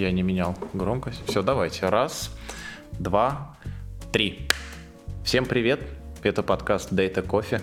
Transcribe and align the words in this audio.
я 0.00 0.10
не 0.12 0.22
менял 0.22 0.56
громкость. 0.72 1.22
Все, 1.26 1.42
давайте. 1.42 1.88
Раз, 1.88 2.30
два, 2.98 3.56
три. 4.12 4.48
Всем 5.24 5.44
привет. 5.44 5.80
Это 6.22 6.42
подкаст 6.42 6.90
Data 6.90 7.24
Coffee. 7.24 7.60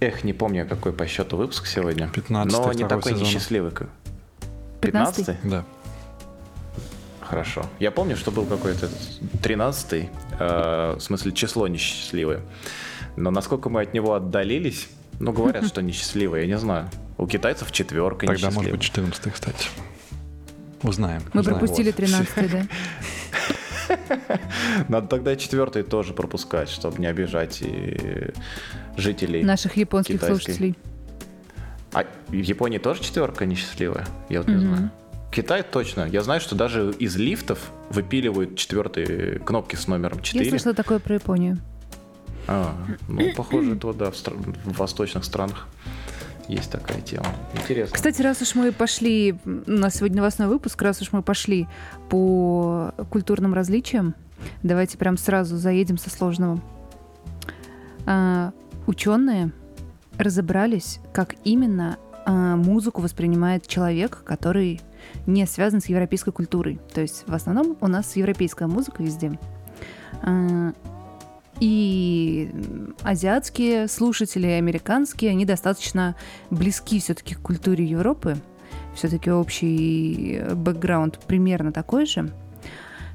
Эх, 0.00 0.24
не 0.24 0.34
помню, 0.34 0.66
какой 0.68 0.92
по 0.92 1.06
счету 1.06 1.38
выпуск 1.38 1.66
сегодня. 1.66 2.08
15 2.08 2.58
Но 2.58 2.72
не 2.74 2.86
такой 2.86 3.12
сезона. 3.12 3.26
несчастливый. 3.26 3.70
как- 3.70 3.88
15-й? 4.82 5.24
15 5.24 5.36
Да. 5.44 5.64
Хорошо. 7.20 7.64
Я 7.80 7.90
помню, 7.90 8.16
что 8.16 8.30
был 8.30 8.44
какой-то 8.44 8.88
13 9.42 10.10
э, 10.38 10.94
в 10.96 11.00
смысле 11.00 11.32
число 11.32 11.66
несчастливое. 11.66 12.42
Но 13.16 13.30
насколько 13.30 13.70
мы 13.70 13.80
от 13.80 13.94
него 13.94 14.12
отдалились, 14.14 14.88
ну, 15.18 15.32
говорят, 15.32 15.66
что 15.66 15.80
несчастливое, 15.82 16.42
я 16.42 16.46
не 16.46 16.58
знаю. 16.58 16.88
У 17.16 17.26
китайцев 17.26 17.72
четверка 17.72 18.26
Тогда 18.26 18.50
может 18.50 18.70
быть 18.70 18.82
14 18.82 19.32
кстати. 19.32 19.68
Узнаем. 20.82 21.22
Мы 21.32 21.40
узнаем. 21.40 21.58
пропустили 21.58 21.86
Вот. 21.88 21.96
13 21.96 22.50
да? 22.50 22.66
Надо 24.88 25.06
тогда 25.06 25.32
и 25.32 25.38
четвертый 25.38 25.82
тоже 25.82 26.12
пропускать, 26.12 26.68
чтобы 26.68 26.98
не 26.98 27.06
обижать 27.06 27.62
и 27.62 28.32
жителей. 28.96 29.42
Наших 29.44 29.76
японских 29.76 30.16
Китайский. 30.16 30.44
слушателей. 30.44 30.76
А 31.92 32.04
в 32.28 32.32
Японии 32.32 32.78
тоже 32.78 33.02
четверка 33.02 33.46
несчастливая? 33.46 34.06
Я 34.28 34.40
вот 34.40 34.48
не 34.48 34.56
Мгм. 34.56 34.66
знаю. 34.76 34.90
Китай 35.32 35.62
точно. 35.62 36.06
Я 36.10 36.22
знаю, 36.22 36.40
что 36.40 36.54
даже 36.54 36.92
из 36.98 37.16
лифтов 37.16 37.58
выпиливают 37.90 38.56
четвертые 38.56 39.38
кнопки 39.38 39.76
с 39.76 39.86
номером 39.86 40.18
Я 40.18 40.24
4. 40.24 40.50
слышала 40.50 40.74
такое 40.74 40.98
про 40.98 41.14
Японию. 41.14 41.58
А, 42.48 42.76
ну, 43.08 43.32
похоже, 43.34 43.74
это 43.76 43.92
да, 43.92 44.10
в, 44.10 44.14
стра- 44.14 44.36
в 44.64 44.78
восточных 44.78 45.24
странах 45.24 45.66
есть 46.48 46.70
такая 46.70 47.00
тема. 47.00 47.26
Интересно. 47.54 47.94
Кстати, 47.94 48.22
раз 48.22 48.40
уж 48.42 48.54
мы 48.54 48.72
пошли, 48.72 49.36
у 49.44 49.70
нас 49.70 49.96
сегодня 49.96 50.18
новостной 50.18 50.48
выпуск, 50.48 50.80
раз 50.82 51.02
уж 51.02 51.12
мы 51.12 51.22
пошли 51.22 51.66
по 52.08 52.92
культурным 53.10 53.54
различиям, 53.54 54.14
давайте 54.62 54.98
прям 54.98 55.16
сразу 55.16 55.56
заедем 55.56 55.98
со 55.98 56.10
сложного. 56.10 56.60
А, 58.06 58.52
ученые 58.86 59.50
разобрались, 60.18 61.00
как 61.12 61.34
именно 61.44 61.98
а, 62.24 62.56
музыку 62.56 63.02
воспринимает 63.02 63.66
человек, 63.66 64.22
который 64.24 64.80
не 65.26 65.46
связан 65.46 65.80
с 65.80 65.86
европейской 65.86 66.32
культурой. 66.32 66.80
То 66.94 67.00
есть 67.00 67.24
в 67.26 67.34
основном 67.34 67.76
у 67.80 67.88
нас 67.88 68.16
европейская 68.16 68.66
музыка 68.66 69.02
везде. 69.02 69.38
А, 70.22 70.72
И 71.60 72.50
азиатские 73.02 73.88
слушатели, 73.88 74.46
американские, 74.46 75.30
они 75.30 75.44
достаточно 75.44 76.14
близки 76.50 77.00
все-таки 77.00 77.34
к 77.34 77.40
культуре 77.40 77.84
Европы. 77.84 78.36
Все-таки 78.94 79.30
общий 79.30 80.42
бэкграунд 80.54 81.18
примерно 81.26 81.72
такой 81.72 82.06
же. 82.06 82.32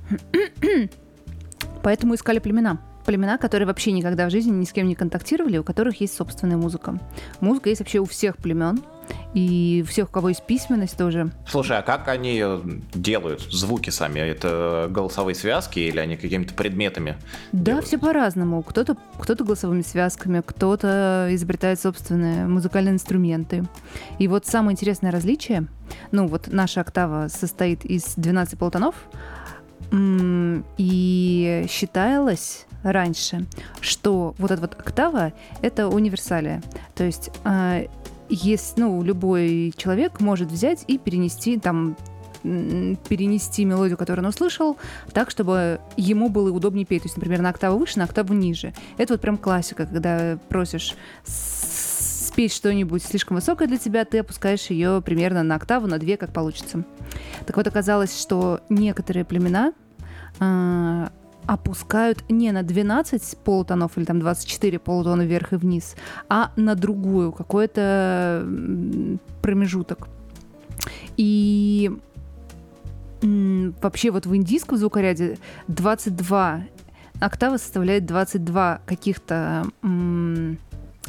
Поэтому 1.84 2.16
искали 2.16 2.40
племена. 2.40 2.80
Племена, 3.06 3.38
которые 3.38 3.68
вообще 3.68 3.92
никогда 3.92 4.28
в 4.28 4.32
жизни 4.32 4.52
ни 4.52 4.66
с 4.66 4.72
кем 4.72 4.88
не 4.88 4.96
контактировали, 4.96 5.58
у 5.58 5.64
которых 5.64 6.02
есть 6.02 6.16
собственная 6.16 6.58
музыка. 6.58 7.00
Музыка 7.40 7.70
есть 7.70 7.82
вообще 7.82 8.00
у 8.00 8.06
всех 8.06 8.38
племен. 8.38 8.82
И 9.34 9.84
у 9.86 9.90
всех, 9.90 10.10
у 10.10 10.12
кого 10.12 10.30
есть 10.30 10.46
письменность 10.46 10.98
тоже. 10.98 11.32
Слушай, 11.48 11.78
а 11.78 11.82
как 11.82 12.08
они 12.08 12.40
э, 12.42 12.62
делают 12.94 13.42
звуки 13.42 13.90
сами? 13.90 14.20
Это 14.20 14.88
голосовые 14.90 15.36
связки 15.36 15.80
или 15.80 16.00
они 16.00 16.18
какими-то 16.18 16.54
предметами? 16.54 17.18
Да, 17.52 17.64
делают? 17.64 17.86
все 17.86 17.98
по-разному. 17.98 18.62
Кто-то 18.64 18.96
кто 19.20 19.36
голосовыми 19.36 19.82
связками, 19.82 20.42
кто-то 20.46 21.28
изобретает 21.32 21.80
собственные 21.80 22.48
музыкальные 22.48 22.94
инструменты. 22.94 23.66
И 24.20 24.28
вот 24.28 24.46
самое 24.46 24.74
интересное 24.74 25.12
различие, 25.12 25.68
ну 26.12 26.28
вот 26.28 26.48
наша 26.48 26.82
октава 26.82 27.28
состоит 27.28 27.86
из 27.86 28.14
12 28.16 28.60
полутонов, 28.60 28.96
м, 29.92 30.66
и 30.78 31.66
считалось 31.70 32.66
раньше, 32.84 33.46
что 33.80 34.36
вот 34.38 34.52
эта 34.52 34.62
вот 34.62 34.74
октава— 34.80 35.34
это 35.62 35.88
универсалия. 35.88 36.62
То 36.96 37.04
есть 37.04 37.32
а, 37.44 37.86
есть, 38.30 38.78
ну, 38.78 39.04
любой 39.04 39.74
человек 39.76 40.20
может 40.20 40.50
взять 40.50 40.84
и 40.88 40.98
перенести 40.98 41.60
там 41.60 41.96
перенести 42.44 43.66
мелодию, 43.66 43.98
которую 43.98 44.26
он 44.26 44.30
услышал, 44.30 44.78
так, 45.14 45.30
чтобы 45.30 45.80
ему 45.96 46.28
было 46.28 46.52
удобнее 46.52 46.86
петь. 46.86 47.04
То 47.04 47.06
есть, 47.06 47.18
например, 47.18 47.42
на 47.42 47.50
октаву 47.50 47.78
выше, 47.78 48.00
на 48.00 48.06
октаву 48.06 48.34
ниже. 48.34 48.74
Это 48.98 49.14
вот 49.14 49.22
прям 49.22 49.38
классика, 49.38 49.86
когда 49.86 50.40
просишь 50.50 50.96
спеть 51.24 52.54
что-нибудь 52.54 53.04
слишком 53.04 53.36
высокое 53.36 53.68
для 53.68 53.78
тебя, 53.78 54.06
ты 54.06 54.20
опускаешь 54.20 54.72
ее 54.72 55.04
примерно 55.06 55.44
на 55.44 55.56
октаву, 55.56 55.86
на 55.86 56.00
две, 56.00 56.18
как 56.18 56.34
получится. 56.34 56.84
Так 57.46 57.58
вот, 57.58 57.68
оказалось, 57.68 58.20
что 58.20 58.62
некоторые 58.70 59.26
племена 59.26 59.74
а, 60.40 61.12
опускают 61.46 62.30
не 62.30 62.52
на 62.52 62.64
12 62.64 63.38
полутонов 63.44 63.98
или 63.98 64.06
там 64.06 64.20
24 64.20 64.80
полутона 64.80 65.24
вверх 65.24 65.54
и 65.54 65.56
вниз, 65.56 65.96
а 66.30 66.52
на 66.56 66.76
другую, 66.76 67.32
какой-то 67.32 68.48
промежуток. 69.42 70.08
И 71.18 71.92
вообще 73.22 74.12
вот 74.12 74.26
в 74.26 74.36
индийском 74.36 74.78
звукоряде 74.78 75.38
22 75.68 76.62
октавы 77.20 77.58
составляет 77.58 78.06
22 78.06 78.82
каких-то 78.86 79.66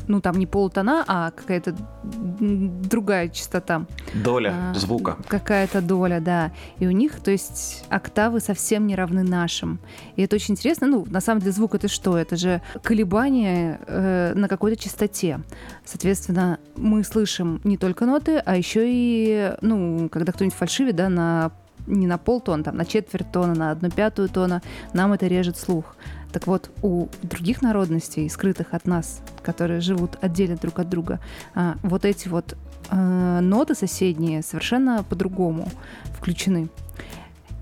ну 0.09 0.21
там 0.21 0.39
не 0.39 0.47
полутона, 0.47 1.05
а 1.07 1.31
какая-то 1.31 1.75
другая 2.03 3.29
частота. 3.29 3.87
Доля 4.15 4.55
А, 4.55 4.75
звука. 4.75 5.17
Какая-то 5.29 5.81
доля, 5.81 6.21
да. 6.21 6.53
И 6.79 6.87
у 6.87 6.91
них, 6.91 7.21
то 7.21 7.31
есть, 7.31 7.85
октавы 7.89 8.41
совсем 8.41 8.87
не 8.87 8.95
равны 8.95 9.23
нашим. 9.23 9.79
И 10.17 10.23
это 10.23 10.37
очень 10.37 10.55
интересно. 10.55 10.87
Ну, 10.87 11.07
на 11.09 11.21
самом 11.21 11.41
деле, 11.41 11.53
звук 11.53 11.75
это 11.75 11.89
что? 11.89 12.17
Это 12.17 12.37
же 12.37 12.63
колебания 12.83 13.81
э, 13.87 14.33
на 14.35 14.49
какой-то 14.49 14.83
частоте. 14.83 15.41
Соответственно, 15.85 16.59
мы 16.77 17.05
слышим 17.05 17.61
не 17.65 17.77
только 17.77 18.07
ноты, 18.07 18.39
а 18.39 18.57
еще 18.57 18.85
и, 18.87 19.53
ну, 19.61 20.09
когда 20.11 20.33
кто-нибудь 20.33 20.57
фальшивит, 20.57 20.97
да, 20.97 21.09
на 21.09 21.53
не 21.87 22.07
на 22.07 22.19
полтона, 22.19 22.65
там, 22.65 22.77
на 22.77 22.85
четверть 22.85 23.31
тона, 23.33 23.55
на 23.55 23.71
одну 23.71 23.91
пятую 23.91 24.29
тона, 24.29 24.63
нам 24.93 25.13
это 25.13 25.27
режет 25.27 25.57
слух. 25.57 25.97
Так 26.33 26.47
вот, 26.47 26.71
у 26.83 27.09
других 27.23 27.63
народностей, 27.63 28.29
скрытых 28.31 28.69
от 28.73 28.87
нас, 28.87 29.21
которые 29.43 29.81
живут 29.81 30.17
отдельно 30.21 30.57
друг 30.57 30.79
от 30.79 30.89
друга, 30.89 31.21
а, 31.55 31.77
вот 31.83 32.05
эти 32.05 32.29
вот 32.29 32.57
э, 32.91 33.41
ноты 33.41 33.75
соседние 33.75 34.43
совершенно 34.43 35.05
по-другому 35.05 35.69
включены. 36.17 36.69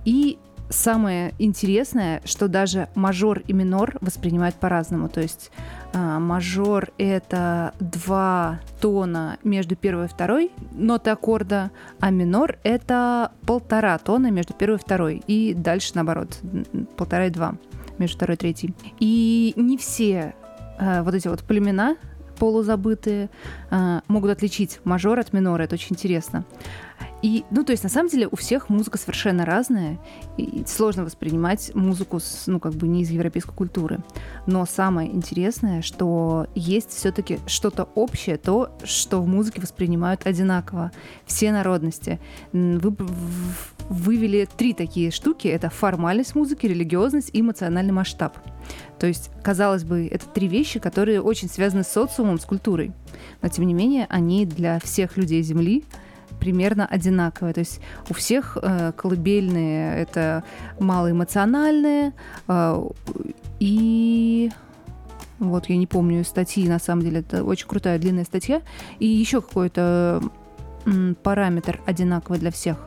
И 0.05 0.39
самое 0.71 1.35
интересное, 1.39 2.23
что 2.25 2.49
даже 2.49 2.89
мажор 2.95 3.41
и 3.47 3.53
минор 3.53 3.99
воспринимают 4.01 4.55
по-разному. 4.55 5.09
То 5.09 5.21
есть 5.21 5.51
а, 5.53 5.80
мажор— 5.93 6.91
это 6.99 7.75
два 7.81 8.61
тона 8.81 9.39
между 9.43 9.77
первой 9.77 10.07
и 10.07 10.09
второй 10.09 10.53
ноты 10.73 11.11
аккорда, 11.11 11.71
а 11.99 12.11
минор— 12.11 12.59
это 12.63 13.33
полтора 13.47 13.99
тона 13.99 14.31
между 14.31 14.55
первой 14.55 14.77
и 14.77 14.81
второй. 14.81 15.23
И 15.27 15.55
дальше 15.55 15.93
наоборот, 15.95 16.39
полтора 16.97 17.27
и 17.27 17.31
два 17.31 17.55
между 17.99 18.17
второй 18.17 18.37
и 18.37 18.39
третьей. 18.39 18.75
И 18.99 19.53
не 19.57 19.77
все 19.77 20.35
а, 20.79 21.03
вот 21.03 21.15
эти 21.15 21.29
вот 21.29 21.43
племена 21.43 21.97
полузабытые 22.41 23.29
а, 23.71 24.03
могут 24.09 24.31
отличить 24.31 24.81
мажор 24.85 25.21
от 25.21 25.33
минора. 25.33 25.63
Это 25.63 25.75
очень 25.75 25.95
интересно. 25.95 26.45
И, 27.23 27.45
ну, 27.51 27.65
то 27.65 27.73
есть, 27.73 27.83
на 27.83 27.91
самом 27.91 28.09
деле, 28.09 28.29
у 28.31 28.37
всех 28.37 28.71
музыка 28.71 28.97
совершенно 28.97 29.45
разная, 29.45 29.99
и 30.39 30.65
сложно 30.67 31.05
воспринимать 31.05 31.71
музыку, 31.75 32.19
с, 32.19 32.47
ну, 32.47 32.59
как 32.61 32.73
бы 32.73 32.89
не 32.89 33.03
из 33.03 33.11
европейской 33.11 33.53
культуры. 33.55 33.99
Но 34.47 34.65
самое 34.65 35.15
интересное, 35.15 35.83
что 35.83 36.47
есть 36.55 36.91
все-таки 36.91 37.39
что-то 37.47 37.89
общее, 37.95 38.39
то, 38.39 38.71
что 38.85 39.21
в 39.21 39.29
музыке 39.29 39.61
воспринимают 39.61 40.27
одинаково 40.27 40.93
все 41.27 41.53
народности. 41.53 42.19
Вы 42.53 42.97
вывели 43.91 44.49
три 44.57 44.73
такие 44.73 45.11
штуки. 45.11 45.49
Это 45.49 45.69
формальность 45.69 46.35
музыки, 46.35 46.67
религиозность 46.67 47.31
и 47.35 47.41
эмоциональный 47.41 47.93
масштаб. 47.93 48.39
То 48.99 49.07
есть, 49.07 49.31
казалось 49.43 49.85
бы, 49.85 50.09
это 50.11 50.27
три 50.27 50.49
вещи, 50.49 50.79
которые 50.79 51.21
очень 51.21 51.49
связаны 51.49 51.83
с 51.83 51.89
социумом, 51.89 52.39
с 52.39 52.45
культурой. 52.45 52.93
Но, 53.43 53.49
тем 53.49 53.67
не 53.67 53.75
менее, 53.75 54.07
они 54.09 54.47
для 54.47 54.79
всех 54.79 55.17
людей 55.17 55.43
Земли 55.43 55.85
примерно 56.39 56.87
одинаковые. 56.87 57.53
То 57.53 57.61
есть 57.61 57.81
у 58.09 58.15
всех 58.15 58.57
э, 58.63 58.93
колыбельные 58.97 59.99
это 60.01 60.45
малоэмоциональные 60.79 62.13
э, 62.49 62.89
и 63.59 64.51
вот 65.39 65.69
я 65.69 65.77
не 65.77 65.87
помню 65.87 66.25
статьи, 66.25 66.69
на 66.69 66.79
самом 66.79 67.03
деле 67.03 67.21
это 67.21 67.45
очень 67.45 67.67
крутая 67.67 67.99
длинная 67.99 68.25
статья 68.25 68.63
и 68.99 69.07
еще 69.07 69.41
какой-то 69.41 70.23
параметр 71.23 71.81
одинаковый 71.87 72.39
для 72.39 72.51
всех. 72.51 72.79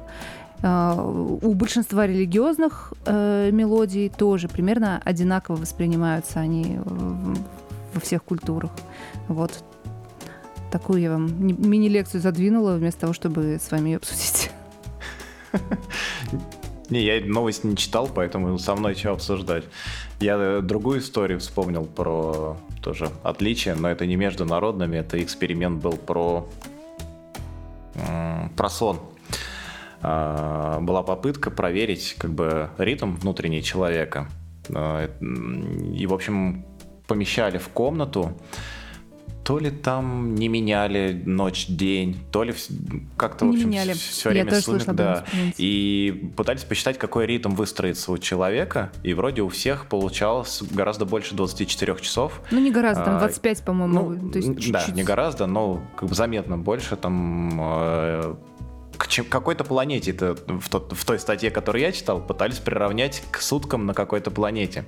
Э, 0.63 0.95
У 0.95 1.53
большинства 1.53 2.07
религиозных 2.07 2.93
э, 3.05 3.51
мелодий 3.51 4.09
тоже 4.09 4.47
примерно 4.47 5.01
одинаково 5.03 5.57
воспринимаются 5.57 6.39
они 6.39 6.79
во 7.93 7.99
всех 7.99 8.23
культурах. 8.23 8.71
Вот 9.27 9.63
такую 10.71 11.01
я 11.01 11.11
вам 11.11 11.45
ми- 11.45 11.53
мини-лекцию 11.53 12.21
задвинула, 12.21 12.75
вместо 12.75 13.01
того, 13.01 13.13
чтобы 13.13 13.59
с 13.61 13.69
вами 13.69 13.89
ее 13.89 13.97
обсудить. 13.97 14.51
Не, 16.89 17.01
я 17.01 17.25
новость 17.25 17.63
не 17.63 17.77
читал, 17.77 18.09
поэтому 18.13 18.57
со 18.59 18.75
мной 18.75 18.95
что 18.95 19.11
обсуждать. 19.11 19.63
Я 20.19 20.37
э, 20.37 20.61
другую 20.61 20.99
историю 20.99 21.39
вспомнил 21.39 21.85
про 21.85 22.57
тоже 22.81 23.09
отличие, 23.23 23.75
но 23.75 23.89
это 23.89 24.05
не 24.05 24.15
международными, 24.15 24.97
это 24.97 25.21
эксперимент 25.23 25.81
был 25.81 25.93
про, 25.93 26.47
про 28.57 28.69
сон. 28.69 28.99
А, 30.05 30.79
была 30.81 31.01
попытка 31.01 31.49
проверить 31.49 32.15
как 32.19 32.33
бы 32.33 32.69
ритм 32.77 33.15
внутренний 33.15 33.63
человека. 33.63 34.27
А, 34.73 35.09
и, 35.95 36.05
в 36.05 36.13
общем, 36.13 36.65
помещали 37.07 37.57
в 37.57 37.69
комнату, 37.69 38.37
то 39.43 39.59
ли 39.59 39.71
там 39.71 40.35
не 40.35 40.47
меняли 40.47 41.21
ночь-день, 41.25 42.17
то 42.31 42.43
ли 42.43 42.53
как-то, 43.17 43.45
в 43.45 43.49
общем, 43.49 43.69
меняли. 43.69 43.93
все 43.93 44.29
время 44.29 44.51
Я 44.51 44.61
сумерк, 44.61 44.87
да. 44.93 45.25
И 45.57 46.31
пытались 46.35 46.63
посчитать, 46.63 46.97
какой 46.97 47.25
ритм 47.25 47.51
выстроится 47.51 48.11
у 48.11 48.17
человека, 48.17 48.91
и 49.03 49.13
вроде 49.13 49.41
у 49.41 49.49
всех 49.49 49.87
получалось 49.87 50.61
гораздо 50.71 51.05
больше 51.05 51.35
24 51.35 51.95
часов. 52.01 52.41
Ну, 52.51 52.59
не 52.59 52.71
гораздо, 52.71 53.05
там 53.05 53.19
25, 53.19 53.59
а, 53.59 53.63
по-моему. 53.63 54.09
Ну, 54.09 54.31
то 54.31 54.37
есть 54.37 54.53
чуть-чуть. 54.55 54.73
Да, 54.73 54.85
не 54.93 55.03
гораздо, 55.03 55.45
но 55.45 55.81
как 55.95 56.09
бы 56.09 56.15
заметно 56.15 56.57
больше, 56.57 56.95
там 56.95 58.37
к 58.97 59.07
какой-то 59.29 59.63
планете 59.63 60.11
это 60.11 60.35
в, 60.47 60.69
тот, 60.69 60.93
в 60.93 61.05
той 61.05 61.19
статье, 61.19 61.51
которую 61.51 61.81
я 61.81 61.91
читал, 61.91 62.21
пытались 62.21 62.59
приравнять 62.59 63.23
к 63.31 63.41
суткам 63.41 63.85
на 63.85 63.93
какой-то 63.93 64.31
планете. 64.31 64.85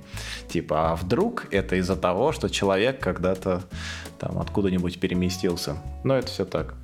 Типа, 0.48 0.92
а 0.92 0.96
вдруг 0.96 1.46
это 1.50 1.76
из-за 1.76 1.96
того, 1.96 2.32
что 2.32 2.48
человек 2.48 3.00
когда-то 3.00 3.62
там 4.18 4.38
откуда-нибудь 4.38 4.98
переместился. 5.00 5.76
Но 6.04 6.16
это 6.16 6.28
все 6.28 6.44
так. 6.44 6.74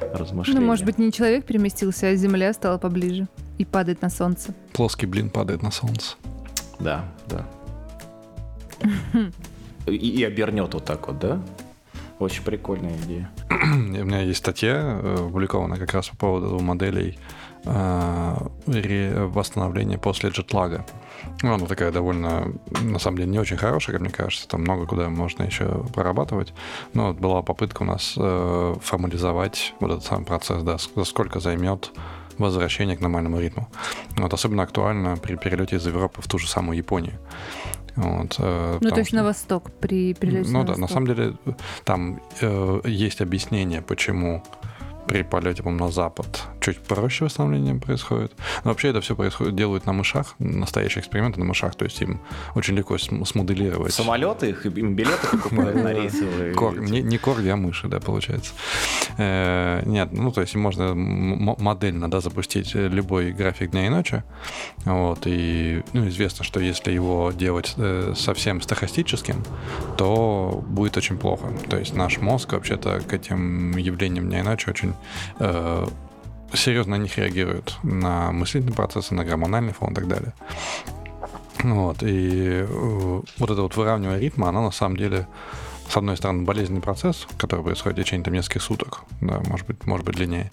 Размышления. 0.00 0.60
Ну, 0.60 0.66
может 0.66 0.84
быть, 0.84 0.98
не 0.98 1.10
человек 1.10 1.44
переместился, 1.44 2.08
а 2.08 2.14
Земля 2.14 2.52
стала 2.52 2.78
поближе 2.78 3.26
и 3.58 3.64
падает 3.64 4.00
на 4.02 4.10
Солнце. 4.10 4.54
Плоский 4.72 5.06
блин 5.06 5.30
падает 5.30 5.62
на 5.62 5.72
Солнце. 5.72 6.16
Да, 6.78 7.04
да. 7.26 7.46
И, 9.86 9.92
и 9.92 10.24
обернет 10.24 10.72
вот 10.74 10.84
так 10.84 11.08
вот, 11.08 11.18
да? 11.18 11.42
Очень 12.18 12.42
прикольная 12.42 12.96
идея. 12.96 13.30
У 13.50 13.54
меня 13.54 14.20
есть 14.20 14.40
статья, 14.40 15.00
э, 15.00 15.14
опубликованная 15.20 15.78
как 15.78 15.94
раз 15.94 16.08
по 16.08 16.16
поводу 16.16 16.58
моделей 16.58 17.16
э, 17.64 19.28
восстановления 19.32 19.98
после 19.98 20.30
джетлага. 20.30 20.84
Ну, 21.42 21.54
она 21.54 21.66
такая 21.66 21.92
довольно, 21.92 22.52
на 22.82 22.98
самом 22.98 23.18
деле, 23.18 23.30
не 23.30 23.38
очень 23.38 23.56
хорошая, 23.56 23.94
как 23.94 24.00
мне 24.00 24.10
кажется. 24.10 24.48
Там 24.48 24.62
много 24.62 24.86
куда 24.86 25.08
можно 25.08 25.44
еще 25.44 25.84
прорабатывать. 25.94 26.52
Но 26.92 27.08
вот 27.08 27.18
была 27.18 27.42
попытка 27.42 27.82
у 27.82 27.86
нас 27.86 28.14
э, 28.16 28.74
формализовать 28.82 29.74
вот 29.78 29.92
этот 29.92 30.04
сам 30.04 30.24
процесс, 30.24 30.62
да, 30.62 30.76
за 30.78 31.04
сколько 31.04 31.38
займет 31.38 31.92
возвращение 32.38 32.96
к 32.96 33.00
нормальному 33.00 33.40
ритму. 33.40 33.68
Вот 34.16 34.32
особенно 34.32 34.62
актуально 34.62 35.16
при 35.16 35.36
перелете 35.36 35.76
из 35.76 35.86
Европы 35.86 36.20
в 36.22 36.26
ту 36.26 36.38
же 36.38 36.48
самую 36.48 36.78
Японию. 36.78 37.14
Вот, 37.98 38.36
э, 38.38 38.78
ну, 38.80 38.90
то 38.90 38.98
есть 39.00 39.12
на 39.12 39.24
восток 39.24 39.72
при 39.80 40.14
перелете 40.14 40.50
Ну 40.50 40.62
да, 40.62 40.68
восток. 40.74 40.78
на 40.78 40.88
самом 40.88 41.06
деле 41.08 41.34
там 41.84 42.20
э, 42.40 42.80
есть 42.84 43.20
объяснение, 43.20 43.82
почему 43.82 44.42
при 45.08 45.22
полете, 45.22 45.62
по 45.62 45.70
на 45.70 45.90
запад 45.90 46.42
чуть 46.60 46.78
проще 46.78 47.24
восстановление 47.24 47.74
происходит. 47.74 48.32
Но 48.62 48.70
вообще 48.70 48.88
это 48.88 49.00
все 49.00 49.16
происходит, 49.16 49.56
делают 49.56 49.86
на 49.86 49.92
мышах, 49.92 50.34
настоящие 50.38 51.00
эксперименты 51.00 51.40
на 51.40 51.46
мышах, 51.46 51.74
то 51.74 51.84
есть 51.84 52.00
им 52.02 52.20
очень 52.54 52.74
легко 52.74 52.98
смоделировать. 52.98 53.94
Самолеты, 53.94 54.50
их, 54.50 54.66
им 54.66 54.94
билеты 54.94 55.26
покупают 55.28 55.76
на 55.76 55.92
рейсовые. 55.92 56.54
Не 57.00 57.18
корги, 57.18 57.48
а 57.48 57.56
мыши, 57.56 57.88
да, 57.88 58.00
получается. 58.00 58.52
Э, 59.16 59.82
нет, 59.86 60.12
ну 60.12 60.30
то 60.30 60.42
есть 60.42 60.54
можно 60.54 60.94
модельно, 60.94 62.10
да, 62.10 62.20
запустить 62.20 62.74
любой 62.74 63.32
график 63.32 63.70
дня 63.70 63.86
и 63.86 63.88
ночи, 63.88 64.22
вот, 64.84 65.20
и 65.24 65.82
ну, 65.92 66.06
известно, 66.08 66.44
что 66.44 66.60
если 66.60 66.92
его 66.92 67.32
делать 67.32 67.74
э, 67.76 68.12
совсем 68.14 68.60
стахастическим, 68.60 69.42
то 69.96 70.62
будет 70.66 70.96
очень 70.96 71.16
плохо. 71.16 71.48
То 71.70 71.78
есть 71.78 71.94
наш 71.94 72.18
мозг 72.18 72.52
вообще-то 72.52 73.00
к 73.00 73.12
этим 73.14 73.76
явлениям 73.76 74.28
дня 74.28 74.40
и 74.40 74.42
ночи 74.42 74.68
очень 74.68 74.94
э, 75.38 75.86
серьезно 76.54 76.96
на 76.96 77.02
них 77.02 77.16
реагируют, 77.18 77.78
на 77.82 78.32
мыслительные 78.32 78.74
процессы, 78.74 79.14
на 79.14 79.24
гормональный 79.24 79.72
фон 79.72 79.92
и 79.92 79.94
так 79.94 80.08
далее. 80.08 80.32
Вот, 81.62 82.02
и 82.02 82.66
э, 82.66 83.20
вот 83.38 83.50
это 83.50 83.62
вот 83.62 83.76
выравнивание 83.76 84.20
ритма, 84.20 84.48
она 84.48 84.62
на 84.62 84.70
самом 84.70 84.96
деле 84.96 85.26
с 85.88 85.96
одной 85.96 86.16
стороны, 86.16 86.44
болезненный 86.44 86.82
процесс, 86.82 87.26
который 87.38 87.64
происходит 87.64 87.98
в 87.98 88.02
течение 88.02 88.24
там, 88.24 88.34
нескольких 88.34 88.62
суток, 88.62 89.04
да, 89.20 89.40
может 89.46 89.66
быть, 89.66 89.86
может 89.86 90.04
быть 90.04 90.16
длиннее. 90.16 90.50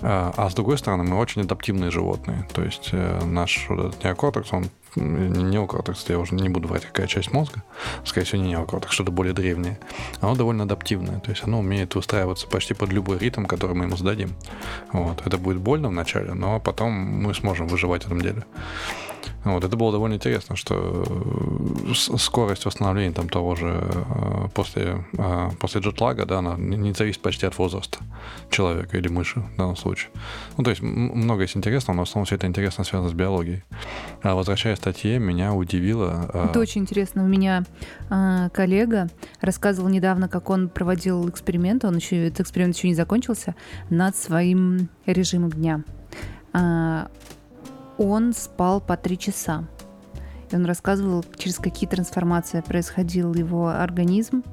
А, 0.00 0.32
а 0.36 0.48
с 0.48 0.54
другой 0.54 0.78
стороны, 0.78 1.04
мы 1.04 1.18
очень 1.18 1.42
адаптивные 1.42 1.90
животные. 1.90 2.48
То 2.54 2.62
есть 2.62 2.88
э, 2.92 3.24
наш 3.24 3.66
вот 3.68 3.88
этот 3.88 4.04
неокортекс, 4.04 4.52
он 4.52 4.70
неокортекс, 4.96 6.08
я 6.08 6.18
уже 6.18 6.34
не 6.34 6.48
буду 6.48 6.68
врать, 6.68 6.84
какая 6.84 7.06
часть 7.06 7.32
мозга, 7.32 7.62
скорее 8.04 8.26
всего, 8.26 8.42
не 8.42 8.50
неокортекс, 8.50 8.94
что-то 8.94 9.12
более 9.12 9.34
древнее. 9.34 9.78
Оно 10.20 10.34
довольно 10.34 10.64
адаптивное, 10.64 11.20
то 11.20 11.30
есть 11.30 11.44
оно 11.44 11.60
умеет 11.60 11.96
устраиваться 11.96 12.46
почти 12.46 12.74
под 12.74 12.92
любой 12.92 13.18
ритм, 13.18 13.44
который 13.44 13.74
мы 13.74 13.84
ему 13.84 13.96
зададим. 13.96 14.34
Вот. 14.92 15.26
Это 15.26 15.38
будет 15.38 15.58
больно 15.58 15.88
вначале, 15.88 16.34
но 16.34 16.60
потом 16.60 16.92
мы 16.92 17.34
сможем 17.34 17.66
выживать 17.68 18.04
в 18.04 18.06
этом 18.06 18.20
деле. 18.20 18.44
Вот, 19.44 19.64
это 19.64 19.76
было 19.76 19.92
довольно 19.92 20.14
интересно, 20.14 20.56
что 20.56 21.04
э, 21.06 21.94
скорость 21.94 22.64
восстановления 22.64 23.12
там 23.12 23.28
того 23.28 23.54
же 23.54 23.82
э, 23.82 24.48
после, 24.54 25.04
э, 25.16 25.50
после 25.60 25.80
джетлага, 25.80 26.26
да, 26.26 26.38
она 26.38 26.56
не 26.56 26.92
зависит 26.92 27.20
почти 27.20 27.46
от 27.46 27.58
возраста 27.58 27.98
человека 28.50 28.96
или 28.96 29.08
мыши 29.08 29.40
в 29.40 29.56
данном 29.56 29.76
случае. 29.76 30.10
Ну, 30.56 30.64
то 30.64 30.70
есть 30.70 30.82
много 30.82 31.42
есть 31.42 31.56
интересного, 31.56 31.96
но 31.96 32.04
в 32.04 32.08
основном 32.08 32.26
все 32.26 32.36
это 32.36 32.46
интересно 32.46 32.84
связано 32.84 33.10
с 33.10 33.14
биологией. 33.14 33.62
А 34.22 34.34
возвращаясь 34.34 34.78
к 34.78 34.82
статье, 34.82 35.18
меня 35.18 35.52
удивило... 35.52 36.30
Это 36.50 36.60
очень 36.60 36.82
интересно. 36.82 37.24
У 37.24 37.28
меня 37.28 37.64
коллега 38.52 39.08
рассказывал 39.40 39.88
недавно, 39.88 40.28
как 40.28 40.50
он 40.50 40.68
проводил 40.68 41.28
эксперимент, 41.28 41.84
он 41.84 41.96
еще, 41.96 42.26
этот 42.26 42.40
эксперимент 42.40 42.76
еще 42.76 42.88
не 42.88 42.94
закончился, 42.94 43.54
над 43.90 44.16
своим 44.16 44.88
режимом 45.06 45.50
дня 45.50 45.82
а, 46.52 47.08
он 47.98 48.32
спал 48.32 48.80
по 48.80 48.96
три 48.96 49.18
часа. 49.18 49.64
И 50.50 50.56
он 50.56 50.66
рассказывал, 50.66 51.24
через 51.36 51.56
какие 51.56 51.88
трансформации 51.88 52.60
происходил 52.60 53.34
его 53.34 53.68
организм. 53.68 54.44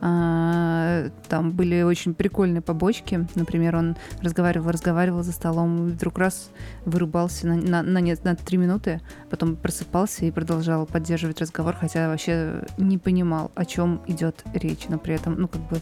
А, 0.00 1.08
там 1.28 1.52
были 1.52 1.82
очень 1.82 2.14
прикольные 2.14 2.60
побочки. 2.60 3.26
Например, 3.34 3.76
он 3.76 3.96
разговаривал, 4.20 4.70
разговаривал 4.70 5.22
за 5.22 5.32
столом, 5.32 5.88
и 5.88 5.92
вдруг 5.92 6.18
раз 6.18 6.50
вырубался 6.84 7.46
на, 7.46 7.56
на, 7.56 7.82
на, 7.82 8.00
на 8.00 8.36
три 8.36 8.58
минуты, 8.58 9.00
потом 9.30 9.56
просыпался 9.56 10.26
и 10.26 10.30
продолжал 10.30 10.84
поддерживать 10.84 11.40
разговор, 11.40 11.74
хотя 11.74 12.08
вообще 12.08 12.64
не 12.76 12.98
понимал, 12.98 13.50
о 13.54 13.64
чем 13.64 14.02
идет 14.06 14.44
речь. 14.52 14.86
Но 14.88 14.98
при 14.98 15.14
этом, 15.14 15.40
ну, 15.40 15.48
как 15.48 15.62
бы 15.68 15.80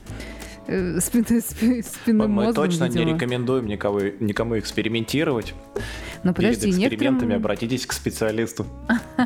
спины, 1.01 1.41
спины 1.41 2.19
Мы 2.19 2.29
мозгом, 2.29 2.55
точно 2.55 2.85
видимо. 2.85 3.05
не 3.05 3.13
рекомендуем 3.15 3.67
никого, 3.67 4.01
никому 4.21 4.59
экспериментировать. 4.59 5.55
Но 6.25 6.33
подожди, 6.33 6.63
Перед 6.63 6.75
экспериментами 6.75 7.11
некоторым... 7.11 7.37
обратитесь 7.37 7.87
к 7.87 7.93
специалисту. 7.93 8.67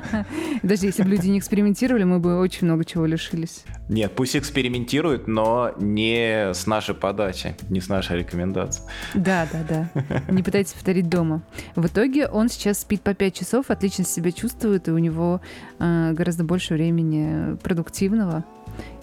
Даже 0.62 0.87
если 0.87 1.05
бы 1.05 1.11
люди 1.11 1.28
не 1.28 1.38
экспериментировали, 1.38 2.02
мы 2.02 2.19
бы 2.19 2.38
очень 2.40 2.67
много 2.67 2.85
чего 2.85 3.07
лишились. 3.07 3.64
Нет, 3.88 4.12
пусть 4.14 4.37
экспериментируют, 4.37 5.28
но 5.28 5.73
не 5.78 6.52
с 6.52 6.67
нашей 6.67 6.97
подачи, 6.97 7.57
не 7.71 7.81
с 7.81 7.88
нашей 7.88 8.19
рекомендации. 8.19 8.83
Да, 9.14 9.49
да, 9.52 9.64
да. 9.69 10.23
Не 10.28 10.43
пытайтесь 10.43 10.73
повторить 10.73 11.09
дома. 11.09 11.43
В 11.76 11.87
итоге 11.87 12.26
он 12.26 12.49
сейчас 12.49 12.81
спит 12.81 13.02
по 13.02 13.14
5 13.14 13.35
часов, 13.35 13.71
отлично 13.71 14.05
себя 14.05 14.33
чувствует, 14.33 14.88
и 14.88 14.90
у 14.90 14.99
него 14.99 15.40
э, 15.78 16.12
гораздо 16.12 16.45
больше 16.45 16.75
времени 16.75 17.57
продуктивного. 17.59 18.45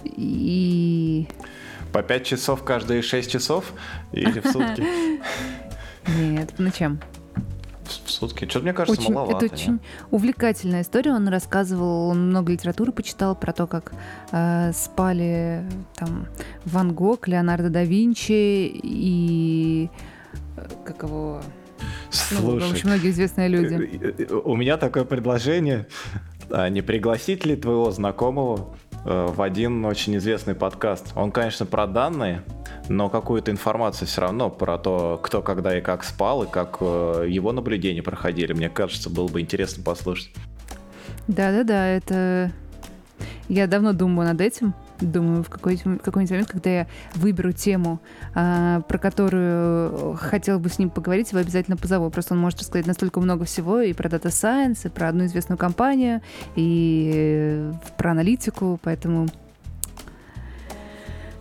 И 0.04 1.28
по 1.94 2.04
5 2.04 2.26
часов 2.26 2.64
каждые 2.64 3.02
6 3.02 3.32
часов 3.32 3.72
или 4.12 4.42
в 4.42 4.48
сутки? 4.48 4.84
Нет, 6.20 6.54
ну 6.58 6.70
чем? 6.70 7.00
В 7.88 8.12
сутки. 8.12 8.46
Что-то 8.46 8.64
мне 8.64 8.74
кажется, 8.74 9.02
очень, 9.02 9.14
маловато. 9.14 9.46
Это 9.46 9.56
очень 9.56 9.74
нет? 9.74 9.82
увлекательная 10.12 10.82
история. 10.82 11.14
Он 11.14 11.28
рассказывал, 11.28 12.10
он 12.10 12.30
много 12.30 12.52
литературы 12.52 12.92
почитал 12.92 13.36
про 13.36 13.54
то, 13.54 13.68
как 13.68 13.94
э, 14.32 14.72
спали 14.74 15.64
там 15.96 16.28
Ван 16.66 16.94
Гог, 16.94 17.28
Леонардо 17.28 17.70
да 17.70 17.84
Винчи 17.84 18.68
и 18.68 19.90
э, 20.58 20.68
как 20.86 21.04
его... 21.04 21.42
Слушай, 22.10 22.42
ну, 22.44 22.54
очень 22.70 22.88
многие 22.88 23.10
известные 23.12 23.50
люди. 23.50 24.00
Э, 24.02 24.14
э, 24.18 24.34
у 24.34 24.56
меня 24.56 24.78
такое 24.78 25.06
предложение. 25.06 25.88
А 26.50 26.70
не 26.70 26.82
пригласить 26.82 27.46
ли 27.46 27.56
твоего 27.56 27.92
знакомого 27.92 28.76
Э, 28.85 28.85
в 29.06 29.42
один 29.42 29.86
очень 29.86 30.18
известный 30.18 30.56
подкаст. 30.56 31.14
Он, 31.16 31.32
конечно, 31.32 31.66
про 31.66 31.86
данные, 31.86 32.44
но 32.90 33.10
какую-то 33.10 33.52
информацию 33.52 34.08
все 34.08 34.22
равно 34.22 34.50
про 34.50 34.78
то, 34.78 35.20
кто 35.22 35.42
когда 35.42 35.78
и 35.78 35.82
как 35.82 36.04
спал, 36.04 36.44
и 36.44 36.48
как 36.48 36.78
э, 36.82 37.26
его 37.28 37.52
наблюдения 37.52 38.02
проходили. 38.02 38.54
Мне 38.54 38.70
кажется, 38.70 39.10
было 39.10 39.28
бы 39.28 39.42
интересно 39.42 39.84
послушать. 39.84 40.32
Да-да-да, 41.28 41.88
это... 41.88 42.52
Я 43.48 43.68
давно 43.68 43.94
думаю 43.94 44.30
над 44.30 44.42
этим. 44.42 44.74
Думаю, 45.02 45.44
в 45.44 45.50
какой-нибудь, 45.50 46.02
какой 46.02 46.26
момент, 46.26 46.48
когда 46.48 46.70
я 46.70 46.88
выберу 47.16 47.52
тему, 47.52 48.00
а, 48.34 48.82
про 48.82 48.98
которую 48.98 50.16
хотела 50.16 50.58
бы 50.58 50.70
с 50.70 50.80
ним 50.80 50.90
поговорить, 50.90 51.32
его 51.32 51.42
обязательно 51.42 51.78
позову. 51.78 52.10
Просто 52.10 52.34
он 52.34 52.40
может 52.40 52.60
рассказать 52.60 52.88
настолько 52.88 53.20
много 53.20 53.46
всего 53.46 53.82
и 53.82 53.94
про 53.94 54.10
Data 54.10 54.28
Science, 54.28 54.88
и 54.88 54.90
про 54.90 55.10
одну 55.10 55.26
известную 55.26 55.58
компанию, 55.58 56.22
и 56.56 57.72
про 57.98 58.12
аналитику, 58.12 58.80
поэтому... 58.82 59.28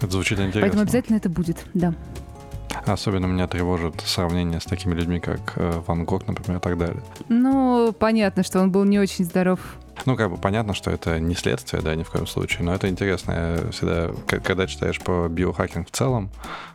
Это 0.01 0.11
звучит 0.11 0.39
интересно. 0.39 0.61
Поэтому 0.63 0.83
обязательно 0.83 1.17
это 1.17 1.29
будет, 1.31 1.65
да. 1.75 1.95
Особенно 2.87 3.27
меня 3.27 3.47
тревожит 3.47 4.01
сравнение 4.03 4.61
с 4.61 4.65
такими 4.65 4.95
людьми, 4.95 5.19
как 5.21 5.55
э, 5.57 5.81
Ван 5.87 6.05
Гог, 6.05 6.27
например, 6.27 6.59
и 6.59 6.61
так 6.61 6.77
далее. 6.77 7.03
Ну, 7.29 7.95
понятно, 7.99 8.43
что 8.43 8.61
он 8.61 8.71
был 8.71 8.85
не 8.85 8.99
очень 8.99 9.25
здоров. 9.25 9.61
Ну, 10.07 10.17
как 10.17 10.31
бы 10.31 10.37
понятно, 10.37 10.75
что 10.75 10.91
это 10.91 11.19
не 11.19 11.35
следствие, 11.35 11.81
да, 11.81 11.95
ни 11.95 12.03
в 12.03 12.11
коем 12.11 12.27
случае, 12.27 12.65
но 12.65 12.75
это 12.75 12.89
интересно. 12.89 13.71
Всегда, 13.73 14.11
когда 14.27 14.67
читаешь 14.67 15.01
по 15.01 15.29
биохакинг 15.29 15.89
в 15.89 15.91
целом, 15.93 16.31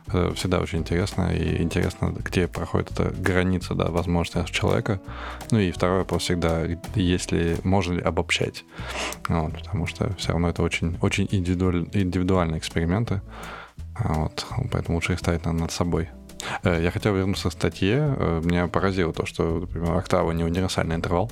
это 0.06 0.34
всегда 0.34 0.58
очень 0.58 0.80
интересно, 0.80 1.30
и 1.32 1.62
интересно, 1.62 2.12
где 2.18 2.48
проходит 2.48 2.90
эта 2.92 3.10
граница, 3.10 3.74
да, 3.74 3.90
возможности 3.90 4.52
человека. 4.52 5.00
Ну 5.50 5.58
и 5.58 5.70
второй 5.70 5.98
вопрос 5.98 6.22
всегда, 6.22 6.62
если 6.94 7.58
можно 7.62 7.94
ли 7.94 8.00
обобщать. 8.00 8.64
Вот, 9.28 9.52
потому 9.52 9.86
что 9.86 10.12
все 10.16 10.32
равно 10.32 10.48
это 10.48 10.62
очень, 10.62 10.98
очень 11.00 11.28
индивидуаль, 11.30 11.88
индивидуальные 11.92 12.58
эксперименты. 12.58 13.20
Вот, 14.02 14.46
поэтому 14.72 14.96
лучше 14.96 15.12
их 15.12 15.18
ставить 15.18 15.44
над 15.44 15.70
собой. 15.70 16.08
Э, 16.62 16.80
я 16.82 16.90
хотел 16.90 17.14
вернуться 17.14 17.48
к 17.48 17.52
статье. 17.52 18.14
Э, 18.16 18.40
меня 18.44 18.68
поразило 18.68 19.12
то, 19.12 19.26
что, 19.26 19.60
например, 19.60 19.96
октава 19.96 20.32
не 20.32 20.44
универсальный 20.44 20.96
интервал. 20.96 21.30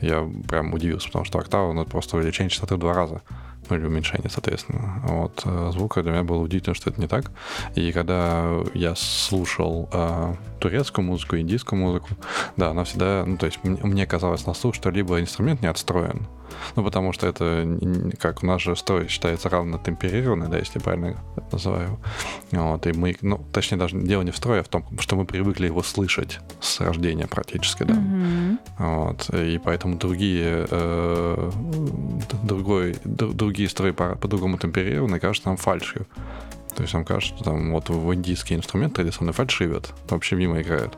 Я 0.00 0.28
прям 0.48 0.72
удивился, 0.74 1.06
потому 1.06 1.24
что 1.24 1.38
октава 1.38 1.72
ну, 1.72 1.84
просто 1.84 2.16
увеличение 2.16 2.50
частоты 2.50 2.76
в 2.76 2.78
два 2.78 2.94
раза. 2.94 3.22
Ну, 3.68 3.76
или 3.76 3.86
уменьшение, 3.86 4.30
соответственно. 4.30 5.02
Вот 5.04 5.42
э, 5.44 5.70
звука 5.72 6.02
для 6.02 6.12
меня 6.12 6.22
было 6.22 6.38
удивительно, 6.38 6.74
что 6.74 6.90
это 6.90 7.00
не 7.00 7.06
так. 7.06 7.30
И 7.74 7.92
когда 7.92 8.60
я 8.74 8.94
слушал 8.96 9.88
э, 9.92 10.34
турецкую 10.58 11.04
музыку, 11.04 11.36
индийскую 11.36 11.80
музыку, 11.80 12.08
да, 12.56 12.70
она 12.70 12.84
всегда, 12.84 13.24
ну, 13.26 13.36
то 13.36 13.46
есть 13.46 13.58
мне 13.62 14.06
казалось 14.06 14.46
на 14.46 14.54
слух, 14.54 14.74
что 14.74 14.90
либо 14.90 15.20
инструмент 15.20 15.62
не 15.62 15.68
отстроен, 15.68 16.26
ну, 16.76 16.84
потому 16.84 17.12
что 17.12 17.26
это, 17.26 17.66
как 18.18 18.42
у 18.42 18.46
нас 18.46 18.62
же 18.62 18.76
строй 18.76 19.08
считается 19.08 19.48
равно 19.48 19.78
темперированный, 19.78 20.48
да, 20.48 20.58
если 20.58 20.78
правильно 20.78 21.16
это 21.36 21.46
называю. 21.52 21.98
Вот, 22.52 22.86
и 22.86 22.92
мы, 22.92 23.16
ну, 23.20 23.44
точнее, 23.52 23.78
даже 23.78 23.98
дело 23.98 24.22
не 24.22 24.30
в 24.30 24.36
строе, 24.36 24.60
а 24.60 24.64
в 24.64 24.68
том, 24.68 24.84
что 24.98 25.16
мы 25.16 25.24
привыкли 25.24 25.66
его 25.66 25.82
слышать 25.82 26.40
с 26.60 26.80
рождения 26.80 27.26
практически, 27.26 27.82
да. 27.82 27.94
Mm-hmm. 27.94 28.58
Вот, 28.78 29.30
и 29.34 29.58
поэтому 29.58 29.96
другие, 29.96 30.66
э, 30.70 31.50
другой, 32.42 32.96
другие 33.04 33.57
строи 33.66 33.92
по-другому 33.92 34.56
по 34.56 34.62
темперированы, 34.62 35.18
кажутся 35.18 35.48
нам 35.48 35.56
фальшью. 35.56 36.06
То 36.78 36.82
есть 36.82 36.94
нам 36.94 37.04
кажется, 37.04 37.34
что 37.34 37.44
там 37.44 37.72
вот 37.72 37.88
в 37.88 38.14
индийский 38.14 38.54
инструмент 38.54 38.94
традиционный 38.94 39.32
фальшивят, 39.32 39.92
вообще 40.08 40.36
мимо 40.36 40.62
играют. 40.62 40.96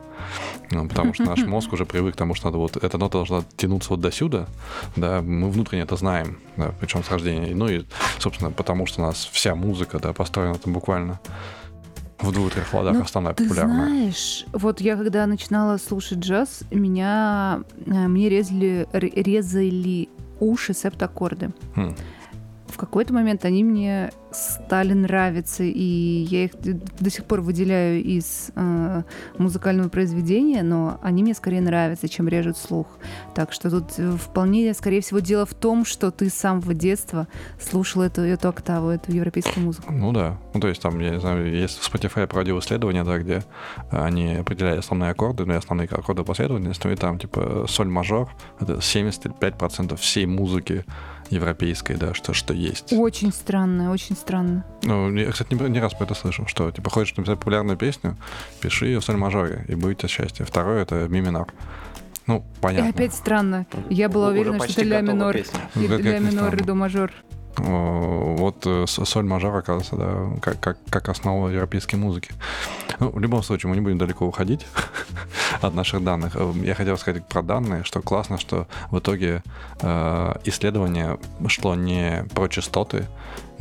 Ну, 0.69 0.87
потому 0.87 1.15
что 1.15 1.23
наш 1.23 1.39
мозг 1.45 1.73
уже 1.73 1.87
привык 1.87 2.13
к 2.13 2.17
тому, 2.17 2.35
что 2.35 2.49
надо 2.49 2.59
вот 2.59 2.77
эта 2.77 2.99
нота 2.99 3.13
должна 3.13 3.43
тянуться 3.57 3.89
вот 3.89 3.99
до 3.99 4.11
сюда, 4.11 4.45
да, 4.95 5.23
мы 5.23 5.49
внутренне 5.49 5.81
это 5.81 5.95
знаем, 5.95 6.37
да, 6.55 6.71
причем 6.79 7.03
с 7.03 7.09
рождения. 7.09 7.55
Ну 7.55 7.67
и, 7.67 7.85
собственно, 8.19 8.51
потому 8.51 8.85
что 8.85 9.01
у 9.01 9.05
нас 9.05 9.27
вся 9.31 9.55
музыка, 9.55 9.97
да, 9.97 10.13
построена 10.13 10.53
там 10.59 10.71
буквально 10.71 11.19
в 12.19 12.31
двух-трех 12.31 12.71
ладах 12.75 12.93
ну, 12.93 13.01
основная 13.01 13.33
ты 13.33 13.45
популярная. 13.45 13.87
знаешь, 13.87 14.45
вот 14.53 14.81
я 14.81 14.95
когда 14.95 15.25
начинала 15.25 15.77
слушать 15.77 16.19
джаз, 16.19 16.61
меня, 16.69 17.63
э, 17.87 18.07
мне 18.07 18.29
резали, 18.29 18.87
резали 18.93 20.09
уши 20.39 20.75
септаккорды. 20.75 21.49
Хм 21.75 21.95
в 22.71 22.77
какой-то 22.77 23.13
момент 23.13 23.45
они 23.45 23.63
мне 23.63 24.11
стали 24.31 24.93
нравиться, 24.93 25.63
и 25.63 26.25
я 26.29 26.45
их 26.45 26.51
до 26.61 27.09
сих 27.09 27.25
пор 27.25 27.41
выделяю 27.41 28.01
из 28.01 28.51
э, 28.55 29.03
музыкального 29.37 29.89
произведения, 29.89 30.63
но 30.63 30.99
они 31.01 31.21
мне 31.21 31.33
скорее 31.33 31.61
нравятся, 31.61 32.07
чем 32.07 32.27
режут 32.27 32.57
слух. 32.57 32.87
Так 33.35 33.51
что 33.51 33.69
тут 33.69 33.91
вполне, 34.19 34.73
скорее 34.73 35.01
всего, 35.01 35.19
дело 35.19 35.45
в 35.45 35.53
том, 35.53 35.85
что 35.85 36.11
ты 36.11 36.29
с 36.29 36.33
самого 36.33 36.73
детства 36.73 37.27
слушал 37.59 38.01
эту, 38.01 38.21
эту 38.21 38.47
октаву, 38.47 38.89
эту 38.89 39.11
европейскую 39.11 39.65
музыку. 39.65 39.91
Ну 39.91 40.13
да. 40.13 40.37
Ну 40.53 40.61
то 40.61 40.67
есть 40.69 40.81
там, 40.81 40.99
я 40.99 41.11
не 41.11 41.19
знаю, 41.19 41.53
есть 41.53 41.79
в 41.79 41.93
Spotify 41.93 42.25
проводил 42.25 42.59
исследование, 42.59 43.03
да, 43.03 43.17
где 43.17 43.43
они 43.89 44.35
определяли 44.35 44.79
основные 44.79 45.11
аккорды, 45.11 45.45
ну 45.45 45.53
и 45.53 45.57
основные 45.57 45.87
аккорды 45.87 46.23
последовательности, 46.23 46.87
и 46.87 46.95
там 46.95 47.19
типа 47.19 47.65
соль 47.67 47.87
мажор, 47.87 48.29
это 48.59 48.73
75% 48.73 49.97
всей 49.97 50.25
музыки 50.25 50.85
европейской, 51.31 51.95
да, 51.95 52.13
что, 52.13 52.33
что 52.33 52.53
есть. 52.53 52.93
Очень 52.93 53.31
странно, 53.31 53.91
очень 53.91 54.15
странно. 54.15 54.65
Ну, 54.83 55.11
я, 55.15 55.31
кстати, 55.31 55.53
не, 55.53 55.69
не 55.69 55.79
раз 55.79 55.93
про 55.93 56.05
это 56.05 56.13
слышал, 56.13 56.45
что, 56.47 56.71
типа, 56.71 56.89
хочешь 56.89 57.15
написать 57.15 57.39
популярную 57.39 57.77
песню, 57.77 58.17
пиши 58.59 58.87
ее 58.87 58.99
в 58.99 59.03
соль 59.03 59.17
мажоре, 59.17 59.65
и 59.67 59.75
будет 59.75 60.07
счастье. 60.09 60.45
Второе— 60.45 60.81
это 60.83 61.07
ми 61.07 61.21
минор. 61.21 61.47
Ну, 62.27 62.43
понятно. 62.61 62.87
И 62.87 62.89
опять 62.91 63.13
странно. 63.13 63.65
Я 63.89 64.09
была 64.09 64.29
уверена, 64.29 64.59
что 64.67 64.81
это 64.81 64.89
ля 64.89 65.01
минор. 65.01 65.37
И 65.37 65.87
ля 65.87 66.19
минор, 66.19 66.55
и 66.55 66.63
до 66.63 66.75
мажор. 66.75 67.11
Вот 67.57 68.65
э, 68.65 68.85
соль 68.87 69.25
мажор, 69.25 69.55
оказывается, 69.55 69.95
да, 69.95 70.39
как, 70.41 70.59
как, 70.59 70.77
как 70.89 71.09
основа 71.09 71.49
европейской 71.49 71.95
музыки. 71.95 72.31
Ну, 72.99 73.09
в 73.09 73.19
любом 73.19 73.43
случае, 73.43 73.69
мы 73.69 73.75
не 73.75 73.81
будем 73.81 73.97
далеко 73.97 74.25
уходить 74.25 74.65
от 75.61 75.73
наших 75.73 76.03
данных. 76.03 76.35
Э, 76.35 76.53
я 76.63 76.75
хотел 76.75 76.97
сказать 76.97 77.27
про 77.27 77.41
данные, 77.41 77.83
что 77.83 78.01
классно, 78.01 78.37
что 78.37 78.67
в 78.89 78.99
итоге 78.99 79.43
э, 79.81 80.33
исследование 80.45 81.19
шло 81.47 81.75
не 81.75 82.25
про 82.33 82.47
частоты, 82.47 83.07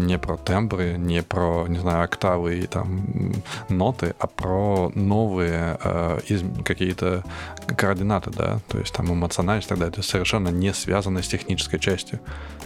не 0.00 0.18
про 0.18 0.36
тембры, 0.36 0.96
не 0.98 1.22
про, 1.22 1.66
не 1.68 1.78
знаю, 1.78 2.04
октавы 2.04 2.58
и 2.58 2.66
там 2.66 3.32
ноты, 3.68 4.14
а 4.18 4.26
про 4.26 4.90
новые 4.94 5.78
э, 5.82 6.20
из, 6.26 6.42
какие-то 6.64 7.24
координаты, 7.76 8.30
да, 8.30 8.60
то 8.68 8.78
есть 8.78 8.92
там 8.92 9.12
эмоциональность 9.12 9.66
и 9.66 9.70
так 9.70 9.78
далее, 9.78 9.92
то 9.92 10.00
есть 10.00 10.10
совершенно 10.10 10.48
не 10.48 10.72
связанные 10.74 11.22
с 11.22 11.28
технической 11.28 11.78
частью. 11.78 12.20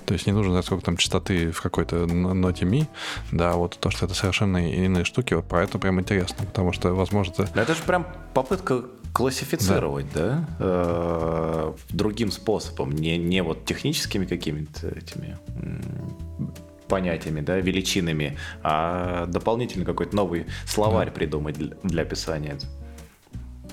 То 0.06 0.14
есть 0.14 0.26
не 0.26 0.32
нужно 0.32 0.52
знать, 0.52 0.66
сколько 0.66 0.84
там 0.84 0.96
частоты 0.96 1.50
в 1.50 1.62
какой-то 1.62 2.06
ноте 2.06 2.64
ми, 2.64 2.86
да, 3.32 3.54
вот 3.54 3.78
то, 3.78 3.90
что 3.90 4.06
это 4.06 4.14
совершенно 4.14 4.70
иные 4.70 5.04
штуки, 5.04 5.34
вот 5.34 5.46
про 5.46 5.62
это 5.62 5.78
прям 5.78 6.00
интересно, 6.00 6.44
потому 6.44 6.72
что, 6.72 6.94
возможно... 6.94 7.32
Это, 7.38 7.60
это 7.60 7.74
же 7.74 7.82
прям 7.82 8.06
попытка 8.34 8.84
классифицировать, 9.14 10.06
да, 10.12 10.20
да? 10.22 10.44
Э, 10.58 11.72
другим 11.90 12.30
способом, 12.30 12.92
не, 12.92 13.16
не 13.16 13.42
вот 13.42 13.64
техническими 13.64 14.26
какими-то 14.26 14.88
этими 14.88 15.38
понятиями, 16.88 17.40
да, 17.40 17.58
величинами, 17.58 18.36
а 18.62 19.26
дополнительно 19.26 19.84
какой-то 19.84 20.14
новый 20.14 20.46
словарь 20.66 21.08
да. 21.08 21.12
придумать 21.12 21.56
для, 21.82 22.02
описания. 22.02 22.56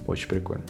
Очень 0.08 0.28
прикольно. 0.28 0.64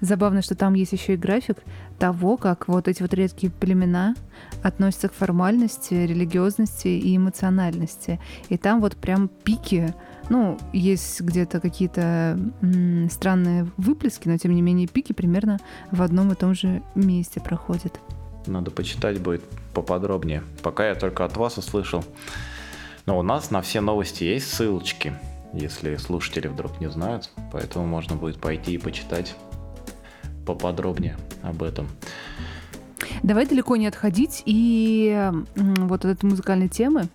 Забавно, 0.00 0.42
что 0.42 0.54
там 0.54 0.74
есть 0.74 0.92
еще 0.92 1.14
и 1.14 1.16
график 1.16 1.58
того, 1.98 2.36
как 2.36 2.68
вот 2.68 2.86
эти 2.86 3.02
вот 3.02 3.12
редкие 3.14 3.50
племена 3.50 4.14
относятся 4.62 5.08
к 5.08 5.12
формальности, 5.14 5.94
религиозности 5.94 6.88
и 6.88 7.16
эмоциональности. 7.16 8.20
И 8.48 8.56
там 8.56 8.80
вот 8.80 8.96
прям 8.96 9.28
пики, 9.28 9.94
ну, 10.28 10.58
есть 10.72 11.20
где-то 11.20 11.60
какие-то 11.60 12.38
м- 12.62 13.10
странные 13.10 13.66
выплески, 13.76 14.28
но 14.28 14.36
тем 14.36 14.54
не 14.54 14.62
менее 14.62 14.86
пики 14.86 15.12
примерно 15.12 15.58
в 15.90 16.02
одном 16.02 16.30
и 16.30 16.36
том 16.36 16.54
же 16.54 16.82
месте 16.94 17.40
проходят. 17.40 18.00
Надо 18.48 18.70
почитать 18.70 19.20
будет 19.20 19.42
поподробнее. 19.74 20.42
Пока 20.62 20.88
я 20.88 20.94
только 20.94 21.24
от 21.24 21.36
вас 21.36 21.58
услышал. 21.58 22.04
Но 23.06 23.18
у 23.18 23.22
нас 23.22 23.50
на 23.50 23.62
все 23.62 23.80
новости 23.80 24.24
есть 24.24 24.52
ссылочки, 24.52 25.14
если 25.52 25.96
слушатели 25.96 26.48
вдруг 26.48 26.80
не 26.80 26.90
знают. 26.90 27.30
Поэтому 27.52 27.86
можно 27.86 28.16
будет 28.16 28.38
пойти 28.38 28.74
и 28.74 28.78
почитать 28.78 29.34
поподробнее 30.46 31.16
об 31.42 31.62
этом. 31.62 31.88
Давай 33.22 33.46
далеко 33.46 33.76
не 33.76 33.86
отходить 33.86 34.42
и 34.46 35.30
вот 35.56 36.04
от 36.04 36.12
этой 36.12 36.24
музыкальной 36.24 36.68
темы. 36.68 37.08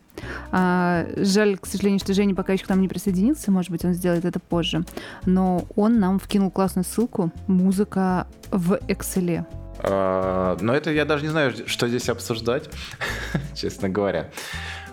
А, 0.51 1.05
жаль, 1.17 1.57
к 1.57 1.65
сожалению, 1.65 1.99
что 1.99 2.13
Женя 2.13 2.35
пока 2.35 2.53
еще 2.53 2.65
к 2.65 2.69
нам 2.69 2.81
не 2.81 2.87
присоединился, 2.87 3.51
может 3.51 3.71
быть, 3.71 3.83
он 3.83 3.93
сделает 3.93 4.25
это 4.25 4.39
позже. 4.39 4.85
Но 5.25 5.65
он 5.75 5.99
нам 5.99 6.19
вкинул 6.19 6.51
классную 6.51 6.85
ссылку 6.85 7.31
«Музыка 7.47 8.27
в 8.51 8.73
Excel». 8.87 9.45
А, 9.83 10.57
но 10.61 10.73
это 10.73 10.91
я 10.91 11.05
даже 11.05 11.23
не 11.23 11.29
знаю, 11.29 11.53
что 11.67 11.87
здесь 11.87 12.09
обсуждать, 12.09 12.69
честно 13.55 13.89
говоря. 13.89 14.31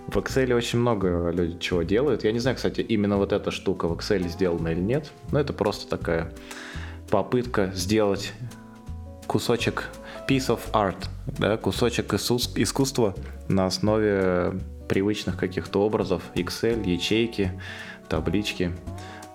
В 0.08 0.16
Excel 0.16 0.52
очень 0.54 0.80
много 0.80 1.30
людей 1.30 1.58
чего 1.60 1.82
делают. 1.82 2.24
Я 2.24 2.32
не 2.32 2.40
знаю, 2.40 2.56
кстати, 2.56 2.80
именно 2.80 3.16
вот 3.16 3.32
эта 3.32 3.52
штука 3.52 3.86
в 3.86 3.92
Excel 3.92 4.28
сделана 4.28 4.68
или 4.68 4.80
нет, 4.80 5.12
но 5.30 5.38
это 5.38 5.52
просто 5.52 5.88
такая 5.88 6.32
попытка 7.10 7.70
сделать 7.74 8.32
кусочек 9.26 9.88
piece 10.28 10.48
of 10.48 10.60
art, 10.72 11.08
да, 11.38 11.56
кусочек 11.56 12.14
искусства 12.14 13.14
на 13.48 13.66
основе 13.66 14.54
привычных 14.88 15.36
каких-то 15.36 15.82
образов, 15.82 16.22
Excel, 16.34 16.84
ячейки, 16.88 17.52
таблички. 18.08 18.72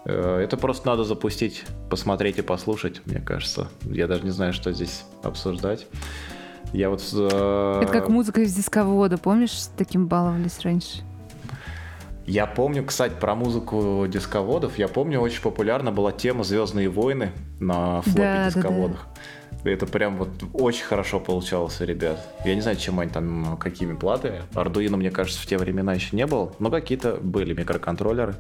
Э, 0.06 0.40
это 0.40 0.58
просто 0.58 0.88
надо 0.88 1.04
запустить, 1.04 1.64
посмотреть 1.90 2.38
и 2.38 2.42
послушать, 2.42 3.02
мне 3.06 3.20
кажется. 3.20 3.68
Я 3.84 4.08
даже 4.08 4.24
не 4.24 4.30
знаю, 4.30 4.54
что 4.54 4.72
здесь 4.72 5.04
обсуждать. 5.24 5.88
Я 6.74 6.90
вот... 6.90 7.02
э, 7.14 7.80
Это 7.84 7.92
как 7.92 8.10
музыка 8.10 8.42
из 8.42 8.54
дисковода, 8.54 9.18
помнишь, 9.18 9.52
с 9.52 9.68
таким 9.76 10.08
баловались 10.08 10.60
раньше? 10.62 11.04
Я 12.26 12.48
помню, 12.48 12.84
кстати, 12.84 13.14
про 13.20 13.36
музыку 13.36 14.06
дисководов. 14.08 14.80
Я 14.80 14.88
помню, 14.88 15.20
очень 15.20 15.42
популярна 15.42 15.92
была 15.92 16.12
тема 16.12 16.44
Звездные 16.44 16.90
войны 16.90 17.32
на 17.60 18.02
флопе 18.02 18.20
Да, 18.20 18.50
да, 18.56 18.62
да. 18.62 18.96
Это 19.66 19.88
прям 19.88 20.18
вот 20.18 20.30
очень 20.54 20.86
хорошо 20.86 21.20
получалось, 21.20 21.82
ребят. 21.82 22.20
Я 22.46 22.54
не 22.54 22.62
знаю, 22.62 22.78
чем 22.78 23.00
они 23.00 23.10
там, 23.10 23.58
какими 23.58 23.96
платами. 23.96 24.44
Ардуино, 24.54 24.96
мне 24.96 25.10
кажется, 25.10 25.42
в 25.42 25.48
те 25.48 25.58
времена 25.58 25.94
еще 25.94 26.16
не 26.16 26.28
было. 26.28 26.54
Но 26.60 26.70
какие-то 26.70 27.16
были 27.16 27.54
микроконтроллеры, 27.54 28.36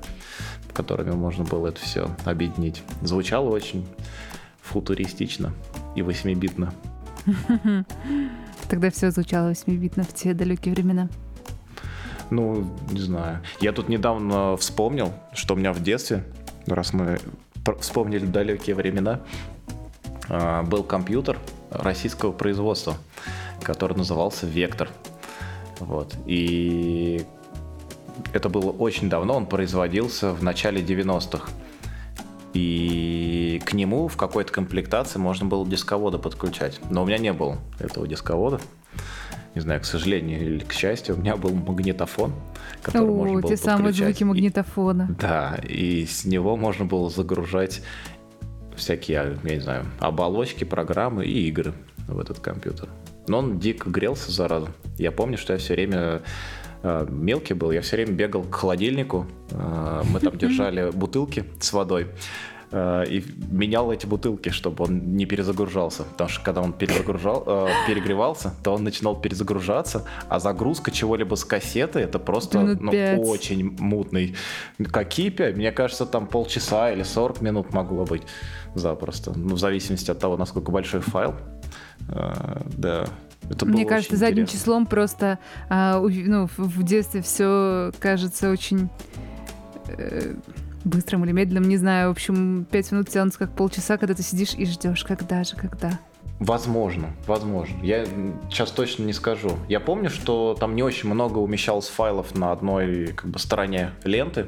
которыми 0.71 1.11
можно 1.11 1.43
было 1.43 1.69
это 1.69 1.81
все 1.81 2.15
объединить. 2.25 2.83
Звучало 3.01 3.49
очень 3.49 3.87
футуристично 4.61 5.51
и 5.95 6.01
8-битно. 6.01 6.71
Тогда 8.69 8.91
все 8.91 9.09
звучало 9.09 9.51
8-битно 9.51 10.03
в 10.03 10.13
те 10.13 10.35
далекие 10.35 10.75
времена. 10.75 11.09
Ну, 12.29 12.71
не 12.91 12.99
знаю. 12.99 13.41
Я 13.61 13.71
тут 13.71 13.89
недавно 13.89 14.57
вспомнил, 14.57 15.11
что 15.33 15.55
у 15.55 15.57
меня 15.57 15.73
в 15.73 15.81
детстве, 15.81 16.23
раз 16.67 16.93
мы 16.93 17.19
вспомнили 17.79 18.25
далекие 18.25 18.75
времена, 18.75 19.21
был 20.29 20.83
компьютер 20.83 21.37
российского 21.71 22.31
производства, 22.31 22.95
который 23.61 23.97
назывался 23.97 24.45
Вектор. 24.45 24.89
Вот. 25.79 26.15
И 26.25 27.25
это 28.33 28.49
было 28.49 28.71
очень 28.71 29.09
давно, 29.09 29.35
он 29.35 29.45
производился 29.45 30.31
в 30.33 30.41
начале 30.43 30.81
90-х. 30.81 31.49
И 32.53 33.61
к 33.65 33.73
нему 33.73 34.07
в 34.07 34.15
какой-то 34.15 34.53
комплектации 34.53 35.19
можно 35.19 35.45
было 35.45 35.67
дисковода 35.67 36.17
подключать. 36.17 36.79
Но 36.89 37.03
у 37.03 37.05
меня 37.05 37.17
не 37.17 37.33
было 37.33 37.57
этого 37.79 38.07
дисковода. 38.07 38.61
Не 39.55 39.61
знаю, 39.61 39.81
к 39.81 39.85
сожалению 39.85 40.41
или 40.41 40.59
к 40.63 40.73
счастью, 40.73 41.15
у 41.15 41.17
меня 41.17 41.35
был 41.37 41.51
магнитофон, 41.53 42.33
который 42.81 43.09
можно 43.09 43.39
О, 43.39 43.41
было 43.41 43.49
те 43.49 43.57
самые 43.57 43.87
подключать. 43.87 44.07
звуки 44.17 44.21
И- 44.21 44.25
магнитофона. 44.25 45.15
да, 45.19 45.57
и 45.67 46.05
с 46.05 46.25
него 46.25 46.57
можно 46.57 46.83
было 46.85 47.09
загружать 47.09 47.81
всякие, 48.75 49.37
я 49.43 49.55
не 49.55 49.61
знаю, 49.61 49.85
оболочки, 49.99 50.63
программы 50.63 51.25
и 51.25 51.47
игры 51.47 51.73
в 52.07 52.19
этот 52.19 52.39
компьютер. 52.39 52.89
Но 53.27 53.39
он 53.39 53.59
дико 53.59 53.89
грелся, 53.89 54.31
зараза. 54.31 54.67
Я 54.97 55.11
помню, 55.11 55.37
что 55.37 55.53
я 55.53 55.59
все 55.59 55.73
время 55.73 56.21
э, 56.83 57.07
мелкий 57.09 57.53
был, 57.53 57.71
я 57.71 57.81
все 57.81 57.95
время 57.97 58.11
бегал 58.11 58.43
к 58.43 58.53
холодильнику, 58.53 59.25
э, 59.51 60.03
мы 60.11 60.19
там 60.19 60.37
держали 60.37 60.91
бутылки 60.91 61.45
с 61.59 61.73
водой, 61.73 62.07
и 63.07 63.23
менял 63.51 63.91
эти 63.91 64.05
бутылки, 64.05 64.49
чтобы 64.49 64.83
он 64.83 65.15
не 65.15 65.25
перезагружался. 65.25 66.03
Потому 66.03 66.29
что 66.29 66.43
когда 66.43 66.61
он 66.61 66.73
перезагружал, 66.73 67.43
э, 67.47 67.67
перегревался, 67.87 68.53
то 68.63 68.73
он 68.73 68.83
начинал 68.83 69.15
перезагружаться, 69.15 70.03
а 70.27 70.39
загрузка 70.39 70.91
чего-либо 70.91 71.35
с 71.35 71.45
кассеты 71.45 71.99
это 71.99 72.19
просто 72.19 72.59
Минут 72.59 72.81
ну, 72.81 73.21
очень 73.21 73.75
мутный. 73.79 74.35
Какие 74.91 75.29
пять? 75.29 75.55
Мне 75.55 75.71
кажется, 75.71 76.05
там 76.05 76.27
полчаса 76.27 76.91
или 76.91 77.03
40 77.03 77.41
минут 77.41 77.73
могло 77.73 78.05
быть 78.05 78.23
запросто. 78.73 79.31
Ну, 79.35 79.55
в 79.55 79.59
зависимости 79.59 80.11
от 80.11 80.19
того, 80.19 80.35
насколько 80.37 80.71
большой 80.71 80.99
файл. 81.01 81.33
А, 82.09 82.61
да. 82.77 83.05
Это 83.49 83.65
Мне 83.65 83.85
кажется, 83.85 84.15
задним 84.17 84.43
интересно. 84.43 84.59
числом 84.59 84.85
просто 84.87 85.37
у- 85.69 86.09
ну, 86.09 86.47
в- 86.47 86.57
в 86.57 86.83
детстве 86.83 87.21
все 87.21 87.91
кажется 87.99 88.49
очень 88.49 88.89
э, 89.87 90.33
быстрым 90.85 91.25
или 91.25 91.31
медленным, 91.31 91.67
не 91.67 91.77
знаю. 91.77 92.09
В 92.09 92.11
общем, 92.11 92.65
пять 92.71 92.91
минут 92.91 93.09
тянутся 93.09 93.39
как 93.39 93.51
полчаса, 93.51 93.97
когда 93.97 94.13
ты 94.13 94.23
сидишь 94.23 94.53
и 94.53 94.65
ждешь, 94.65 95.03
когда 95.03 95.43
же, 95.43 95.55
когда. 95.55 95.99
Возможно, 96.39 97.13
возможно. 97.27 97.81
Я 97.81 98.05
сейчас 98.49 98.71
точно 98.71 99.03
не 99.03 99.13
скажу. 99.13 99.51
Я 99.69 99.79
помню, 99.79 100.09
что 100.09 100.55
там 100.59 100.75
не 100.75 100.83
очень 100.83 101.09
много 101.09 101.39
умещалось 101.39 101.87
файлов 101.87 102.35
на 102.35 102.51
одной 102.51 103.07
как 103.07 103.29
бы, 103.29 103.39
стороне 103.39 103.91
ленты. 104.03 104.47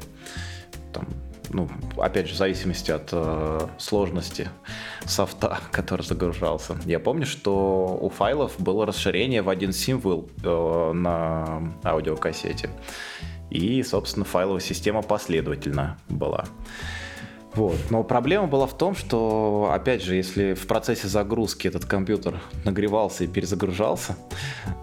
Там, 0.92 1.06
ну, 1.50 1.68
опять 1.96 2.28
же, 2.28 2.34
в 2.34 2.36
зависимости 2.36 2.90
от 2.90 3.08
э, 3.12 3.68
сложности 3.78 4.48
софта, 5.06 5.58
который 5.72 6.02
загружался. 6.02 6.76
Я 6.84 7.00
помню, 7.00 7.24
что 7.24 7.98
у 8.00 8.10
файлов 8.10 8.54
было 8.58 8.84
расширение 8.84 9.40
в 9.40 9.48
один 9.48 9.72
символ 9.72 10.28
э, 10.44 10.92
на 10.92 11.72
аудиокассете. 11.84 12.68
И, 13.50 13.82
собственно, 13.82 14.24
файловая 14.24 14.60
система 14.60 15.02
последовательно 15.02 15.98
была. 16.08 16.44
Вот. 17.54 17.76
Но 17.90 18.04
проблема 18.04 18.46
была 18.46 18.66
в 18.66 18.76
том, 18.76 18.94
что, 18.94 19.70
опять 19.72 20.02
же, 20.02 20.14
если 20.14 20.54
в 20.54 20.66
процессе 20.66 21.08
загрузки 21.08 21.66
этот 21.66 21.86
компьютер 21.86 22.40
нагревался 22.64 23.24
и 23.24 23.26
перезагружался, 23.26 24.16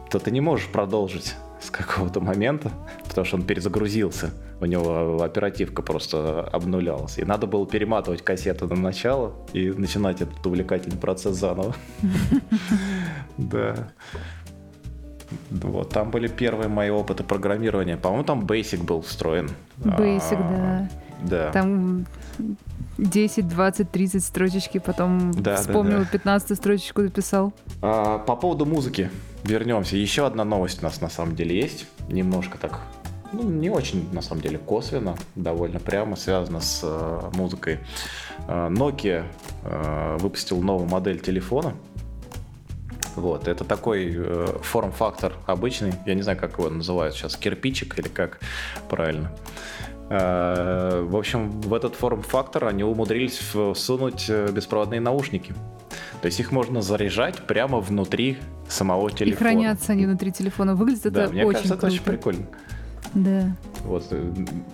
то 0.10 0.20
ты 0.20 0.32
не 0.32 0.42
можешь 0.42 0.68
продолжить 0.68 1.36
с 1.62 1.70
какого-то 1.70 2.20
момента, 2.20 2.72
потому 3.08 3.26
что 3.26 3.38
он 3.38 3.44
перезагрузился. 3.44 4.32
У 4.60 4.66
него 4.66 5.22
оперативка 5.22 5.82
просто 5.82 6.42
обнулялась. 6.42 7.18
И 7.18 7.26
надо 7.26 7.48
было 7.48 7.66
перематывать 7.66 8.22
кассету 8.22 8.68
на 8.68 8.76
начало 8.76 9.34
и 9.54 9.70
начинать 9.70 10.22
этот 10.22 10.46
увлекательный 10.46 10.98
процесс 10.98 11.36
заново. 11.38 11.76
Да. 13.38 13.92
Вот, 15.52 15.90
там 15.90 16.12
были 16.12 16.28
первые 16.28 16.68
мои 16.68 16.90
опыты 16.90 17.24
программирования. 17.24 17.98
По-моему, 17.98 18.24
там 18.24 18.42
Basic 18.42 18.84
был 18.84 19.02
встроен. 19.02 19.50
Basic, 19.80 20.38
А, 20.40 20.88
да. 20.90 20.90
Да. 21.22 21.52
Там 21.52 22.06
10, 22.98 23.48
20, 23.48 23.92
30 23.92 24.24
строчечки, 24.24 24.78
потом 24.78 25.32
Да, 25.32 25.42
да, 25.42 25.56
вспомнил, 25.58 26.00
да. 26.00 26.06
15 26.06 26.58
строчечку 26.58 27.02
написал. 27.02 27.54
А, 27.82 28.20
по 28.20 28.36
поводу 28.36 28.66
музыки 28.66 29.10
вернемся. 29.44 29.98
Еще 29.98 30.26
одна 30.26 30.44
новость 30.44 30.82
у 30.82 30.86
нас 30.86 31.02
на 31.02 31.10
самом 31.10 31.36
деле 31.36 31.56
есть. 31.60 31.88
Немножко 32.10 32.58
так, 32.58 32.80
ну, 33.34 33.44
не 33.44 33.70
очень, 33.70 34.08
на 34.14 34.22
самом 34.22 34.42
деле, 34.42 34.58
косвенно, 34.58 35.16
довольно 35.36 35.80
прямо 35.80 36.16
связано 36.16 36.62
с 36.62 36.82
э, 36.84 37.30
музыкой. 37.34 37.80
Э, 38.48 38.70
Nokia 38.70 39.26
э, 39.64 40.18
выпустил 40.20 40.62
новую 40.62 40.90
модель 40.90 41.20
телефона. 41.20 41.74
Вот, 43.16 43.48
это 43.48 43.64
такой 43.64 44.14
э, 44.16 44.48
форм-фактор 44.62 45.34
обычный, 45.46 45.94
я 46.06 46.16
не 46.16 46.22
знаю, 46.22 46.38
как 46.38 46.58
его 46.58 46.70
называют 46.70 47.16
сейчас, 47.16 47.36
кирпичик 47.38 47.98
или 47.98 48.08
как 48.10 48.40
правильно. 48.90 49.32
Э, 50.10 51.02
В 51.02 51.16
общем, 51.16 51.62
в 51.62 51.74
этот 51.74 51.96
форм-фактор 51.96 52.66
они 52.66 52.84
умудрились 52.84 53.40
всунуть 53.76 54.26
э, 54.30 54.52
беспроводные 54.52 55.00
наушники. 55.00 55.54
То 56.22 56.28
есть 56.28 56.40
их 56.40 56.52
можно 56.52 56.82
заряжать 56.82 57.46
прямо 57.48 57.80
внутри 57.80 58.38
самого 58.68 59.12
телефона. 59.12 59.34
И 59.34 59.38
хранятся 59.38 59.92
они 59.94 60.06
внутри 60.06 60.32
телефона. 60.32 60.76
Выглядит 60.76 61.14
Да, 61.14 61.24
это 61.26 61.34
мне 61.34 61.46
очень 61.46 61.70
кажется, 61.70 61.74
это 61.74 61.82
круто. 61.82 61.96
очень 61.96 62.04
прикольно. 62.04 62.46
Да. 63.16 63.56
Вот. 63.84 64.08
э, 64.12 64.34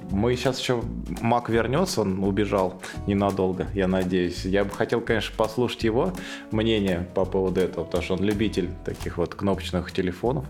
Мы 0.10 0.36
сейчас 0.36 0.60
еще... 0.60 0.82
Мак 1.22 1.50
вернется, 1.50 2.02
он 2.02 2.24
убежал 2.24 2.82
ненадолго, 3.06 3.68
я 3.74 3.88
надеюсь. 3.88 4.46
Я 4.46 4.66
бы 4.66 4.72
хотел, 4.72 5.00
конечно, 5.00 5.34
послушать 5.38 5.84
его 5.84 6.12
мнение 6.52 7.08
по 7.14 7.24
поводу 7.24 7.62
этого, 7.62 7.86
потому 7.86 8.04
что 8.04 8.16
он 8.16 8.24
любитель 8.24 8.70
таких 8.84 9.18
вот 9.18 9.36
кнопочных 9.36 9.92
телефонов. 9.92 10.46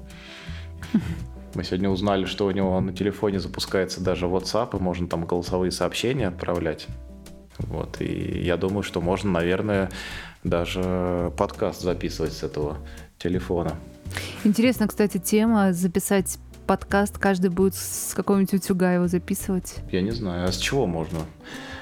Мы 1.53 1.65
сегодня 1.65 1.89
узнали, 1.89 2.23
что 2.23 2.45
у 2.45 2.51
него 2.51 2.79
на 2.79 2.93
телефоне 2.93 3.41
запускается 3.41 4.01
даже 4.01 4.25
WhatsApp, 4.25 4.77
и 4.77 4.81
можно 4.81 5.09
там 5.09 5.25
голосовые 5.25 5.71
сообщения 5.71 6.29
отправлять. 6.29 6.87
Вот, 7.57 7.99
и 7.99 8.41
я 8.41 8.55
думаю, 8.55 8.83
что 8.83 9.01
можно, 9.01 9.31
наверное, 9.31 9.89
даже 10.45 11.33
подкаст 11.37 11.81
записывать 11.81 12.31
с 12.31 12.43
этого 12.43 12.77
телефона. 13.17 13.75
Интересно, 14.45 14.87
кстати, 14.87 15.17
тема 15.17 15.73
записать 15.73 16.39
подкаст. 16.61 17.17
Каждый 17.17 17.49
будет 17.49 17.75
с 17.75 18.13
какого-нибудь 18.13 18.53
утюга 18.53 18.93
его 18.93 19.07
записывать. 19.07 19.77
Я 19.91 20.01
не 20.01 20.11
знаю, 20.11 20.47
а 20.47 20.51
с 20.51 20.57
чего 20.57 20.85
можно? 20.87 21.19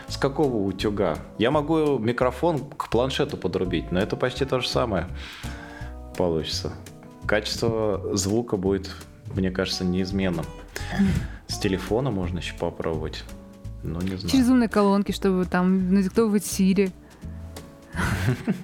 С 0.07 0.17
какого 0.17 0.57
утюга? 0.57 1.17
Я 1.37 1.51
могу 1.51 1.99
микрофон 1.99 2.59
к 2.59 2.89
планшету 2.89 3.37
подрубить, 3.37 3.91
но 3.91 3.99
это 3.99 4.15
почти 4.15 4.45
то 4.45 4.59
же 4.59 4.67
самое 4.67 5.07
получится. 6.17 6.73
Качество 7.25 8.15
звука 8.17 8.57
будет, 8.57 8.89
мне 9.35 9.51
кажется, 9.51 9.85
неизменным. 9.85 10.45
С 11.47 11.57
телефона 11.59 12.11
можно 12.11 12.39
еще 12.39 12.55
попробовать. 12.55 13.23
Ну, 13.83 14.01
не 14.01 14.17
знаю. 14.17 14.29
Через 14.29 14.49
умные 14.49 14.69
колонки, 14.69 15.11
чтобы 15.11 15.45
там 15.45 15.93
надиктовывать 15.93 16.45
Сири. 16.45 16.91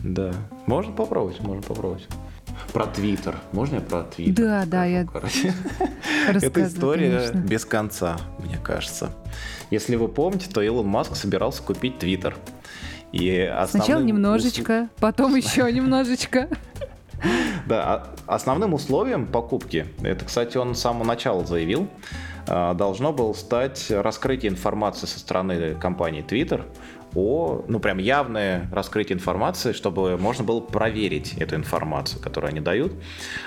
Да. 0.00 0.32
Можно 0.66 0.92
попробовать, 0.92 1.40
можно 1.40 1.60
попробовать. 1.60 2.06
Про 2.72 2.86
Твиттер. 2.86 3.38
Можно 3.52 3.76
я 3.76 3.80
про 3.80 4.02
Твиттер? 4.02 4.44
Да, 4.44 4.64
да, 4.66 4.84
я? 4.84 5.06
Это 6.28 6.66
история 6.66 7.18
конечно. 7.18 7.38
без 7.38 7.64
конца, 7.64 8.16
мне 8.38 8.58
кажется. 8.62 9.10
Если 9.70 9.96
вы 9.96 10.08
помните, 10.08 10.48
то 10.52 10.60
Илон 10.60 10.86
Маск 10.86 11.16
собирался 11.16 11.62
купить 11.62 11.98
Твиттер. 11.98 12.36
И 13.12 13.50
Сначала 13.68 14.02
немножечко, 14.02 14.88
потом 14.98 15.34
еще 15.34 15.70
немножечко. 15.72 16.48
Да, 17.66 17.84
а- 17.84 18.36
основным 18.36 18.74
условием 18.74 19.26
покупки, 19.26 19.86
это, 20.02 20.24
кстати, 20.24 20.56
он 20.56 20.76
с 20.76 20.80
самого 20.80 21.04
начала 21.04 21.44
заявил, 21.44 21.88
а, 22.46 22.74
должно 22.74 23.12
было 23.12 23.32
стать 23.32 23.90
раскрытие 23.90 24.52
информации 24.52 25.06
со 25.06 25.18
стороны 25.18 25.74
компании 25.74 26.24
Twitter 26.24 26.64
о, 27.14 27.64
ну 27.68 27.80
прям 27.80 27.98
явное 27.98 28.68
раскрытие 28.72 29.16
информации, 29.16 29.72
чтобы 29.72 30.16
можно 30.16 30.44
было 30.44 30.60
проверить 30.60 31.34
эту 31.34 31.56
информацию, 31.56 32.20
которую 32.20 32.50
они 32.50 32.60
дают, 32.60 32.92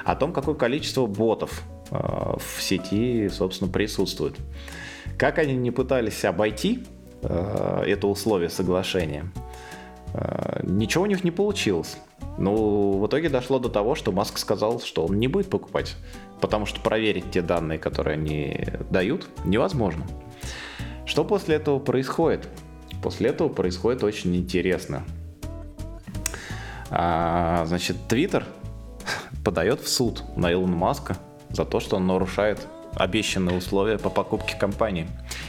о 0.03 0.15
том, 0.15 0.33
какое 0.33 0.55
количество 0.55 1.05
ботов 1.05 1.63
э, 1.91 1.95
в 1.95 2.61
сети, 2.61 3.29
собственно, 3.29 3.71
присутствует. 3.71 4.35
Как 5.17 5.37
они 5.37 5.53
не 5.53 5.71
пытались 5.71 6.25
обойти 6.25 6.83
э, 7.21 7.83
это 7.87 8.07
условие 8.07 8.49
соглашения, 8.49 9.31
э, 10.13 10.61
ничего 10.63 11.03
у 11.03 11.07
них 11.07 11.23
не 11.23 11.31
получилось. 11.31 11.97
Ну, 12.37 12.99
в 12.99 13.07
итоге 13.07 13.29
дошло 13.29 13.59
до 13.59 13.69
того, 13.69 13.95
что 13.95 14.11
Маск 14.11 14.37
сказал, 14.37 14.79
что 14.79 15.05
он 15.05 15.19
не 15.19 15.27
будет 15.27 15.49
покупать, 15.49 15.95
потому 16.39 16.65
что 16.65 16.79
проверить 16.79 17.31
те 17.31 17.41
данные, 17.41 17.77
которые 17.77 18.15
они 18.15 18.65
дают, 18.89 19.27
невозможно. 19.45 20.05
Что 21.05 21.25
после 21.25 21.55
этого 21.55 21.79
происходит? 21.79 22.47
После 23.01 23.29
этого 23.29 23.49
происходит 23.49 24.03
очень 24.03 24.35
интересно. 24.35 25.03
А, 26.89 27.65
значит, 27.65 27.97
Твиттер 28.07 28.45
подает 29.43 29.81
в 29.81 29.87
суд 29.87 30.23
на 30.35 30.51
Илона 30.51 30.75
Маска 30.75 31.17
за 31.49 31.65
то, 31.65 31.79
что 31.79 31.97
он 31.97 32.07
нарушает 32.07 32.67
обещанные 32.95 33.57
условия 33.57 33.97
по 33.97 34.09
покупке 34.09 34.55
компании. 34.57 35.07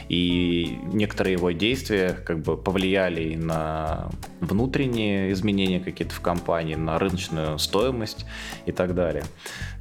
И 0.09 0.79
некоторые 0.93 1.33
его 1.33 1.51
действия 1.51 2.13
как 2.13 2.39
бы 2.39 2.57
повлияли 2.57 3.33
и 3.33 3.35
на 3.35 4.09
внутренние 4.39 5.31
изменения 5.33 5.79
какие-то 5.79 6.13
в 6.13 6.21
компании, 6.21 6.75
на 6.75 6.99
рыночную 6.99 7.59
стоимость 7.59 8.25
и 8.65 8.71
так 8.71 8.95
далее. 8.95 9.23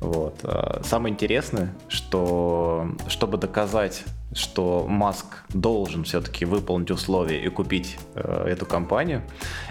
Вот. 0.00 0.40
А 0.42 0.82
самое 0.84 1.12
интересное, 1.12 1.74
что 1.88 2.88
чтобы 3.08 3.38
доказать 3.38 4.04
что 4.34 4.86
Маск 4.88 5.26
должен 5.50 6.04
все-таки 6.04 6.44
выполнить 6.44 6.90
условия 6.90 7.44
и 7.44 7.48
купить 7.48 7.98
э, 8.14 8.46
эту 8.48 8.66
компанию, 8.66 9.22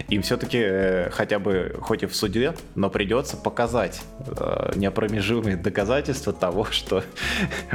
им 0.08 0.22
все-таки 0.22 0.58
э, 0.60 1.10
хотя 1.10 1.38
бы, 1.38 1.76
хоть 1.80 2.02
и 2.02 2.06
в 2.06 2.14
суде, 2.14 2.54
но 2.74 2.90
придется 2.90 3.36
показать 3.36 4.02
э, 4.26 4.72
неопромежимые 4.76 5.56
доказательства 5.56 6.32
того, 6.32 6.64
что 6.66 7.02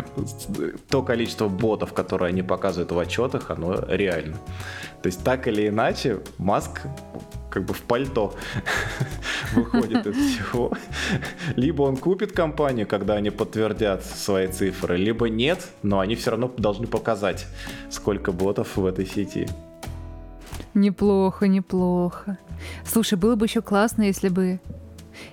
то 0.89 1.03
количество 1.03 1.47
ботов, 1.47 1.93
которые 1.93 2.29
они 2.29 2.43
показывают 2.43 2.91
в 2.91 2.99
отчетах, 2.99 3.51
оно 3.51 3.83
реально. 3.87 4.37
То 5.01 5.07
есть 5.07 5.23
так 5.23 5.47
или 5.47 5.67
иначе, 5.67 6.19
Маск 6.37 6.81
как 7.57 7.65
бы 7.65 7.73
в 7.73 7.81
пальто 7.81 8.35
выходит 9.55 10.05
из 10.05 10.15
всего. 10.15 10.71
Либо 11.55 11.81
он 11.81 11.97
купит 11.97 12.31
компанию, 12.31 12.85
когда 12.85 13.15
они 13.15 13.31
подтвердят 13.31 14.05
свои 14.05 14.47
цифры, 14.47 14.95
либо 14.95 15.27
нет, 15.27 15.67
но 15.81 15.99
они 15.99 16.13
все 16.13 16.29
равно 16.31 16.53
должны 16.55 16.85
показать, 16.85 17.47
сколько 17.89 18.31
ботов 18.31 18.77
в 18.77 18.85
этой 18.85 19.07
сети. 19.07 19.47
Неплохо, 20.75 21.47
неплохо. 21.47 22.37
Слушай, 22.85 23.17
было 23.17 23.35
бы 23.35 23.47
еще 23.47 23.63
классно, 23.63 24.03
если 24.03 24.29
бы 24.29 24.59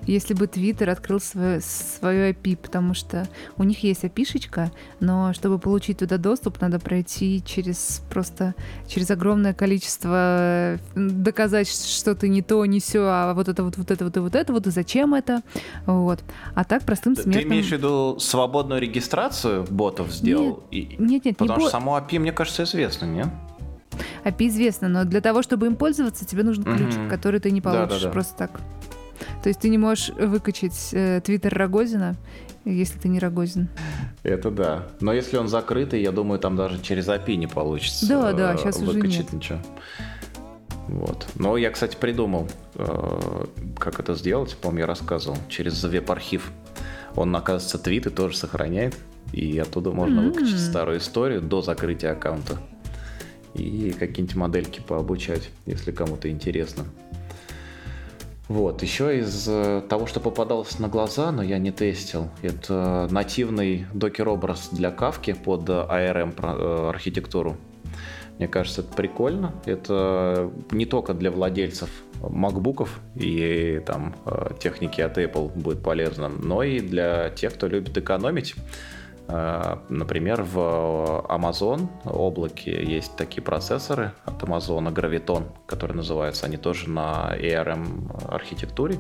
если 0.07 0.35
бы 0.35 0.47
Твиттер 0.47 0.91
открыл 0.91 1.21
свое, 1.21 1.61
свое 1.61 2.33
API, 2.33 2.57
потому 2.57 2.95
что 2.95 3.27
у 3.57 3.65
них 3.65 3.83
есть 3.83 4.05
API-шечка, 4.05 4.71
но 5.01 5.33
чтобы 5.33 5.59
получить 5.59 5.99
туда 5.99 6.19
доступ, 6.19 6.61
надо 6.61 6.79
пройти 6.79 7.43
через 7.45 8.03
просто 8.11 8.55
через 8.87 9.11
огромное 9.11 9.55
количество 9.55 10.79
доказать, 10.95 11.69
что 11.69 12.15
ты 12.15 12.29
не 12.29 12.43
то, 12.43 12.65
не 12.67 12.81
все, 12.81 13.07
а 13.07 13.35
вот 13.35 13.49
это 13.49 13.65
вот, 13.65 13.77
вот 13.77 13.91
это 13.91 14.05
вот 14.05 14.17
и 14.17 14.21
вот 14.21 14.35
это 14.35 14.53
вот, 14.53 14.67
и 14.67 14.71
зачем 14.71 15.15
это, 15.15 15.43
вот. 15.87 16.21
А 16.55 16.65
так 16.65 16.85
простым 16.85 17.15
смертным... 17.15 17.35
Ты 17.35 17.43
имеешь 17.43 17.69
в 17.69 17.73
виду 17.73 18.19
свободную 18.19 18.81
регистрацию 18.81 19.65
ботов 19.71 20.11
сделал? 20.13 20.65
Нет, 20.71 20.93
и... 20.93 20.97
нет, 20.99 21.25
нет, 21.25 21.37
Потому 21.37 21.61
не 21.61 21.67
что 21.67 21.67
бо... 21.67 21.71
само 21.71 21.99
API, 21.99 22.19
мне 22.19 22.33
кажется, 22.33 22.65
известно, 22.65 23.07
нет? 23.07 23.29
API 24.25 24.49
известно, 24.49 24.89
но 24.89 25.05
для 25.05 25.21
того, 25.21 25.43
чтобы 25.43 25.67
им 25.67 25.77
пользоваться, 25.77 26.25
тебе 26.25 26.43
нужен 26.43 26.65
ключик, 26.65 27.01
mm-hmm. 27.01 27.11
который 27.11 27.41
ты 27.41 27.51
не 27.51 27.61
получишь 27.61 27.89
да, 27.89 27.99
да, 27.99 28.05
да. 28.05 28.11
просто 28.11 28.37
так. 28.37 28.61
То 29.45 29.49
есть 29.49 29.61
ты 29.61 29.69
не 29.69 29.77
можешь 29.77 30.09
выкачать 30.09 30.89
э, 30.93 31.21
твиттер 31.23 31.53
Рогозина, 31.53 32.17
если 32.65 32.99
ты 32.99 33.09
не 33.09 33.19
Рогозин. 33.19 33.69
Это 34.23 34.51
да. 34.51 34.87
Но 35.03 35.13
если 35.13 35.37
он 35.37 35.49
закрытый, 35.49 36.01
я 36.01 36.13
думаю, 36.13 36.41
там 36.41 36.57
даже 36.57 36.81
через 36.81 37.09
API 37.09 37.35
не 37.35 37.47
получится 37.47 38.09
да, 38.09 38.33
да, 38.33 38.57
сейчас 38.57 38.79
выкачать 38.79 39.05
уже 39.05 39.19
нет. 39.19 39.33
ничего. 39.35 39.59
Вот. 40.89 41.27
Но 41.35 41.59
я, 41.59 41.71
кстати, 41.71 41.95
придумал, 41.95 42.49
э, 42.77 43.45
как 43.79 44.01
это 44.01 44.15
сделать. 44.15 44.57
По-моему, 44.57 44.79
я 44.79 44.87
рассказывал. 44.87 45.37
Через 45.51 45.85
веб-архив. 45.85 46.51
Он, 47.15 47.37
оказывается, 47.37 47.79
твиты 47.79 48.09
тоже 48.09 48.39
сохраняет. 48.39 48.97
И 49.31 49.59
оттуда 49.59 49.91
можно 49.91 50.21
mm-hmm. 50.21 50.33
выкачать 50.33 50.59
старую 50.59 51.01
историю 51.01 51.43
до 51.43 51.61
закрытия 51.61 52.13
аккаунта. 52.13 52.57
И 53.53 53.95
какие-нибудь 53.99 54.37
модельки 54.37 54.81
пообучать, 54.81 55.51
если 55.67 55.93
кому-то 55.93 56.31
интересно. 56.31 56.87
Вот, 58.49 58.83
еще 58.83 59.19
из 59.19 59.47
э, 59.49 59.83
того, 59.89 60.07
что 60.07 60.21
попадалось 60.21 60.79
на 60.79 60.89
глаза, 60.89 61.33
но 61.33 61.43
я 61.43 61.59
не 61.59 61.71
тестил, 61.71 62.29
это 62.43 63.09
нативный 63.11 63.87
докер-образ 63.95 64.69
для 64.71 64.91
кавки 64.91 65.33
под 65.33 65.69
ARM 65.71 66.35
э, 66.37 66.89
архитектуру. 66.91 67.57
Мне 68.39 68.49
кажется, 68.49 68.83
это 68.83 68.93
прикольно. 68.95 69.55
Это 69.65 70.51
не 70.73 70.85
только 70.85 71.15
для 71.15 71.31
владельцев 71.31 71.89
макбуков 72.21 73.01
и 73.15 73.81
там 73.87 74.15
э, 74.27 74.51
техники 74.61 75.01
от 75.01 75.17
Apple 75.17 75.51
будет 75.55 75.83
полезно, 75.83 76.29
но 76.29 76.63
и 76.63 76.81
для 76.81 77.31
тех, 77.31 77.55
кто 77.55 77.67
любит 77.67 77.97
экономить. 77.97 78.57
Э, 79.29 79.79
например, 79.89 80.43
в 80.43 80.59
Amazon 81.29 81.89
облаке 82.05 82.85
есть 82.85 83.17
такие 83.17 83.43
процессоры 83.43 84.13
от 84.25 84.43
Amazon, 84.43 84.93
Graviton, 84.93 85.45
которые 85.67 85.97
называются, 85.97 86.47
они 86.47 86.57
тоже 86.57 86.91
на 86.91 87.35
ARM 87.37 88.11
архитектуре. 88.29 88.99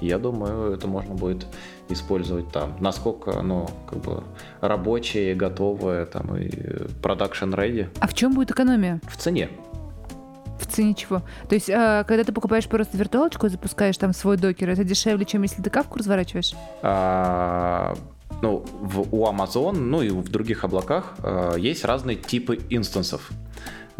Я 0.00 0.18
думаю, 0.18 0.72
это 0.72 0.88
можно 0.88 1.14
будет 1.14 1.46
использовать 1.88 2.50
там. 2.50 2.76
Насколько 2.80 3.38
оно 3.38 3.68
как 3.88 4.00
бы 4.00 4.22
рабочее, 4.60 5.34
готовое, 5.34 6.06
там 6.06 6.36
и 6.36 6.48
production 7.02 7.54
ready. 7.54 7.88
А 8.00 8.06
в 8.06 8.14
чем 8.14 8.34
будет 8.34 8.50
экономия? 8.50 9.00
В 9.08 9.16
цене. 9.16 9.50
В 10.58 10.66
цене 10.66 10.94
чего? 10.94 11.22
То 11.48 11.54
есть, 11.54 11.68
э, 11.70 12.04
когда 12.06 12.22
ты 12.22 12.32
покупаешь 12.32 12.68
просто 12.68 12.96
виртуалочку 12.96 13.46
и 13.46 13.48
запускаешь 13.48 13.96
там 13.96 14.12
свой 14.12 14.36
докер, 14.36 14.68
это 14.68 14.84
дешевле, 14.84 15.24
чем 15.24 15.42
если 15.42 15.62
ты 15.62 15.70
кавку 15.70 15.98
разворачиваешь? 15.98 16.54
А, 16.82 17.94
ну, 18.42 18.64
в, 18.80 19.14
у 19.14 19.26
Amazon, 19.26 19.72
ну 19.72 20.02
и 20.02 20.10
в 20.10 20.28
других 20.28 20.64
облаках 20.64 21.14
э, 21.22 21.56
есть 21.58 21.84
разные 21.84 22.16
типы 22.16 22.58
инстансов. 22.70 23.30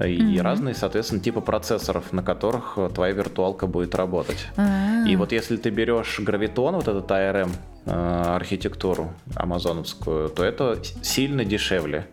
И 0.05 0.19
mm-hmm. 0.19 0.43
разные, 0.43 0.75
соответственно, 0.75 1.21
типы 1.21 1.41
процессоров, 1.41 2.13
на 2.13 2.23
которых 2.23 2.75
э, 2.77 2.89
твоя 2.95 3.13
виртуалка 3.13 3.67
будет 3.67 3.95
работать. 3.95 4.47
Ah. 4.57 5.07
И 5.07 5.17
вот 5.17 5.33
если 5.33 5.57
ты 5.57 5.71
берешь 5.71 6.21
гравитон, 6.21 6.77
вот 6.77 6.89
этот 6.89 7.11
ARM 7.11 7.51
э, 7.85 7.91
архитектуру 7.91 9.13
амазоновскую, 9.35 10.31
то 10.31 10.43
это 10.43 10.79
сильно 11.03 11.45
дешевле. 11.45 12.07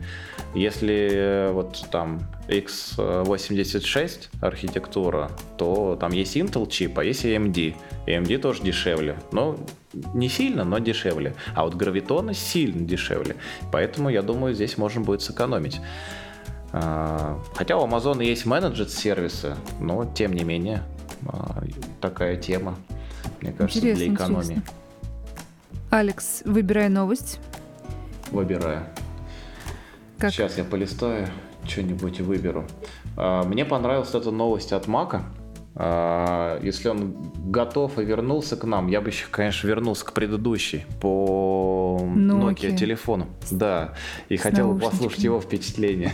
Если 0.53 1.09
э, 1.11 1.51
вот 1.51 1.85
там 1.91 2.21
x86 2.47 4.29
архитектура, 4.41 5.31
то 5.57 5.97
там 5.99 6.11
есть 6.11 6.35
Intel 6.35 6.69
чип, 6.69 6.99
а 6.99 7.03
есть 7.03 7.23
AMD. 7.25 7.75
AMD 8.05 8.37
тоже 8.39 8.63
дешевле. 8.63 9.17
Но 9.31 9.57
не 10.13 10.29
сильно, 10.29 10.63
но 10.63 10.79
дешевле. 10.79 11.35
А 11.55 11.63
вот 11.63 11.75
гравитоны 11.75 12.33
сильно 12.33 12.85
дешевле. 12.85 13.35
Поэтому, 13.71 14.09
я 14.09 14.21
думаю, 14.21 14.53
здесь 14.53 14.77
можно 14.77 15.01
будет 15.01 15.21
сэкономить. 15.21 15.79
А, 16.73 17.39
хотя 17.55 17.77
у 17.77 17.87
Amazon 17.87 18.23
есть 18.23 18.45
менеджер 18.45 18.89
сервисы, 18.89 19.55
но 19.79 20.05
тем 20.05 20.33
не 20.33 20.43
менее 20.43 20.83
а, 21.27 21.63
такая 22.01 22.37
тема, 22.37 22.75
мне 23.41 23.51
кажется, 23.51 23.79
интересно, 23.79 24.05
для 24.05 24.13
экономии. 24.13 24.43
Интересно. 24.43 24.73
Алекс, 25.89 26.41
выбирай 26.43 26.89
новость. 26.89 27.39
Выбираю. 28.31 28.85
Как? 30.17 30.33
Сейчас 30.33 30.57
я 30.57 30.63
полистаю, 30.63 31.27
что-нибудь 31.65 32.19
выберу. 32.19 32.65
А, 33.15 33.43
мне 33.43 33.63
понравилась 33.65 34.13
эта 34.13 34.31
новость 34.31 34.73
от 34.73 34.87
Мака. 34.87 35.23
А, 35.79 36.59
если 36.63 36.89
он 36.89 37.15
готов 37.45 37.99
и 37.99 38.03
вернулся 38.03 38.57
к 38.57 38.63
нам, 38.63 38.87
я 38.87 38.99
бы 38.99 39.09
еще, 39.09 39.27
конечно, 39.29 39.67
вернулся 39.67 40.05
к 40.05 40.11
предыдущей 40.11 40.85
по 40.99 41.99
Nokia, 42.01 42.55
Nokia 42.55 42.75
телефону. 42.75 43.27
Да, 43.51 43.93
и 44.27 44.37
С 44.37 44.41
хотел 44.41 44.73
бы 44.73 44.79
послушать 44.79 45.23
его 45.23 45.39
впечатление. 45.39 46.13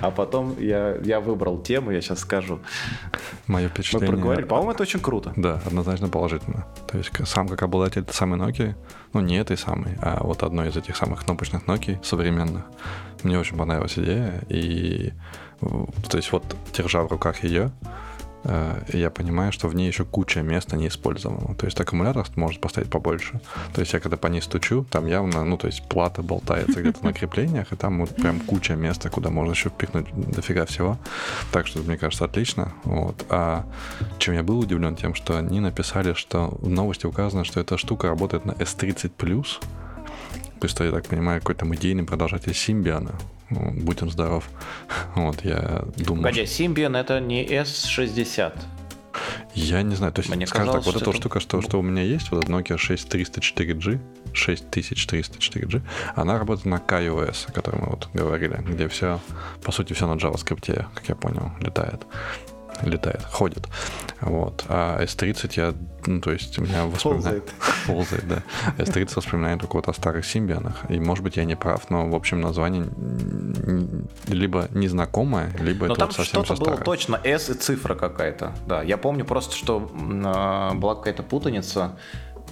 А 0.00 0.10
потом 0.10 0.58
я, 0.58 0.96
я 1.04 1.20
выбрал 1.20 1.58
тему, 1.58 1.90
я 1.90 2.00
сейчас 2.00 2.20
скажу. 2.20 2.60
Мое 3.46 3.68
впечатление... 3.68 4.08
Мы 4.08 4.16
проговорили. 4.16 4.46
По-моему, 4.46 4.70
это 4.70 4.82
очень 4.82 5.00
круто. 5.00 5.34
Да, 5.36 5.60
однозначно 5.66 6.08
положительно. 6.08 6.66
То 6.90 6.96
есть 6.96 7.10
сам 7.26 7.48
как 7.48 7.62
обладатель 7.62 8.00
этой 8.00 8.14
самой 8.14 8.40
Nokia, 8.40 8.74
ну 9.12 9.20
не 9.20 9.36
этой 9.36 9.58
самой, 9.58 9.92
а 10.00 10.24
вот 10.24 10.42
одной 10.42 10.70
из 10.70 10.76
этих 10.78 10.96
самых 10.96 11.26
кнопочных 11.26 11.64
Nokia 11.66 12.02
современных, 12.02 12.64
мне 13.24 13.38
очень 13.38 13.58
понравилась 13.58 13.98
идея. 13.98 14.42
И 14.48 15.12
то 15.60 16.16
есть 16.16 16.32
вот 16.32 16.44
держа 16.74 17.02
в 17.02 17.08
руках 17.08 17.44
ее, 17.44 17.70
я 18.44 19.10
понимаю, 19.10 19.52
что 19.52 19.68
в 19.68 19.74
ней 19.74 19.86
еще 19.86 20.04
куча 20.04 20.42
места 20.42 20.76
не 20.76 20.88
использовано. 20.88 21.54
То 21.54 21.66
есть 21.66 21.80
аккумулятор 21.80 22.26
может 22.36 22.60
поставить 22.60 22.90
побольше. 22.90 23.40
То 23.72 23.80
есть 23.80 23.92
я 23.92 24.00
когда 24.00 24.16
по 24.16 24.26
ней 24.26 24.40
стучу, 24.40 24.84
там 24.90 25.06
явно, 25.06 25.44
ну, 25.44 25.56
то 25.56 25.66
есть 25.66 25.88
плата 25.88 26.22
болтается 26.22 26.80
где-то 26.80 27.04
на 27.04 27.12
креплениях, 27.12 27.72
и 27.72 27.76
там 27.76 28.00
вот 28.00 28.16
прям 28.16 28.40
куча 28.40 28.74
места, 28.74 29.10
куда 29.10 29.30
можно 29.30 29.52
еще 29.52 29.68
впихнуть 29.68 30.06
дофига 30.12 30.66
всего. 30.66 30.98
Так 31.52 31.66
что, 31.66 31.80
мне 31.80 31.96
кажется, 31.96 32.24
отлично. 32.24 32.72
Вот. 32.84 33.24
А 33.28 33.64
чем 34.18 34.34
я 34.34 34.42
был 34.42 34.58
удивлен, 34.58 34.96
тем, 34.96 35.14
что 35.14 35.36
они 35.36 35.60
написали, 35.60 36.14
что 36.14 36.58
в 36.60 36.68
новости 36.68 37.06
указано, 37.06 37.44
что 37.44 37.60
эта 37.60 37.78
штука 37.78 38.08
работает 38.08 38.44
на 38.44 38.52
S30+, 38.52 39.10
то 40.62 40.66
есть, 40.66 40.78
я 40.78 40.92
так 40.92 41.08
понимаю, 41.08 41.40
какой-то 41.40 41.66
идейный 41.74 42.04
продолжатель 42.04 42.54
Симбиана. 42.54 43.12
Ну, 43.52 43.70
будь 43.84 44.02
он 44.02 44.10
здоров. 44.10 44.48
Вот, 45.14 45.44
я 45.44 45.84
думаю... 45.96 46.22
Погоди, 46.22 46.42
Symbian 46.42 46.96
это 46.96 47.20
не 47.20 47.44
S60. 47.46 48.52
Я 49.54 49.82
не 49.82 49.94
знаю, 49.94 50.12
то 50.12 50.22
есть, 50.22 50.34
Мне 50.34 50.46
скажем 50.46 50.66
казалось, 50.68 50.84
так, 50.84 50.94
вот 50.94 51.00
что 51.00 51.04
эта 51.04 51.10
это- 51.10 51.18
штука, 51.20 51.40
что, 51.40 51.60
что 51.60 51.78
у 51.78 51.82
меня 51.82 52.02
есть, 52.02 52.30
вот 52.30 52.44
эта 52.44 52.52
Nokia 52.52 52.76
6304G, 52.78 54.00
6304G, 54.32 55.82
она 56.14 56.38
работает 56.38 56.64
на 56.66 56.76
KaiOS, 56.76 57.48
о 57.48 57.52
котором 57.52 57.80
мы 57.82 57.86
вот 57.90 58.08
говорили, 58.14 58.56
где 58.66 58.88
все, 58.88 59.20
по 59.62 59.70
сути, 59.72 59.92
все 59.92 60.06
на 60.06 60.18
JavaScript, 60.18 60.86
как 60.94 61.08
я 61.08 61.14
понял, 61.14 61.52
летает. 61.60 62.06
Летает, 62.82 63.22
ходит. 63.22 63.68
Вот. 64.20 64.64
А 64.68 65.02
S30 65.02 65.52
я, 65.56 65.74
ну, 66.06 66.20
то 66.20 66.32
есть, 66.32 66.58
у 66.58 66.62
меня 66.62 66.86
воспоминания... 66.86 67.42
Ползает, 67.86 68.28
да. 68.28 68.42
S30 68.78 69.12
воспоминает 69.16 69.60
только 69.60 69.76
вот 69.76 69.88
о 69.88 69.92
старых 69.92 70.24
симбианах. 70.24 70.88
И, 70.88 70.98
может 70.98 71.22
быть, 71.22 71.36
я 71.36 71.44
не 71.44 71.56
прав, 71.56 71.90
но, 71.90 72.08
в 72.08 72.14
общем, 72.14 72.40
название 72.40 72.86
либо 74.26 74.68
незнакомое, 74.70 75.52
либо 75.58 75.86
Но 75.86 75.94
это 75.94 76.00
там 76.00 76.08
вот 76.08 76.16
совсем 76.16 76.44
что-то 76.44 76.56
со 76.56 76.64
было 76.64 76.76
точно 76.78 77.20
S 77.22 77.50
и 77.50 77.54
цифра 77.54 77.94
какая-то. 77.94 78.54
Да, 78.66 78.82
я 78.82 78.96
помню 78.96 79.24
просто, 79.24 79.54
что 79.56 79.90
а, 80.24 80.74
была 80.74 80.94
какая-то 80.94 81.22
путаница. 81.22 81.98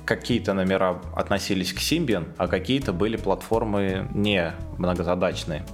Какие-то 0.05 0.55
номера 0.55 1.01
относились 1.15 1.73
к 1.73 1.79
Symbian, 1.79 2.33
а 2.37 2.49
какие-то 2.49 2.93
были 2.93 3.17
платформы 3.17 4.09
не 4.13 4.55
многозадачные. 4.77 5.65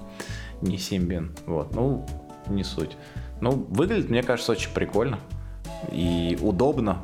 Не 0.61 0.77
Symbian. 0.77 1.35
Вот, 1.45 1.73
ну, 1.73 2.05
не 2.47 2.63
суть. 2.63 2.97
Ну, 3.41 3.51
выглядит, 3.69 4.09
мне 4.09 4.23
кажется, 4.23 4.51
очень 4.51 4.71
прикольно. 4.71 5.19
И 5.91 6.37
удобно. 6.41 6.99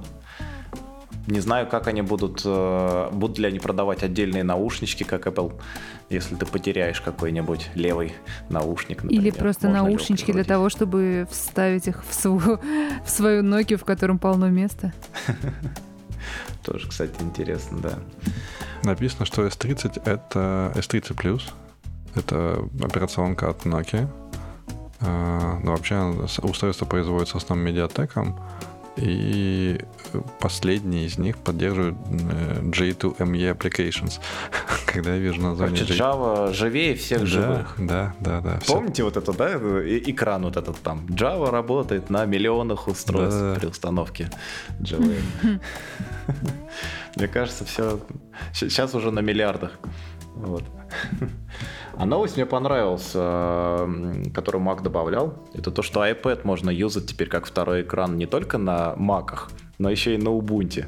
Не 1.28 1.40
знаю, 1.40 1.68
как 1.68 1.88
они 1.88 2.02
будут, 2.02 2.42
э, 2.44 3.10
будут 3.14 3.40
ли 3.40 3.48
они 3.48 3.60
продавать 3.60 4.04
отдельные 4.04 4.44
наушнички, 4.44 5.06
как 5.06 5.26
Apple, 5.26 5.54
если 6.10 6.36
ты 6.36 6.46
потеряешь 6.46 7.00
какой-нибудь 7.00 7.70
левый 7.76 8.14
наушник, 8.50 9.06
Или 9.06 9.16
например. 9.16 9.34
просто 9.36 9.68
Можно 9.68 9.84
наушнички 9.84 10.34
для 10.34 10.44
того, 10.44 10.68
чтобы 10.68 11.26
вставить 11.32 11.88
их 11.88 12.04
в 12.06 12.14
свою, 12.14 12.60
в 13.06 13.10
свою 13.10 13.42
Nokia, 13.42 13.78
в 13.78 13.86
котором 13.86 14.20
полно 14.20 14.50
места. 14.50 14.92
Тоже, 16.64 16.90
кстати, 16.90 17.14
интересно, 17.22 17.80
да. 17.80 17.94
Написано, 18.84 19.26
что 19.26 19.46
S30 19.48 20.02
это 20.06 20.74
S30 20.76 21.16
Plus. 21.16 21.42
Это 22.16 22.68
операционка 22.82 23.50
от 23.50 23.66
Nokia. 23.66 24.10
А, 25.06 25.60
Ну, 25.64 25.72
вообще, 25.72 25.96
с- 26.28 26.40
устройство 26.40 26.86
производится 26.86 27.38
основным 27.38 27.68
медиатеком. 27.68 28.40
И 28.96 29.80
последний 30.40 31.06
из 31.06 31.18
них 31.18 31.38
поддерживает 31.38 31.96
э, 32.12 32.62
J2ME 32.62 33.58
Applications. 33.58 34.20
Когда 34.86 35.16
я 35.16 35.18
вижу 35.18 35.42
название 35.42 35.78
Короче, 35.80 35.96
J- 35.96 36.04
Java 36.04 36.54
живее 36.54 36.94
всех 36.96 37.22
да, 37.22 37.26
живых. 37.26 37.76
Да, 37.80 38.14
да, 38.20 38.42
да. 38.42 38.60
Помните 38.68 39.04
вот 39.04 39.18
это, 39.18 39.34
да, 39.34 39.54
экран 39.58 40.44
вот 40.44 40.58
этот 40.58 40.80
там? 40.84 41.08
Java 41.08 41.50
работает 41.50 42.12
на 42.12 42.26
миллионах 42.26 42.88
устройств 42.88 43.40
Да. 43.42 43.56
при 43.60 43.66
установке 43.66 44.30
JVM. 44.80 45.60
Мне 47.16 47.28
кажется, 47.28 47.66
все 47.66 48.00
сейчас 48.54 48.94
уже 48.94 49.10
на 49.12 49.20
миллиардах. 49.22 49.72
Вот. 50.36 50.64
А 51.96 52.08
новость 52.08 52.38
мне 52.38 52.48
понравилась, 52.48 53.12
э, 53.14 54.24
которую 54.34 54.64
Mac 54.64 54.82
добавлял. 54.82 55.48
Это 55.54 55.70
то, 55.70 55.84
что 55.84 56.04
iPad 56.04 56.42
можно 56.44 56.72
юзать 56.72 57.06
теперь 57.06 57.30
как 57.30 57.46
второй 57.46 57.84
экран 57.84 58.18
не 58.18 58.26
только 58.26 58.58
на 58.58 58.96
Mac'ах, 58.98 59.52
но 59.78 59.92
еще 59.92 60.16
и 60.16 60.18
на 60.18 60.30
Ubuntu. 60.30 60.86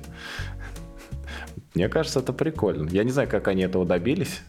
Мне 1.75 1.89
кажется, 1.89 2.21
это 2.21 2.33
прикольно. 2.33 2.89
Я 2.89 3.03
не 3.03 3.11
знаю, 3.11 3.29
как 3.29 3.47
они 3.47 3.61
этого 3.61 3.85
добились. 3.85 4.41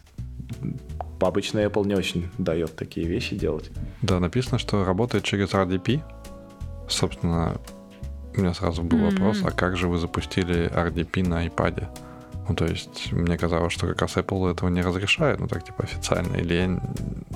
Обычно 1.19 1.59
Apple 1.59 1.85
не 1.85 1.93
очень 1.93 2.29
дает 2.39 2.75
такие 2.75 3.05
вещи 3.07 3.35
делать. 3.35 3.69
Да, 4.01 4.19
написано, 4.19 4.57
что 4.57 4.83
работает 4.83 5.23
через 5.23 5.53
RDP. 5.53 6.01
Собственно, 6.89 7.57
у 8.35 8.39
меня 8.39 8.53
сразу 8.53 8.81
был 8.81 8.97
М. 8.97 9.09
вопрос, 9.09 9.41
а 9.43 9.51
как 9.51 9.77
же 9.77 9.87
вы 9.87 9.97
запустили 9.97 10.71
RDP 10.71 11.27
на 11.27 11.45
iPad? 11.45 11.87
Ну, 12.49 12.55
то 12.55 12.65
есть, 12.65 13.11
мне 13.11 13.37
казалось, 13.37 13.73
что 13.73 13.87
как 13.87 14.01
раз 14.01 14.15
Apple 14.17 14.51
этого 14.51 14.69
не 14.69 14.81
разрешает, 14.81 15.39
ну, 15.39 15.47
так, 15.47 15.63
типа, 15.63 15.83
официально, 15.83 16.35
или 16.37 16.53
я 16.53 16.67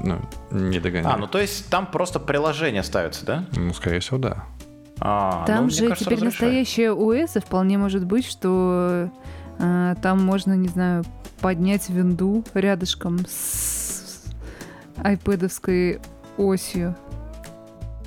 ну, 0.04 0.22
не 0.52 0.80
догоняю. 0.80 1.14
А, 1.14 1.18
ну 1.18 1.28
то 1.28 1.40
есть 1.40 1.70
там 1.70 1.86
просто 1.86 2.20
приложение 2.20 2.84
ставится, 2.84 3.26
да? 3.26 3.46
Ну, 3.56 3.74
скорее 3.74 4.00
всего, 4.00 4.18
да. 4.18 4.46
А, 5.00 5.46
Там 5.46 5.66
ну, 5.66 5.70
же 5.70 5.88
кажется, 5.88 6.06
теперь 6.06 6.18
разрешает. 6.20 6.42
настоящее 6.42 6.94
ОС, 6.94 7.36
и 7.36 7.40
вполне 7.40 7.78
может 7.78 8.06
быть, 8.06 8.26
что 8.26 9.10
э, 9.58 9.96
там 10.02 10.24
можно, 10.24 10.54
не 10.54 10.68
знаю, 10.68 11.04
поднять 11.42 11.90
винду 11.90 12.46
рядышком 12.54 13.26
с 13.28 14.24
айпэдовской 14.98 16.00
осью. 16.38 16.96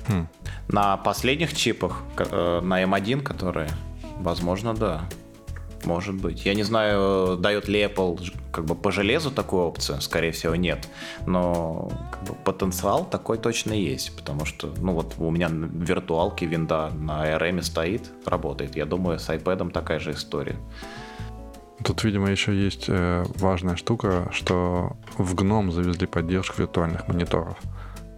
Хм. 0.07 0.27
На 0.69 0.97
последних 0.97 1.53
чипах, 1.53 2.01
э, 2.17 2.61
на 2.61 2.81
M1, 2.83 3.21
которые, 3.21 3.69
возможно, 4.17 4.73
да. 4.73 5.01
Может 5.85 6.15
быть. 6.15 6.45
Я 6.45 6.53
не 6.55 6.63
знаю, 6.63 7.37
дает 7.37 7.67
ли 7.67 7.83
Apple 7.83 8.33
как 8.51 8.65
бы 8.65 8.75
по 8.75 8.91
железу 8.91 9.31
такую 9.31 9.63
опцию, 9.63 10.01
скорее 10.01 10.31
всего, 10.31 10.55
нет. 10.55 10.87
Но 11.25 11.91
как 12.11 12.23
бы, 12.23 12.35
потенциал 12.43 13.05
такой 13.05 13.37
точно 13.37 13.73
есть, 13.73 14.15
потому 14.15 14.45
что, 14.45 14.73
ну 14.77 14.93
вот 14.93 15.15
у 15.17 15.29
меня 15.29 15.49
на 15.49 15.65
виртуалке 15.65 16.45
винда 16.45 16.89
на 16.89 17.25
ARM 17.25 17.61
стоит, 17.61 18.09
работает. 18.25 18.75
Я 18.75 18.85
думаю, 18.85 19.19
с 19.19 19.29
iPad 19.29 19.71
такая 19.71 19.99
же 19.99 20.11
история. 20.11 20.57
Тут, 21.83 22.03
видимо, 22.03 22.31
еще 22.31 22.55
есть 22.55 22.85
э, 22.87 23.25
важная 23.35 23.75
штука, 23.75 24.29
что 24.31 24.95
в 25.17 25.35
GNOME 25.35 25.71
завезли 25.71 26.07
поддержку 26.07 26.61
виртуальных 26.61 27.07
мониторов. 27.07 27.57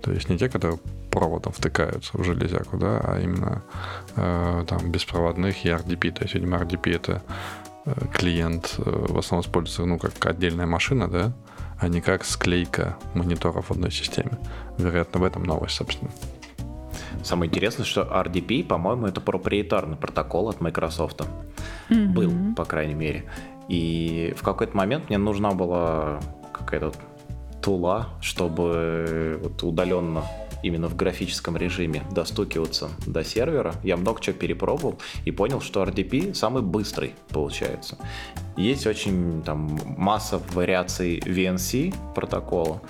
То 0.04 0.12
есть 0.12 0.30
не 0.30 0.38
те, 0.38 0.48
которые 0.48 0.80
проводом 1.18 1.52
втыкаются 1.52 2.16
в 2.16 2.24
железяку, 2.24 2.78
да, 2.78 3.00
а 3.04 3.20
именно 3.20 3.64
э, 4.16 4.66
там 4.68 4.92
беспроводных 4.92 5.66
и 5.66 5.70
RDP. 5.70 6.12
То 6.12 6.24
есть, 6.24 6.36
видимо, 6.36 6.58
RDP 6.58 6.96
это 6.96 7.24
э, 7.86 7.94
клиент 8.14 8.76
э, 8.78 8.84
в 8.84 9.18
основном 9.18 9.44
используется 9.44 9.86
ну, 9.86 9.98
как 9.98 10.26
отдельная 10.28 10.68
машина, 10.68 11.08
да, 11.08 11.34
а 11.80 11.88
не 11.88 12.02
как 12.02 12.24
склейка 12.24 12.98
мониторов 13.16 13.70
в 13.70 13.72
одной 13.72 13.92
системе. 13.92 14.38
Вероятно, 14.78 15.20
в 15.20 15.24
этом 15.24 15.44
новость, 15.44 15.76
собственно. 15.76 16.12
Самое 17.24 17.50
интересное, 17.50 17.86
что 17.86 18.02
RDP, 18.02 18.64
по-моему, 18.64 19.08
это 19.08 19.20
проприетарный 19.20 19.98
протокол 19.98 20.50
от 20.50 20.62
Microsoft. 20.62 21.24
Мгм. 21.90 22.14
Был, 22.14 22.32
по 22.56 22.66
крайней 22.66 22.94
мере. 22.94 23.26
И 23.68 24.36
в 24.38 24.44
какой-то 24.44 24.78
момент 24.78 25.10
мне 25.10 25.18
нужна 25.18 25.52
была 25.52 26.20
какая-то 26.54 26.94
тула, 27.62 28.10
чтобы 28.22 29.40
вот 29.42 29.64
удаленно 29.64 30.24
именно 30.64 30.88
в 30.88 30.96
графическом 30.96 31.58
режиме 31.58 32.04
достукиваться 32.12 32.90
до 33.06 33.24
сервера. 33.24 33.76
Я 33.84 33.98
много 33.98 34.22
чего 34.22 34.36
перепробовал 34.36 35.00
и 35.26 35.32
понял, 35.32 35.62
что 35.62 35.84
RDP 35.84 36.34
самый 36.34 36.64
быстрый 36.64 37.14
получается. 37.30 37.98
Есть 38.56 38.88
очень 38.88 39.44
там 39.44 39.80
масса 39.98 40.42
вариаций 40.54 41.20
VNC 41.20 41.94
протокола, 42.16 42.82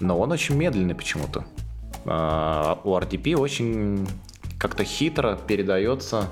но 0.00 0.18
он 0.18 0.32
очень 0.32 0.56
медленный 0.56 0.94
почему-то. 0.94 1.44
А, 2.04 2.80
у 2.84 2.96
RDP 2.96 3.34
очень 3.36 4.06
как-то 4.58 4.84
хитро 4.84 5.38
передается 5.46 6.28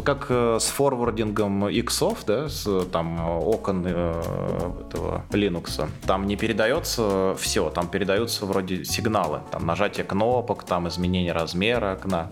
как 0.00 0.26
э, 0.30 0.58
с 0.58 0.64
форвардингом 0.66 1.68
иксов, 1.68 2.24
да, 2.24 2.48
с 2.48 2.86
там 2.86 3.20
окон 3.20 3.84
э, 3.86 4.72
этого 4.86 5.24
Linux, 5.30 5.86
там 6.06 6.26
не 6.26 6.36
передается 6.36 7.34
все, 7.38 7.68
там 7.70 7.88
передаются 7.88 8.46
вроде 8.46 8.84
сигналы, 8.84 9.40
там 9.50 9.66
нажатие 9.66 10.04
кнопок, 10.04 10.64
там 10.64 10.88
изменение 10.88 11.32
размера 11.32 11.92
окна. 11.92 12.30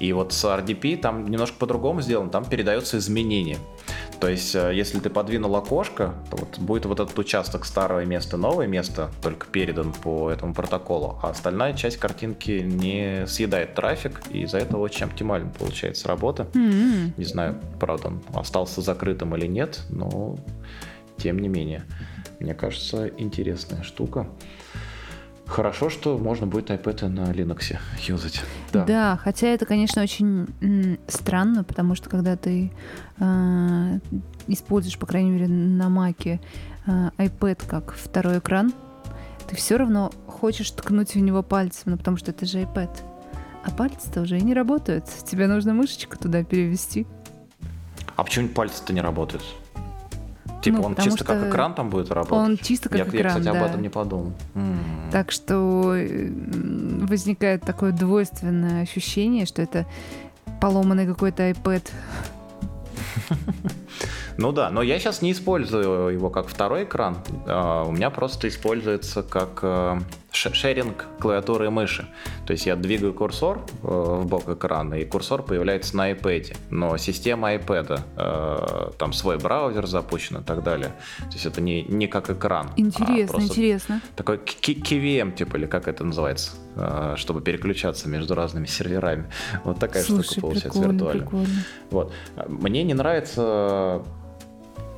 И 0.00 0.12
вот 0.12 0.32
с 0.32 0.44
RDP 0.44 0.96
там 0.96 1.26
немножко 1.26 1.56
по-другому 1.58 2.00
сделано, 2.00 2.30
там 2.30 2.44
передается 2.44 2.98
изменение. 2.98 3.58
То 4.20 4.28
есть, 4.28 4.54
э, 4.54 4.72
если 4.74 4.98
ты 4.98 5.10
подвинул 5.10 5.54
окошко, 5.56 6.14
то 6.30 6.36
вот 6.38 6.58
будет 6.58 6.86
вот 6.86 7.00
этот 7.00 7.18
участок 7.18 7.64
старого 7.64 8.04
места, 8.04 8.36
новое 8.36 8.66
место, 8.66 9.10
только 9.22 9.46
передан 9.46 9.92
по 9.92 10.30
этому 10.30 10.54
протоколу, 10.54 11.18
а 11.22 11.30
остальная 11.30 11.74
часть 11.74 11.98
картинки 11.98 12.62
не 12.64 13.26
съедает 13.26 13.74
трафик, 13.74 14.22
и 14.30 14.42
из-за 14.42 14.58
этого 14.58 14.80
очень 14.80 15.04
оптимально 15.04 15.50
получается 15.50 16.08
работа. 16.08 16.46
М. 16.54 17.12
Не 17.16 17.24
знаю, 17.24 17.60
правда, 17.78 18.08
он 18.08 18.22
остался 18.34 18.80
закрытым 18.80 19.36
или 19.36 19.46
нет, 19.46 19.80
но 19.90 20.36
тем 21.18 21.38
не 21.38 21.48
менее. 21.48 21.84
Мне 22.40 22.54
кажется, 22.54 23.08
интересная 23.18 23.82
штука. 23.82 24.28
Хорошо, 25.46 25.90
что 25.90 26.18
можно 26.18 26.46
будет 26.46 26.70
iPad 26.70 27.08
на 27.08 27.30
Linux 27.30 27.76
юзать. 28.00 28.42
Да. 28.72 28.84
да, 28.84 29.16
хотя 29.22 29.46
это, 29.46 29.64
конечно, 29.64 30.02
очень 30.02 30.48
странно, 31.06 31.62
потому 31.62 31.94
что 31.94 32.10
когда 32.10 32.36
ты 32.36 32.72
э, 33.18 33.98
используешь, 34.48 34.98
по 34.98 35.06
крайней 35.06 35.30
мере, 35.30 35.46
на 35.46 35.88
Маке 35.88 36.40
э, 36.86 37.10
iPad 37.18 37.62
как 37.66 37.94
второй 37.94 38.38
экран, 38.38 38.72
ты 39.46 39.54
все 39.54 39.76
равно 39.76 40.10
хочешь 40.26 40.70
ткнуть 40.72 41.14
в 41.14 41.20
него 41.20 41.44
пальцем, 41.44 41.92
ну 41.92 41.96
потому 41.96 42.16
что 42.16 42.32
это 42.32 42.44
же 42.44 42.62
iPad. 42.62 42.90
А 43.64 43.70
пальцы-то 43.70 44.22
уже 44.22 44.38
и 44.38 44.42
не 44.42 44.54
работают. 44.54 45.06
Тебе 45.24 45.46
нужно 45.46 45.74
мышечку 45.74 46.16
туда 46.18 46.42
перевести. 46.44 47.06
А 48.16 48.24
почему 48.24 48.48
пальцы-то 48.48 48.92
не 48.92 49.00
работают? 49.00 49.44
Типа 50.66 50.78
ну, 50.78 50.84
он 50.84 50.96
чисто 50.96 51.24
как 51.24 51.48
экран 51.48 51.74
там 51.74 51.90
будет 51.90 52.10
работать? 52.10 52.38
Он 52.38 52.58
чисто 52.58 52.88
как 52.88 52.98
я, 52.98 53.04
экран, 53.04 53.22
Я, 53.22 53.28
кстати, 53.38 53.44
да. 53.44 53.60
об 53.60 53.66
этом 53.70 53.82
не 53.82 53.88
подумал. 53.88 54.32
Mm. 54.54 55.10
Так 55.12 55.30
что 55.30 55.96
возникает 57.08 57.62
такое 57.62 57.92
двойственное 57.92 58.82
ощущение, 58.82 59.46
что 59.46 59.62
это 59.62 59.86
поломанный 60.60 61.06
какой-то 61.06 61.48
iPad. 61.48 61.82
Ну 64.38 64.52
да, 64.52 64.70
но 64.70 64.82
я 64.82 64.98
сейчас 64.98 65.22
не 65.22 65.32
использую 65.32 66.12
его 66.12 66.30
как 66.30 66.48
второй 66.48 66.84
экран. 66.84 67.18
А, 67.46 67.84
у 67.84 67.92
меня 67.92 68.10
просто 68.10 68.48
используется 68.48 69.22
как 69.22 69.60
э, 69.62 69.98
шеринг 70.30 71.06
клавиатуры 71.18 71.66
и 71.66 71.68
мыши. 71.68 72.06
То 72.46 72.52
есть 72.52 72.66
я 72.66 72.76
двигаю 72.76 73.14
курсор 73.14 73.62
э, 73.82 73.86
в 73.86 74.26
бок 74.26 74.48
экрана, 74.48 74.94
и 74.94 75.04
курсор 75.04 75.42
появляется 75.42 75.96
на 75.96 76.12
iPad. 76.12 76.56
Но 76.70 76.96
система 76.98 77.54
iPad, 77.54 78.00
э, 78.16 78.90
там 78.98 79.12
свой 79.12 79.38
браузер 79.38 79.86
запущен 79.86 80.38
и 80.38 80.42
так 80.42 80.62
далее. 80.62 80.92
То 81.18 81.32
есть 81.32 81.46
это 81.46 81.60
не, 81.60 81.82
не 81.82 82.06
как 82.06 82.30
экран. 82.30 82.70
Интересно, 82.76 83.38
а 83.38 83.42
интересно. 83.42 84.00
Такой 84.14 84.36
KVM, 84.36 85.34
типа, 85.34 85.56
или 85.56 85.66
как 85.66 85.88
это 85.88 86.04
называется, 86.04 86.52
чтобы 87.16 87.40
переключаться 87.40 88.08
между 88.08 88.34
разными 88.34 88.66
серверами. 88.66 89.30
Вот 89.64 89.78
такая 89.78 90.02
Слушай, 90.02 90.24
штука 90.24 90.40
получается 90.42 90.80
виртуально. 90.80 91.22
Прикольно. 91.22 91.64
Вот. 91.90 92.12
Мне 92.46 92.82
не 92.82 92.94
нравится 92.94 93.42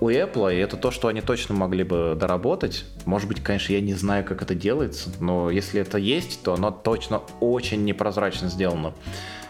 у 0.01 0.11
Apple, 0.11 0.55
и 0.55 0.59
это 0.59 0.77
то, 0.77 0.90
что 0.90 1.09
они 1.09 1.20
точно 1.20 1.55
могли 1.55 1.83
бы 1.85 2.16
доработать. 2.18 2.85
Может 3.05 3.29
быть, 3.29 3.42
конечно, 3.42 3.72
я 3.72 3.81
не 3.81 3.94
знаю, 3.94 4.24
как 4.24 4.42
это 4.42 4.55
делается, 4.55 5.11
но 5.20 5.51
если 5.51 5.81
это 5.81 5.98
есть, 5.98 6.42
то 6.42 6.55
оно 6.55 6.70
точно 6.70 7.22
очень 7.40 7.85
непрозрачно 7.85 8.48
сделано. 8.48 8.92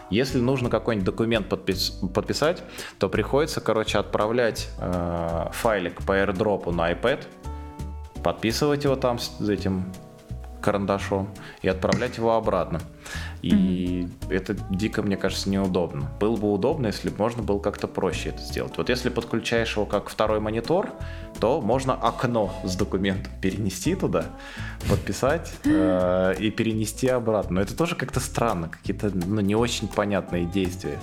Если 0.09 0.39
нужно 0.39 0.69
какой-нибудь 0.69 1.05
документ 1.05 1.47
подпис 1.49 1.99
подписать, 2.15 2.63
то 2.97 3.09
приходится, 3.09 3.61
короче, 3.61 3.99
отправлять 3.99 4.67
э, 4.79 5.47
файлик 5.51 6.01
по 6.01 6.13
AirDrop 6.13 6.71
на 6.71 6.91
iPad, 6.91 7.25
подписывать 8.23 8.85
его 8.85 8.95
там 8.95 9.19
с 9.19 9.47
этим 9.47 9.85
карандашом 10.61 11.29
и 11.61 11.67
отправлять 11.67 12.17
его 12.17 12.35
обратно. 12.35 12.81
И 13.41 13.51
mm-hmm. 13.51 14.33
это 14.33 14.53
дико, 14.69 15.01
мне 15.01 15.15
кажется, 15.15 15.49
неудобно. 15.49 16.11
Было 16.19 16.35
бы 16.35 16.51
удобно, 16.51 16.87
если 16.87 17.09
бы 17.09 17.17
можно 17.17 17.41
было 17.41 17.59
как-то 17.59 17.87
проще 17.87 18.29
это 18.29 18.41
сделать. 18.41 18.73
Вот 18.77 18.89
если 18.89 19.09
подключаешь 19.09 19.75
его 19.75 19.85
как 19.85 20.09
второй 20.09 20.39
монитор, 20.39 20.91
то 21.39 21.61
можно 21.61 21.93
окно 21.93 22.53
с 22.63 22.75
документом 22.75 23.31
перенести 23.41 23.95
туда, 23.95 24.25
подписать 24.89 25.51
э, 25.63 26.35
и 26.39 26.51
перенести 26.51 27.07
обратно. 27.07 27.55
Но 27.55 27.61
это 27.61 27.75
тоже 27.75 27.95
как-то 27.95 28.19
странно, 28.19 28.69
какие-то 28.69 29.09
ну, 29.13 29.41
не 29.41 29.55
очень 29.55 29.87
понятные 29.87 30.45
действия. 30.45 30.99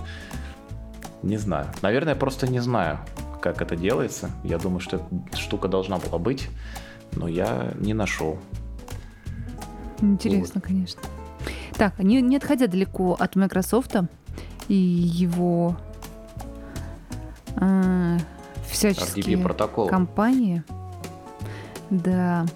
Не 1.23 1.39
знаю. 1.39 1.67
Наверное, 1.83 2.13
я 2.15 2.21
просто 2.21 2.47
не 2.47 2.61
знаю, 2.61 2.99
как 3.41 3.63
это 3.63 3.77
делается. 3.77 4.31
Я 4.45 4.59
думаю, 4.59 4.81
что 4.81 4.97
эта 5.29 5.37
штука 5.39 5.69
должна 5.69 5.97
была 5.97 6.19
быть, 6.19 6.49
но 7.13 7.27
я 7.27 7.73
не 7.79 7.95
нашел. 7.95 8.39
Интересно, 10.01 10.61
вот. 10.61 10.65
конечно. 10.65 11.01
Так, 11.75 11.99
не, 11.99 12.21
не 12.23 12.37
отходя 12.37 12.67
далеко 12.67 13.17
от 13.19 13.37
Microsoft 13.37 13.97
и 14.69 14.75
его 14.75 15.77
э, 17.61 18.19
всяческие 18.69 19.39
компании, 19.89 20.63
да, 21.91 22.47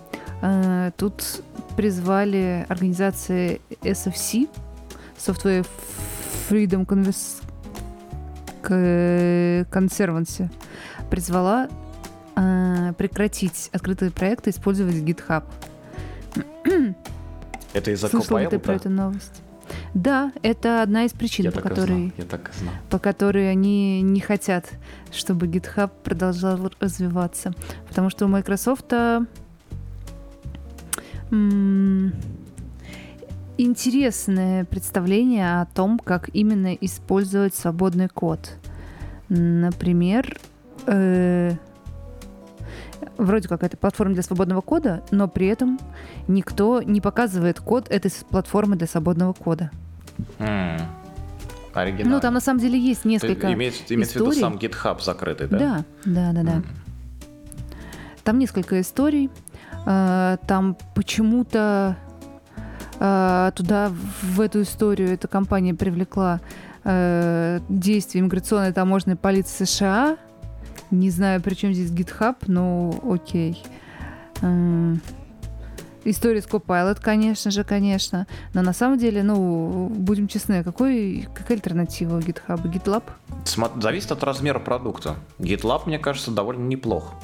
э, 0.43 0.91
тут 0.97 1.43
призвали 1.77 2.67
организации 2.69 3.61
SFC, 3.83 4.49
Software 5.17 5.67
Freedom 6.49 6.87
Conservancy, 8.63 10.51
призвала 11.11 11.69
э, 12.37 12.93
прекратить 12.97 13.69
открытые 13.73 14.11
проекты 14.11 14.51
использовать 14.51 14.97
GitHub. 14.97 15.45
Это 17.73 17.91
из-за 17.93 18.09
Слышала 18.09 18.45
ты 18.47 18.59
про 18.59 18.75
эту 18.75 18.91
новость? 18.91 19.43
Да, 19.95 20.33
это 20.43 20.83
одна 20.83 21.05
из 21.05 21.13
причин, 21.13 21.45
я 21.47 21.53
по 21.53 21.61
которой, 21.61 22.13
по 22.89 22.99
которой 22.99 23.51
они 23.51 24.03
не 24.03 24.21
хотят, 24.21 24.69
чтобы 25.13 25.47
GitHub 25.47 25.91
продолжал 26.03 26.73
развиваться. 26.81 27.53
Потому 27.89 28.11
что 28.11 28.27
у 28.27 28.29
Microsoft 28.29 28.93
интересное 33.59 34.65
представление 34.65 35.61
о 35.61 35.67
том, 35.67 35.99
как 35.99 36.31
именно 36.33 36.75
использовать 36.75 37.55
свободный 37.55 38.09
код. 38.09 38.57
Например, 39.29 40.39
э, 40.87 41.53
вроде 43.21 43.49
как 43.49 43.63
это 43.63 43.77
платформа 43.77 44.15
для 44.15 44.23
свободного 44.23 44.61
кода, 44.61 45.03
но 45.11 45.29
при 45.29 45.47
этом 45.47 45.79
никто 46.29 46.83
не 46.83 47.01
показывает 47.01 47.61
код 47.61 47.89
этой 47.89 48.11
платформы 48.31 48.77
для 48.77 48.87
свободного 48.87 49.33
кода. 49.33 49.71
Mm. 50.39 50.83
Оригинально. 51.73 52.17
Ну, 52.17 52.21
там 52.21 52.35
на 52.35 52.41
самом 52.41 52.61
деле 52.61 52.79
есть 52.79 53.05
несколько 53.05 53.47
Ты 53.47 53.53
имеется, 53.53 53.83
имеется 53.95 54.19
историй. 54.19 54.33
в 54.33 54.37
виду 54.37 54.41
сам 54.41 54.57
GitHub 54.57 55.03
закрытый, 55.03 55.47
да? 55.49 55.59
Да, 55.59 55.85
да, 56.05 56.33
да, 56.33 56.43
да. 56.43 56.53
Mm. 56.57 56.65
Там 58.25 58.39
несколько 58.39 58.81
историй. 58.81 59.31
А, 59.87 60.37
там 60.47 60.77
почему-то 60.95 61.97
а, 62.99 63.51
туда, 63.53 63.93
в 64.23 64.41
эту 64.41 64.63
историю, 64.63 65.13
эта 65.13 65.29
компания 65.29 65.75
привлекла 65.75 66.41
а, 66.85 67.61
действия 67.69 68.21
иммиграционной 68.21 68.73
таможенной 68.73 69.17
полиции 69.17 69.65
США, 69.65 70.17
не 70.91 71.11
знаю, 71.11 71.41
при 71.41 71.55
чем 71.55 71.73
здесь 71.73 71.91
GitHub, 71.91 72.37
но 72.47 72.95
окей. 73.09 73.63
История 76.03 76.41
с 76.41 76.47
Copilot, 76.47 76.99
конечно 77.01 77.51
же, 77.51 77.63
конечно. 77.63 78.27
Но 78.55 78.63
на 78.63 78.73
самом 78.73 78.99
деле, 78.99 79.23
ну, 79.23 79.89
будем 79.95 80.29
честны, 80.29 80.65
какой, 80.65 81.29
какая 81.35 81.59
альтернатива 81.59 82.19
GitHub? 82.19 82.63
GitLab? 82.63 83.03
Зависит 83.81 84.11
от 84.11 84.25
размера 84.25 84.59
продукта. 84.59 85.17
GitLab, 85.39 85.83
мне 85.87 85.99
кажется, 85.99 86.31
довольно 86.31 86.67
неплох 86.67 87.15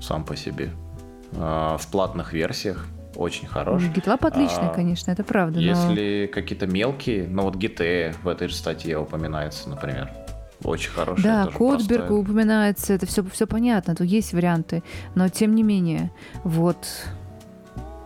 сам 0.00 0.24
по 0.24 0.34
себе. 0.34 0.70
А, 1.36 1.76
в 1.78 1.86
платных 1.88 2.32
версиях 2.32 2.86
очень 3.14 3.46
хорош. 3.46 3.82
GitLab 3.82 4.26
отличный, 4.26 4.68
а, 4.70 4.74
конечно, 4.74 5.12
это 5.12 5.22
правда. 5.22 5.60
Если 5.60 6.26
но... 6.26 6.32
какие-то 6.32 6.66
мелкие, 6.66 7.28
ну 7.28 7.42
вот 7.42 7.54
Git 7.54 8.16
в 8.22 8.28
этой 8.28 8.48
же 8.48 8.54
статье 8.54 8.98
упоминается, 8.98 9.68
например. 9.68 10.10
Очень 10.62 10.90
хорошая. 10.90 11.46
Да, 11.46 11.50
Кодберг 11.50 12.10
упоминается, 12.10 12.94
это 12.94 13.06
все, 13.06 13.24
все 13.24 13.46
понятно, 13.46 13.94
тут 13.94 14.06
есть 14.06 14.32
варианты. 14.32 14.82
Но 15.14 15.28
тем 15.28 15.54
не 15.54 15.62
менее, 15.62 16.10
вот 16.44 16.86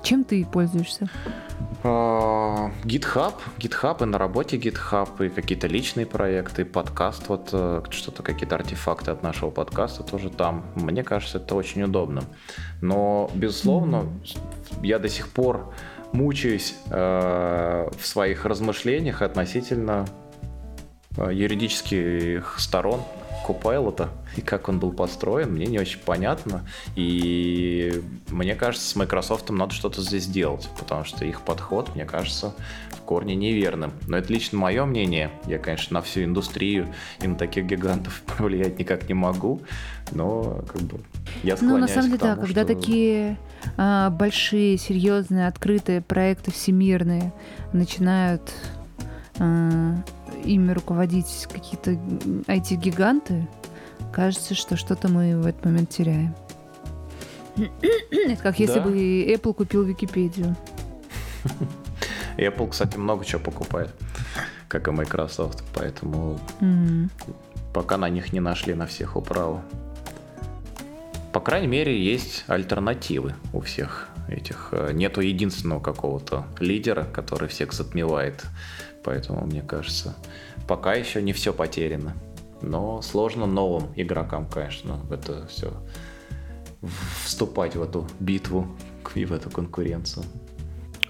чем 0.02 0.24
ты 0.24 0.44
пользуешься? 0.44 1.10
Uh, 1.82 2.72
GitHub, 2.84 3.34
GitHub 3.58 4.02
и 4.02 4.06
на 4.06 4.18
работе 4.18 4.56
GitHub, 4.56 5.24
и 5.24 5.28
какие-то 5.28 5.66
личные 5.66 6.06
проекты, 6.06 6.64
подкаст, 6.64 7.28
вот 7.28 7.50
э, 7.52 7.82
что-то, 7.90 8.22
какие-то 8.22 8.56
артефакты 8.56 9.10
от 9.10 9.22
нашего 9.22 9.50
подкаста 9.50 10.02
тоже 10.02 10.30
там. 10.30 10.64
Мне 10.74 11.04
кажется, 11.04 11.38
это 11.38 11.54
очень 11.54 11.82
удобно. 11.82 12.22
Но, 12.80 13.30
безусловно, 13.34 13.96
mm-hmm. 13.96 14.86
я 14.86 14.98
до 14.98 15.08
сих 15.08 15.28
пор 15.28 15.72
мучаюсь 16.12 16.74
э, 16.90 17.88
в 17.98 18.06
своих 18.06 18.44
размышлениях 18.44 19.22
относительно 19.22 20.06
юридических 21.30 22.56
сторон 22.58 23.02
Copilot 23.46 24.08
и 24.36 24.40
как 24.40 24.68
он 24.68 24.78
был 24.78 24.92
построен, 24.92 25.52
мне 25.52 25.66
не 25.66 25.78
очень 25.78 25.98
понятно. 26.00 26.64
И 26.96 28.02
мне 28.28 28.54
кажется, 28.54 28.88
с 28.88 28.94
Microsoft 28.94 29.50
надо 29.50 29.74
что-то 29.74 30.02
здесь 30.02 30.26
делать, 30.26 30.68
потому 30.78 31.04
что 31.04 31.24
их 31.24 31.42
подход, 31.42 31.94
мне 31.94 32.04
кажется, 32.04 32.54
в 32.90 33.00
корне 33.00 33.34
неверным. 33.34 33.92
Но 34.06 34.18
это 34.18 34.32
лично 34.32 34.58
мое 34.58 34.84
мнение. 34.84 35.30
Я, 35.46 35.58
конечно, 35.58 35.94
на 35.94 36.02
всю 36.02 36.24
индустрию 36.24 36.92
и 37.20 37.26
на 37.26 37.36
таких 37.36 37.64
гигантов 37.64 38.22
повлиять 38.38 38.78
никак 38.78 39.08
не 39.08 39.14
могу, 39.14 39.62
но 40.12 40.62
как 40.70 40.82
бы 40.82 41.00
я 41.42 41.56
склоняюсь 41.56 41.60
Ну, 41.60 41.78
на 41.78 41.88
самом 41.88 42.06
деле, 42.10 42.18
тому, 42.18 42.36
да, 42.36 42.40
когда 42.46 42.64
что... 42.64 42.74
такие 42.74 43.38
а, 43.76 44.10
большие, 44.10 44.76
серьезные, 44.76 45.48
открытые 45.48 46.00
проекты 46.00 46.52
всемирные 46.52 47.32
начинают 47.72 48.52
а, 49.38 49.96
ими 50.44 50.72
руководить 50.72 51.46
какие-то 51.50 51.92
IT-гиганты, 51.92 53.48
кажется, 54.12 54.54
что 54.54 54.76
что-то 54.76 55.08
мы 55.08 55.40
в 55.40 55.46
этот 55.46 55.64
момент 55.64 55.90
теряем. 55.90 56.34
Это 58.10 58.42
как 58.42 58.58
если 58.58 58.78
да. 58.78 58.82
бы 58.82 58.92
Apple 58.92 59.54
купил 59.54 59.82
Википедию. 59.82 60.56
Apple, 62.36 62.70
кстати, 62.70 62.96
много 62.96 63.24
чего 63.24 63.40
покупает, 63.40 63.90
как 64.68 64.86
и 64.88 64.90
Microsoft, 64.90 65.64
поэтому 65.74 66.38
М. 66.60 67.10
пока 67.74 67.96
на 67.96 68.08
них 68.08 68.32
не 68.32 68.40
нашли 68.40 68.74
на 68.74 68.86
всех 68.86 69.16
управу. 69.16 69.62
По 71.32 71.40
крайней 71.40 71.66
мере, 71.66 72.00
есть 72.00 72.44
альтернативы 72.46 73.34
у 73.52 73.60
всех 73.60 74.08
этих. 74.28 74.68
Э, 74.72 74.92
Нету 74.92 75.20
единственного 75.20 75.80
какого-то 75.80 76.46
лидера, 76.58 77.04
который 77.04 77.48
всех 77.48 77.72
затмевает. 77.72 78.44
Поэтому, 79.04 79.46
мне 79.46 79.62
кажется, 79.62 80.14
пока 80.66 80.94
еще 80.94 81.22
не 81.22 81.32
все 81.32 81.52
потеряно. 81.52 82.14
Но 82.60 83.00
сложно 83.02 83.46
новым 83.46 83.92
игрокам, 83.96 84.46
конечно, 84.46 84.94
в 84.96 85.12
это 85.12 85.46
все 85.46 85.72
вступать 87.24 87.76
в 87.76 87.82
эту 87.82 88.06
битву 88.20 88.66
и 89.14 89.24
в 89.24 89.32
эту 89.32 89.50
конкуренцию. 89.50 90.24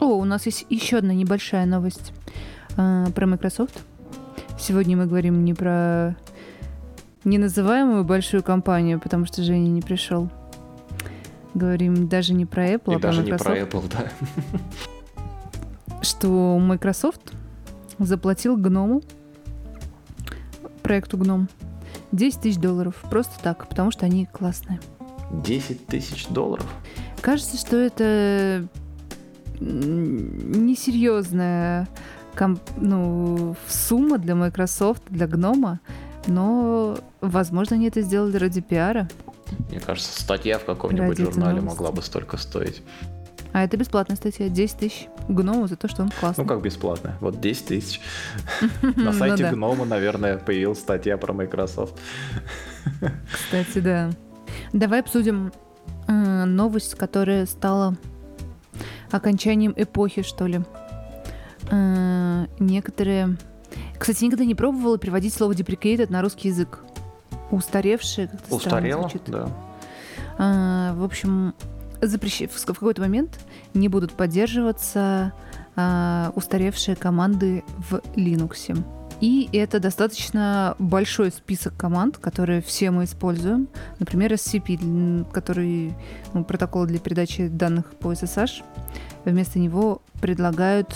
О, 0.00 0.16
у 0.16 0.24
нас 0.24 0.46
есть 0.46 0.66
еще 0.70 0.98
одна 0.98 1.12
небольшая 1.12 1.66
новость 1.66 2.12
а, 2.76 3.10
про 3.10 3.26
Microsoft. 3.26 3.78
Сегодня 4.58 4.96
мы 4.96 5.06
говорим 5.06 5.44
не 5.44 5.54
про 5.54 6.16
неназываемую 7.24 8.04
большую 8.04 8.42
компанию, 8.42 9.00
потому 9.00 9.26
что 9.26 9.42
Женя 9.42 9.68
не 9.68 9.82
пришел. 9.82 10.30
Говорим 11.54 12.08
даже 12.08 12.34
не 12.34 12.46
про 12.46 12.66
Apple, 12.68 12.92
И 12.92 12.96
а 12.96 12.98
про 12.98 13.08
даже 13.08 13.22
не 13.22 13.32
Microsoft. 13.32 13.70
про 13.70 13.78
Apple, 13.78 13.92
да. 13.92 14.10
что 16.02 16.58
Microsoft 16.58 17.27
заплатил 17.98 18.56
Гному, 18.56 19.02
проекту 20.82 21.18
Гном, 21.18 21.48
10 22.12 22.40
тысяч 22.40 22.58
долларов. 22.58 22.94
Просто 23.10 23.34
так, 23.42 23.68
потому 23.68 23.90
что 23.90 24.06
они 24.06 24.26
классные. 24.26 24.80
10 25.32 25.86
тысяч 25.86 26.26
долларов. 26.28 26.66
Кажется, 27.20 27.56
что 27.58 27.76
это 27.76 28.66
несерьезная 29.60 31.88
ком- 32.34 32.60
ну, 32.76 33.56
сумма 33.66 34.18
для 34.18 34.34
Microsoft, 34.34 35.02
для 35.10 35.26
Гнома, 35.26 35.80
но, 36.26 36.98
возможно, 37.20 37.76
они 37.76 37.88
это 37.88 38.02
сделали 38.02 38.36
ради 38.36 38.60
пиара. 38.60 39.08
Мне 39.70 39.80
кажется, 39.80 40.20
статья 40.20 40.58
в 40.58 40.64
каком-нибудь 40.64 41.18
Ради 41.18 41.22
журнале 41.24 41.60
новости. 41.60 41.76
могла 41.78 41.92
бы 41.92 42.02
столько 42.02 42.36
стоить. 42.36 42.82
А 43.58 43.64
это 43.64 43.76
бесплатная 43.76 44.16
статья, 44.16 44.48
10 44.48 44.76
тысяч 44.76 45.08
Гному 45.26 45.66
за 45.66 45.74
то, 45.74 45.88
что 45.88 46.02
он 46.02 46.10
классный. 46.10 46.44
Ну, 46.44 46.48
как 46.48 46.62
бесплатно. 46.62 47.16
Вот 47.20 47.40
10 47.40 47.66
тысяч. 47.66 48.00
На 48.82 48.92
Ну 48.96 49.12
сайте. 49.12 49.50
Гнома, 49.50 49.84
наверное, 49.84 50.38
появилась 50.38 50.78
статья 50.78 51.16
про 51.16 51.32
Microsoft. 51.32 51.98
Кстати, 53.32 53.80
да. 53.80 54.10
Давай 54.72 55.00
обсудим 55.00 55.52
э, 56.06 56.44
новость, 56.44 56.94
которая 56.94 57.46
стала 57.46 57.96
окончанием 59.10 59.74
эпохи, 59.76 60.22
что 60.22 60.46
ли. 60.46 60.60
Э, 61.72 62.46
некоторые... 62.60 63.36
Кстати, 63.98 64.22
никогда 64.22 64.44
не 64.44 64.54
пробовала 64.54 64.98
переводить 64.98 65.34
слово 65.34 65.50
deprecated 65.50 66.12
на 66.12 66.22
русский 66.22 66.46
язык. 66.46 66.78
Устаревшее, 67.50 68.28
как-то 68.28 68.56
звучит. 68.56 69.22
Да. 69.26 69.48
А, 70.38 70.94
в 70.94 71.02
общем, 71.02 71.54
запрещ- 72.00 72.48
в 72.48 72.64
какой-то 72.64 73.00
момент 73.02 73.40
не 73.74 73.88
будут 73.88 74.12
поддерживаться 74.12 75.32
а, 75.76 76.32
устаревшие 76.34 76.96
команды 76.96 77.64
в 77.90 77.96
Linux. 78.16 78.84
И 79.20 79.48
это 79.52 79.80
достаточно 79.80 80.76
большой 80.78 81.32
список 81.32 81.76
команд, 81.76 82.18
которые 82.18 82.62
все 82.62 82.90
мы 82.90 83.04
используем. 83.04 83.68
Например, 83.98 84.32
SCP, 84.32 85.30
который 85.32 85.94
ну, 86.34 86.44
протокол 86.44 86.86
для 86.86 86.98
передачи 86.98 87.48
данных 87.48 87.86
по 87.98 88.12
SSH. 88.12 88.62
Вместо 89.24 89.58
него 89.58 90.02
предлагают 90.20 90.94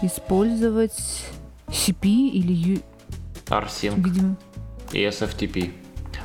использовать 0.00 1.26
CP 1.68 2.06
или 2.06 2.52
U, 2.52 2.78
Rsync 3.46 4.02
видимо. 4.02 4.36
и 4.92 5.04
SFTP. 5.04 5.72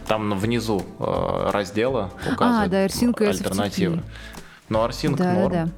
Там 0.08 0.38
внизу 0.38 0.82
э, 1.00 1.50
раздела 1.52 2.12
указывают 2.32 2.68
А, 2.68 2.70
да, 2.70 2.86
Rsync 2.86 3.24
и 3.24 3.32
SFTP. 3.32 4.04
Но 4.70 4.86
Rsync 4.86 5.16
да, 5.18 5.34
норм. 5.34 5.52
да, 5.52 5.66
да. 5.66 5.72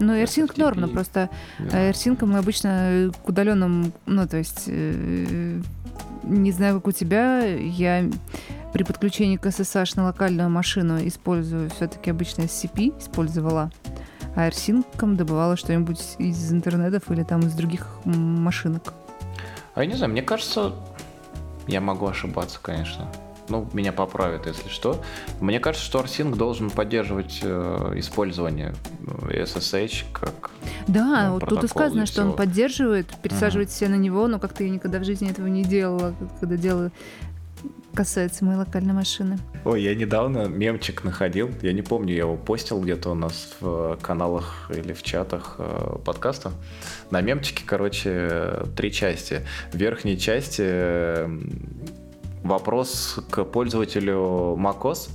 Ну, 0.00 0.12
AirSync 0.14 0.52
норм, 0.56 0.80
но 0.80 0.88
просто 0.88 1.30
Да. 1.58 1.88
AirSync 1.88 2.24
мы 2.24 2.38
обычно 2.38 3.12
к 3.24 3.28
удаленным, 3.28 3.92
ну, 4.06 4.26
то 4.26 4.36
есть, 4.36 4.64
э, 4.66 5.60
не 6.24 6.52
знаю, 6.52 6.74
как 6.76 6.88
у 6.88 6.92
тебя, 6.92 7.44
я 7.44 8.04
при 8.72 8.82
подключении 8.82 9.36
к 9.36 9.46
SSH 9.46 9.92
на 9.96 10.04
локальную 10.06 10.50
машину 10.50 10.98
использую 11.06 11.70
все-таки 11.70 12.10
обычно 12.10 12.42
SCP, 12.42 12.98
использовала, 12.98 13.70
а 14.34 14.48
AirSync 14.48 15.14
добывала 15.14 15.56
что-нибудь 15.56 16.16
из 16.18 16.52
интернетов 16.52 17.10
или 17.10 17.22
там 17.22 17.40
из 17.40 17.52
других 17.52 17.86
машинок. 18.04 18.94
А 19.74 19.82
я 19.82 19.86
не 19.86 19.94
знаю, 19.94 20.10
мне 20.10 20.22
кажется, 20.22 20.72
я 21.68 21.80
могу 21.80 22.06
ошибаться, 22.06 22.58
конечно. 22.60 23.08
Ну, 23.48 23.68
меня 23.72 23.92
поправят, 23.92 24.46
если 24.46 24.68
что. 24.68 25.02
Мне 25.40 25.60
кажется, 25.60 25.84
что 25.84 26.00
Rsync 26.00 26.36
должен 26.36 26.70
поддерживать 26.70 27.40
э, 27.42 27.92
использование 27.96 28.74
э, 29.28 29.42
SSH 29.44 30.04
как... 30.12 30.50
Да, 30.88 31.28
Ну, 31.28 31.34
вот 31.34 31.48
тут 31.48 31.64
и 31.64 31.68
сказано, 31.68 32.04
для 32.04 32.06
что 32.06 32.22
он 32.22 32.34
поддерживает, 32.34 33.06
пересаживает 33.22 33.70
все 33.70 33.88
на 33.88 33.96
него, 33.96 34.26
но 34.28 34.38
как-то 34.38 34.64
я 34.64 34.70
никогда 34.70 34.98
в 34.98 35.04
жизни 35.04 35.30
этого 35.30 35.46
не 35.46 35.62
делала, 35.62 36.14
когда 36.40 36.56
делаю 36.56 36.90
касается 37.94 38.44
моей 38.44 38.58
локальной 38.58 38.92
машины. 38.92 39.38
Ой, 39.64 39.82
я 39.82 39.94
недавно 39.94 40.46
мемчик 40.46 41.04
находил, 41.04 41.50
я 41.62 41.72
не 41.72 41.82
помню, 41.82 42.12
я 42.12 42.20
его 42.20 42.36
постил 42.36 42.80
где-то 42.80 43.10
у 43.10 43.14
нас 43.14 43.54
в 43.60 43.96
каналах 44.02 44.70
или 44.74 44.92
в 44.92 45.02
чатах 45.02 45.56
э, 45.58 45.96
подкаста. 46.04 46.52
На 47.10 47.20
мемчике, 47.20 47.62
короче, 47.64 48.66
три 48.76 48.92
части. 48.92 49.46
В 49.72 49.76
верхней 49.76 50.18
части 50.18 50.62
э, 50.64 51.28
вопрос 52.44 53.18
к 53.30 53.44
пользователю 53.44 54.56
macOS. 54.56 55.10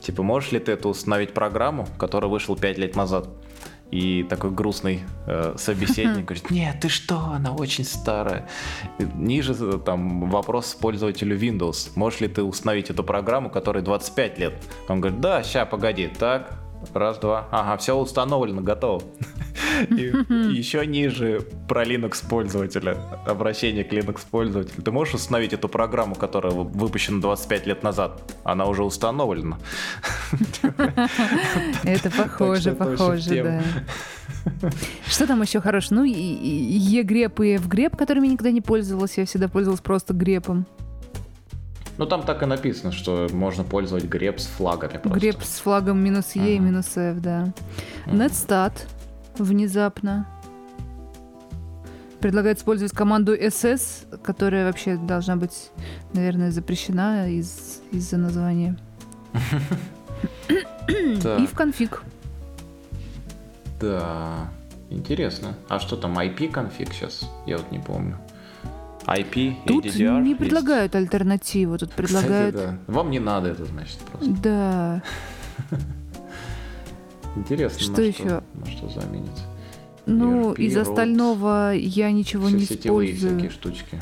Типа, 0.00 0.24
можешь 0.24 0.50
ли 0.50 0.58
ты 0.58 0.72
это 0.72 0.88
установить 0.88 1.32
программу, 1.32 1.86
которая 1.98 2.30
вышла 2.30 2.56
5 2.56 2.78
лет 2.78 2.96
назад? 2.96 3.28
И 3.92 4.22
такой 4.22 4.50
грустный 4.50 5.02
э, 5.26 5.54
собеседник 5.58 6.24
говорит, 6.26 6.50
нет, 6.50 6.80
ты 6.80 6.88
что, 6.88 7.18
она 7.18 7.52
очень 7.52 7.84
старая. 7.84 8.48
Ниже 9.14 9.54
э, 9.60 9.78
там 9.84 10.30
вопрос 10.30 10.74
пользователю 10.74 11.38
Windows. 11.38 11.90
Можешь 11.94 12.20
ли 12.20 12.28
ты 12.28 12.42
установить 12.42 12.88
эту 12.88 13.04
программу, 13.04 13.50
которой 13.50 13.82
25 13.82 14.38
лет? 14.38 14.54
Он 14.88 15.00
говорит, 15.02 15.20
да, 15.20 15.42
ща, 15.42 15.66
погоди, 15.66 16.10
так, 16.18 16.54
раз, 16.94 17.18
два, 17.18 17.48
ага, 17.50 17.76
все 17.76 17.94
установлено, 17.94 18.62
готово. 18.62 19.02
И 19.90 20.12
еще 20.52 20.86
ниже 20.86 21.42
про 21.68 21.84
Linux 21.84 22.26
пользователя, 22.28 22.96
обращение 23.26 23.84
к 23.84 23.92
Linux 23.92 24.20
пользователю. 24.30 24.82
Ты 24.82 24.90
можешь 24.90 25.14
установить 25.14 25.52
эту 25.52 25.68
программу, 25.68 26.14
которая 26.14 26.52
вы- 26.52 26.64
выпущена 26.64 27.20
25 27.20 27.66
лет 27.66 27.82
назад? 27.82 28.22
Она 28.44 28.66
уже 28.66 28.84
установлена. 28.84 29.58
Это 31.84 32.10
похоже, 32.10 32.72
похоже, 32.72 33.42
да. 33.42 33.62
Что 35.06 35.26
там 35.26 35.42
еще 35.42 35.60
хорошего? 35.60 36.00
Ну, 36.00 36.04
и- 36.04 36.12
и 36.12 37.00
F-греп, 37.00 37.96
которыми 37.96 38.26
никогда 38.28 38.50
не 38.50 38.60
пользовалась. 38.60 39.16
Я 39.18 39.24
всегда 39.26 39.48
пользовалась 39.48 39.80
просто 39.80 40.14
грепом. 40.14 40.66
Ну 41.98 42.06
там 42.06 42.22
так 42.22 42.42
и 42.42 42.46
написано, 42.46 42.90
что 42.90 43.28
можно 43.32 43.64
пользовать 43.64 44.04
греб 44.04 44.40
с 44.40 44.46
флагами 44.46 44.96
просто. 44.96 45.20
Греб 45.20 45.36
с 45.42 45.58
флагом 45.60 46.02
минус 46.02 46.34
E 46.34 46.54
и 46.56 46.58
минус 46.58 46.96
F, 46.96 47.20
да. 47.20 47.52
Netstat 48.06 48.72
внезапно 49.38 50.26
предлагает 52.20 52.58
использовать 52.58 52.92
команду 52.92 53.34
SS, 53.34 54.18
которая 54.22 54.66
вообще 54.66 54.96
должна 54.96 55.36
быть, 55.36 55.70
наверное, 56.12 56.50
запрещена 56.52 57.28
из- 57.30 57.80
из-за 57.90 58.16
названия. 58.16 58.76
И 60.88 61.46
в 61.46 61.54
конфиг. 61.54 62.02
Да, 63.80 64.50
интересно. 64.90 65.54
А 65.68 65.80
что 65.80 65.96
там, 65.96 66.16
IP 66.18 66.50
конфиг 66.50 66.92
сейчас? 66.92 67.28
Я 67.46 67.58
вот 67.58 67.70
не 67.72 67.78
помню. 67.80 68.18
IP 69.06 69.34
и 69.34 69.56
Тут 69.66 69.84
DDR 69.86 70.22
не 70.22 70.28
есть? 70.30 70.38
предлагают 70.38 70.94
альтернативу, 70.94 71.76
тут 71.76 71.90
Кстати, 71.90 72.02
предлагают... 72.12 72.54
да. 72.54 72.78
Вам 72.86 73.10
не 73.10 73.18
надо 73.18 73.48
это, 73.48 73.64
значит, 73.64 73.98
просто. 73.98 74.30
Да. 74.42 75.02
Интересно, 77.36 77.80
Что 77.80 78.00
на 78.00 78.04
еще? 78.04 78.24
На 78.24 78.66
что 78.70 78.88
заменить? 78.88 79.30
Ну, 80.06 80.52
ERP, 80.52 80.60
из 80.62 80.76
остального 80.76 81.72
я 81.74 82.10
ничего 82.10 82.48
Все 82.48 82.56
не 82.56 82.64
сетевые 82.64 83.10
использую. 83.12 83.38
всякие 83.38 83.50
штучки. 83.50 83.98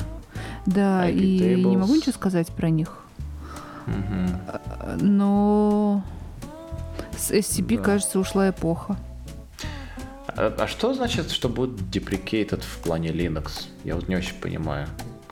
Да, 0.65 1.07
IP 1.09 1.55
и 1.59 1.63
не 1.63 1.77
могу 1.77 1.95
ничего 1.95 2.11
сказать 2.13 2.47
про 2.47 2.69
них. 2.69 2.97
А, 3.87 4.97
Но 4.99 6.03
с 7.17 7.31
SCP, 7.31 7.77
Да. 7.77 7.83
кажется, 7.83 8.19
ушла 8.19 8.49
эпоха. 8.49 8.97
А, 10.27 10.53
а 10.57 10.67
что 10.67 10.93
значит, 10.93 11.29
что 11.31 11.49
будет 11.49 11.79
deprecated 11.91 12.61
в 12.63 12.77
плане 12.79 13.09
Linux? 13.09 13.67
Я 13.83 13.95
вот 13.95 14.07
не 14.07 14.15
очень 14.15 14.35
понимаю. 14.35 14.87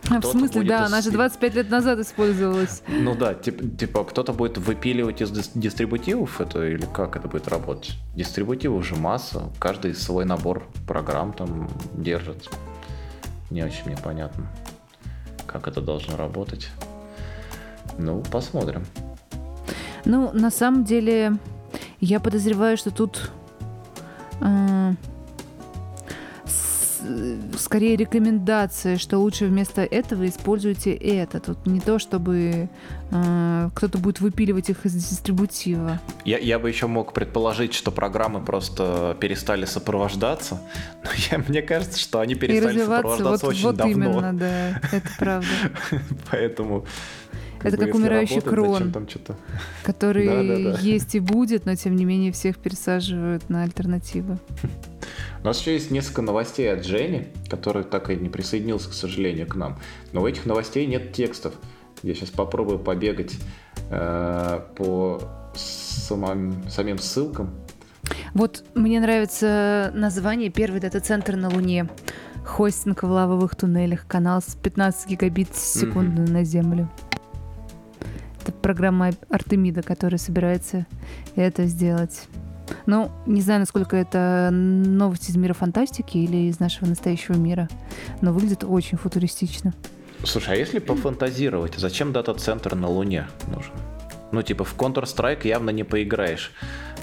В 0.10 0.26
смысле, 0.26 0.64
да, 0.64 0.86
она 0.86 1.02
же 1.02 1.12
25 1.12 1.56
лет 1.56 1.70
назад 1.70 2.00
использовалась. 2.00 2.82
Ну 2.88 3.16
да, 3.16 3.34
типа, 3.34 3.64
типа 3.78 4.04
кто-то 4.04 4.34
будет 4.34 4.58
выпиливать 4.58 5.22
из 5.22 5.32
дистрибутивов 5.54 6.42
это 6.42 6.66
или 6.66 6.86
как 6.94 7.16
это 7.16 7.28
будет 7.28 7.48
работать? 7.48 7.98
Дистрибутивов 8.16 8.80
уже 8.80 8.96
масса, 8.96 9.52
каждый 9.60 9.94
свой 9.96 10.26
набор 10.26 10.68
программ 10.88 11.34
там 11.34 11.70
держит. 11.94 12.50
Не 13.50 13.64
очень 13.64 13.86
мне 13.86 13.98
понятно, 13.98 14.48
как 15.48 15.68
это 15.68 15.82
должно 15.82 16.18
работать. 16.18 16.70
Ну, 17.98 18.24
посмотрим. 18.32 18.86
Ну, 20.06 20.32
на 20.34 20.52
самом 20.52 20.86
деле, 20.86 21.34
я 22.00 22.20
подозреваю, 22.20 22.78
что 22.78 22.92
тут 22.92 23.32
э, 24.42 24.94
скорее 27.58 27.96
рекомендация, 27.96 28.98
что 28.98 29.18
лучше 29.18 29.46
вместо 29.46 29.84
этого 29.84 30.28
используйте 30.28 30.94
это. 30.94 31.40
Тут 31.40 31.66
не 31.66 31.80
то, 31.80 32.00
чтобы 32.00 32.70
э, 33.12 33.70
кто-то 33.74 33.98
будет 33.98 34.22
выпиливать 34.22 34.70
их 34.70 34.86
из 34.86 34.94
дистрибутива. 34.94 36.00
Я, 36.26 36.38
я 36.38 36.60
бы 36.60 36.70
еще 36.70 36.88
мог 36.88 37.14
предположить, 37.14 37.74
что 37.74 37.92
программы 37.92 38.44
просто 38.44 39.18
перестали 39.20 39.66
сопровождаться. 39.66 40.62
Но 41.04 41.10
я, 41.32 41.44
мне 41.48 41.62
кажется, 41.62 42.00
что 42.00 42.20
они 42.20 42.36
перестали 42.36 42.80
сопровождаться 42.80 43.46
вот, 43.46 43.54
очень 43.54 43.64
вот 43.64 43.76
давно. 43.76 43.92
именно, 43.92 44.34
да, 44.34 44.70
это 44.92 45.10
правда. 45.18 45.48
Поэтому 46.32 46.86
это 47.64 47.78
как 47.78 47.96
умирающий 47.96 48.42
крон, 48.42 48.94
который 49.84 50.26
да, 50.26 50.44
да, 50.44 50.72
да. 50.74 50.80
есть 50.80 51.16
и 51.16 51.20
будет, 51.20 51.66
но 51.66 51.76
тем 51.76 51.96
не 51.96 52.06
менее 52.06 52.32
всех 52.32 52.58
пересаживают 52.58 53.50
на 53.50 53.64
альтернативы. 53.64 54.38
У 55.42 55.46
нас 55.46 55.60
еще 55.60 55.74
есть 55.74 55.92
несколько 55.92 56.22
новостей 56.22 56.72
от 56.72 56.86
Жени, 56.86 57.28
который 57.50 57.84
так 57.84 58.10
и 58.10 58.16
не 58.16 58.30
присоединился, 58.30 58.90
к 58.90 58.94
сожалению, 58.94 59.48
к 59.48 59.56
нам. 59.56 59.80
Но 60.12 60.22
у 60.22 60.28
этих 60.28 60.46
новостей 60.46 60.86
нет 60.86 61.14
текстов. 61.14 61.54
Я 62.04 62.14
сейчас 62.14 62.30
попробую 62.30 62.80
побегать 62.80 63.36
э, 63.90 64.62
по 64.76 65.22
самым, 65.56 66.70
самим 66.70 66.98
ссылкам. 66.98 67.52
Вот 68.34 68.64
мне 68.76 69.00
нравится 69.00 69.92
название 69.94 70.50
«Первый 70.50 70.80
дата-центр 70.80 71.36
на 71.36 71.50
Луне». 71.50 71.90
Хостинг 72.46 73.04
в 73.04 73.08
лавовых 73.08 73.56
туннелях, 73.56 74.08
канал 74.08 74.42
с 74.42 74.56
15 74.56 75.10
гигабит 75.10 75.50
в 75.52 75.58
секунду 75.58 76.24
mm-hmm. 76.24 76.32
на 76.32 76.44
Землю. 76.44 76.90
Это 78.50 78.58
программа 78.58 79.12
Артемида, 79.30 79.84
которая 79.84 80.18
собирается 80.18 80.88
это 81.36 81.66
сделать. 81.66 82.24
Ну, 82.88 83.12
не 83.28 83.42
знаю, 83.42 83.60
насколько 83.60 83.96
это 83.96 84.50
новость 84.52 85.30
из 85.30 85.36
мира 85.36 85.54
фантастики 85.54 86.18
или 86.18 86.50
из 86.50 86.60
нашего 86.60 86.88
настоящего 86.88 87.36
мира, 87.36 87.70
но 88.22 88.34
выглядит 88.34 88.64
очень 88.64 88.98
футуристично. 88.98 89.76
Слушай, 90.24 90.56
а 90.56 90.58
если 90.58 90.80
пофантазировать, 90.80 91.76
зачем 91.78 92.12
дата-центр 92.12 92.74
на 92.74 92.88
Луне 92.88 93.28
нужен? 93.54 93.74
Ну, 94.32 94.42
типа, 94.42 94.64
в 94.64 94.76
Counter-Strike 94.76 95.48
явно 95.48 95.70
не 95.70 95.84
поиграешь, 95.84 96.52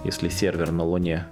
если 0.02 0.28
сервер 0.28 0.72
на 0.72 0.82
Луне. 0.82 1.26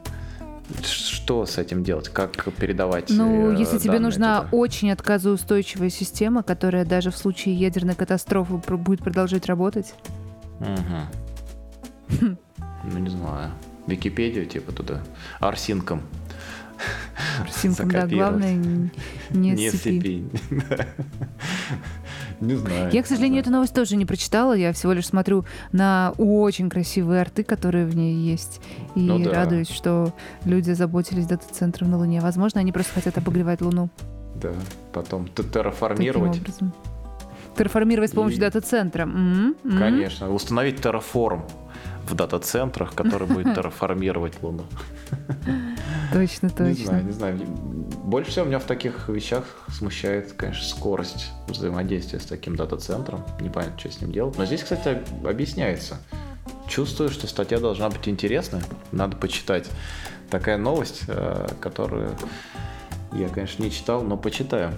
Что 0.82 1.44
с 1.44 1.58
этим 1.58 1.84
делать? 1.84 2.08
Как 2.08 2.52
передавать? 2.54 3.10
Ну, 3.10 3.52
э, 3.52 3.58
если 3.58 3.78
тебе 3.78 3.98
нужна 3.98 4.42
туда? 4.42 4.48
очень 4.56 4.90
отказоустойчивая 4.90 5.90
система, 5.90 6.42
которая 6.42 6.84
даже 6.84 7.10
в 7.10 7.16
случае 7.16 7.54
ядерной 7.54 7.94
катастрофы 7.94 8.54
будет 8.54 9.00
продолжать 9.00 9.46
работать. 9.46 9.94
Угу. 10.60 12.36
Ну, 12.86 12.98
не 12.98 13.08
знаю. 13.08 13.50
Википедию, 13.86 14.44
типа 14.44 14.70
туда, 14.70 15.02
арсинком. 15.40 16.02
Арсинком, 17.40 17.90
да, 17.90 18.06
главное 18.06 18.54
не, 19.30 19.50
не 19.52 19.70
сцепи. 19.70 20.28
Не 22.45 22.57
знаю. 22.57 22.90
Я, 22.92 23.03
к 23.03 23.07
сожалению, 23.07 23.40
эту 23.40 23.51
новость 23.51 23.74
тоже 23.74 23.97
не 23.97 24.07
прочитала. 24.07 24.53
Я 24.53 24.72
всего 24.72 24.92
лишь 24.92 25.07
смотрю 25.07 25.45
на 25.72 26.12
очень 26.18 26.68
красивые 26.68 27.20
арты, 27.20 27.42
которые 27.42 27.86
в 27.86 27.97
ней 27.97 28.14
есть. 28.14 28.61
И 28.95 29.01
ну, 29.01 29.18
да. 29.18 29.32
радуюсь, 29.32 29.70
что 29.70 30.12
люди 30.45 30.72
заботились 30.72 31.26
дата-центром 31.26 31.90
на 31.90 31.99
Луне. 31.99 32.20
Возможно, 32.20 32.61
они 32.61 32.72
просто 32.72 32.92
хотят 32.95 33.16
обогревать 33.18 33.61
Луну. 33.61 33.88
Да, 34.40 34.53
потом 34.92 35.28
терраформировать. 35.28 36.40
Терраформировать 37.57 38.11
с 38.11 38.14
помощью 38.14 38.38
и... 38.38 38.40
дата-центра. 38.40 39.05
Mm-hmm. 39.05 39.78
Конечно, 39.78 40.32
установить 40.32 40.82
терраформ 40.82 41.45
в 42.09 42.14
дата-центрах, 42.14 42.95
который 42.95 43.26
будет 43.26 43.55
терраформировать 43.55 44.34
Луну. 44.42 44.64
Точно, 46.14 46.48
точно. 46.48 46.64
Не 46.64 46.74
знаю, 46.74 47.04
не 47.06 47.10
знаю. 47.10 47.38
Больше 48.04 48.30
всего 48.30 48.44
меня 48.44 48.60
в 48.60 48.64
таких 48.64 49.08
вещах 49.08 49.42
смущает, 49.68 50.32
конечно, 50.34 50.64
скорость 50.64 51.32
взаимодействия 51.48 52.20
с 52.20 52.24
таким 52.24 52.54
дата-центром. 52.54 53.24
Непонятно, 53.40 53.76
что 53.80 53.90
с 53.90 54.00
ним 54.00 54.12
делать. 54.12 54.38
Но 54.38 54.46
здесь, 54.46 54.62
кстати, 54.62 55.02
объясняется. 55.26 55.96
Чувствую, 56.68 57.10
что 57.10 57.26
статья 57.26 57.58
должна 57.58 57.90
быть 57.90 58.06
интересная. 58.08 58.62
Надо 58.92 59.16
почитать. 59.16 59.68
Такая 60.30 60.56
новость, 60.56 61.02
э, 61.08 61.48
которую 61.60 62.16
я, 63.12 63.28
конечно, 63.28 63.64
не 63.64 63.72
читал, 63.72 64.02
но 64.02 64.16
почитаю. 64.16 64.72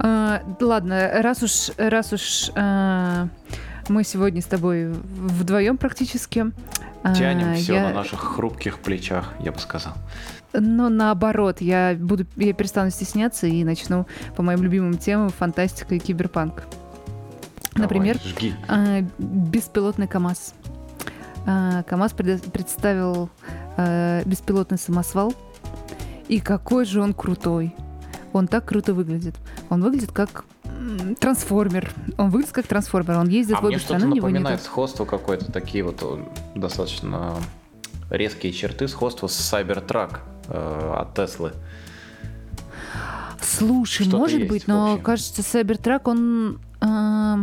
А, 0.00 0.42
ладно, 0.60 1.22
раз 1.22 1.40
уж, 1.44 1.70
раз 1.76 2.12
уж 2.12 2.50
а, 2.56 3.28
мы 3.88 4.04
сегодня 4.04 4.40
с 4.40 4.46
тобой 4.46 4.92
вдвоем 4.92 5.76
практически. 5.76 6.52
Тянем 7.14 7.52
а, 7.52 7.54
все 7.54 7.74
я... 7.74 7.82
на 7.88 7.94
наших 7.94 8.20
хрупких 8.20 8.78
плечах, 8.78 9.34
я 9.40 9.52
бы 9.52 9.58
сказал. 9.58 9.92
Но 10.52 10.88
наоборот, 10.88 11.60
я 11.60 11.96
буду, 11.98 12.26
я 12.36 12.52
перестану 12.52 12.90
стесняться 12.90 13.46
и 13.46 13.64
начну 13.64 14.06
по 14.36 14.42
моим 14.42 14.62
любимым 14.62 14.96
темам 14.96 15.28
фантастика 15.28 15.94
и 15.94 15.98
киберпанк. 15.98 16.64
Давай, 17.72 17.82
Например, 17.82 18.18
жги. 18.24 18.54
А, 18.68 19.00
беспилотный 19.18 20.06
КАМАЗ. 20.06 20.54
А, 21.46 21.82
КАМАЗ 21.82 22.12
пред, 22.12 22.42
представил 22.52 23.28
а, 23.76 24.22
беспилотный 24.24 24.78
самосвал. 24.78 25.34
И 26.28 26.40
какой 26.40 26.84
же 26.84 27.02
он 27.02 27.12
крутой. 27.12 27.74
Он 28.32 28.46
так 28.46 28.64
круто 28.64 28.94
выглядит. 28.94 29.34
Он 29.70 29.82
выглядит 29.82 30.12
как 30.12 30.44
трансформер. 31.18 31.90
Он 32.18 32.30
выглядит 32.30 32.54
как 32.54 32.66
трансформер. 32.66 33.18
Он 33.18 33.28
ездит 33.28 33.56
а 33.56 33.60
в 33.60 33.64
обе 33.64 33.78
стороны. 33.78 34.06
Мне 34.06 34.16
напоминает 34.16 34.62
сходство 34.62 35.04
какое-то, 35.04 35.50
такие 35.50 35.84
вот 35.84 36.02
достаточно 36.54 37.36
резкие 38.10 38.52
черты, 38.52 38.88
сходство 38.88 39.26
с 39.26 39.52
Cybertruck 39.52 40.18
э, 40.48 40.94
от 40.96 41.14
Теслы. 41.14 41.52
Слушай, 43.40 44.02
Что-то 44.04 44.16
может 44.16 44.48
быть, 44.48 44.66
но 44.66 44.98
кажется, 44.98 45.42
Cybertruck, 45.42 46.02
он 46.04 46.60
э, 46.80 47.36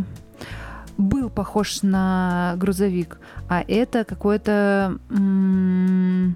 был 0.98 1.30
похож 1.30 1.84
на 1.84 2.56
грузовик, 2.58 3.20
а 3.50 3.64
это 3.68 4.04
какое-то... 4.04 4.98
М- 5.10 6.36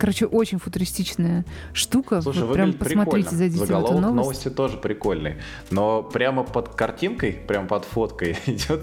Короче, 0.00 0.24
очень 0.24 0.58
футуристичная 0.58 1.44
штука. 1.74 2.22
Слушай, 2.22 2.44
вот 2.44 2.54
прям 2.54 2.72
посмотрите, 2.72 3.28
прикольно. 3.28 3.30
зайдите 3.38 3.66
Заголовок 3.66 3.90
в 3.90 3.92
эту 3.92 4.00
новость. 4.00 4.16
новости 4.16 4.48
тоже 4.48 4.76
прикольный. 4.78 5.36
Но 5.70 6.02
прямо 6.02 6.42
под 6.42 6.74
картинкой, 6.74 7.32
прямо 7.32 7.68
под 7.68 7.84
фоткой 7.84 8.38
идет 8.46 8.82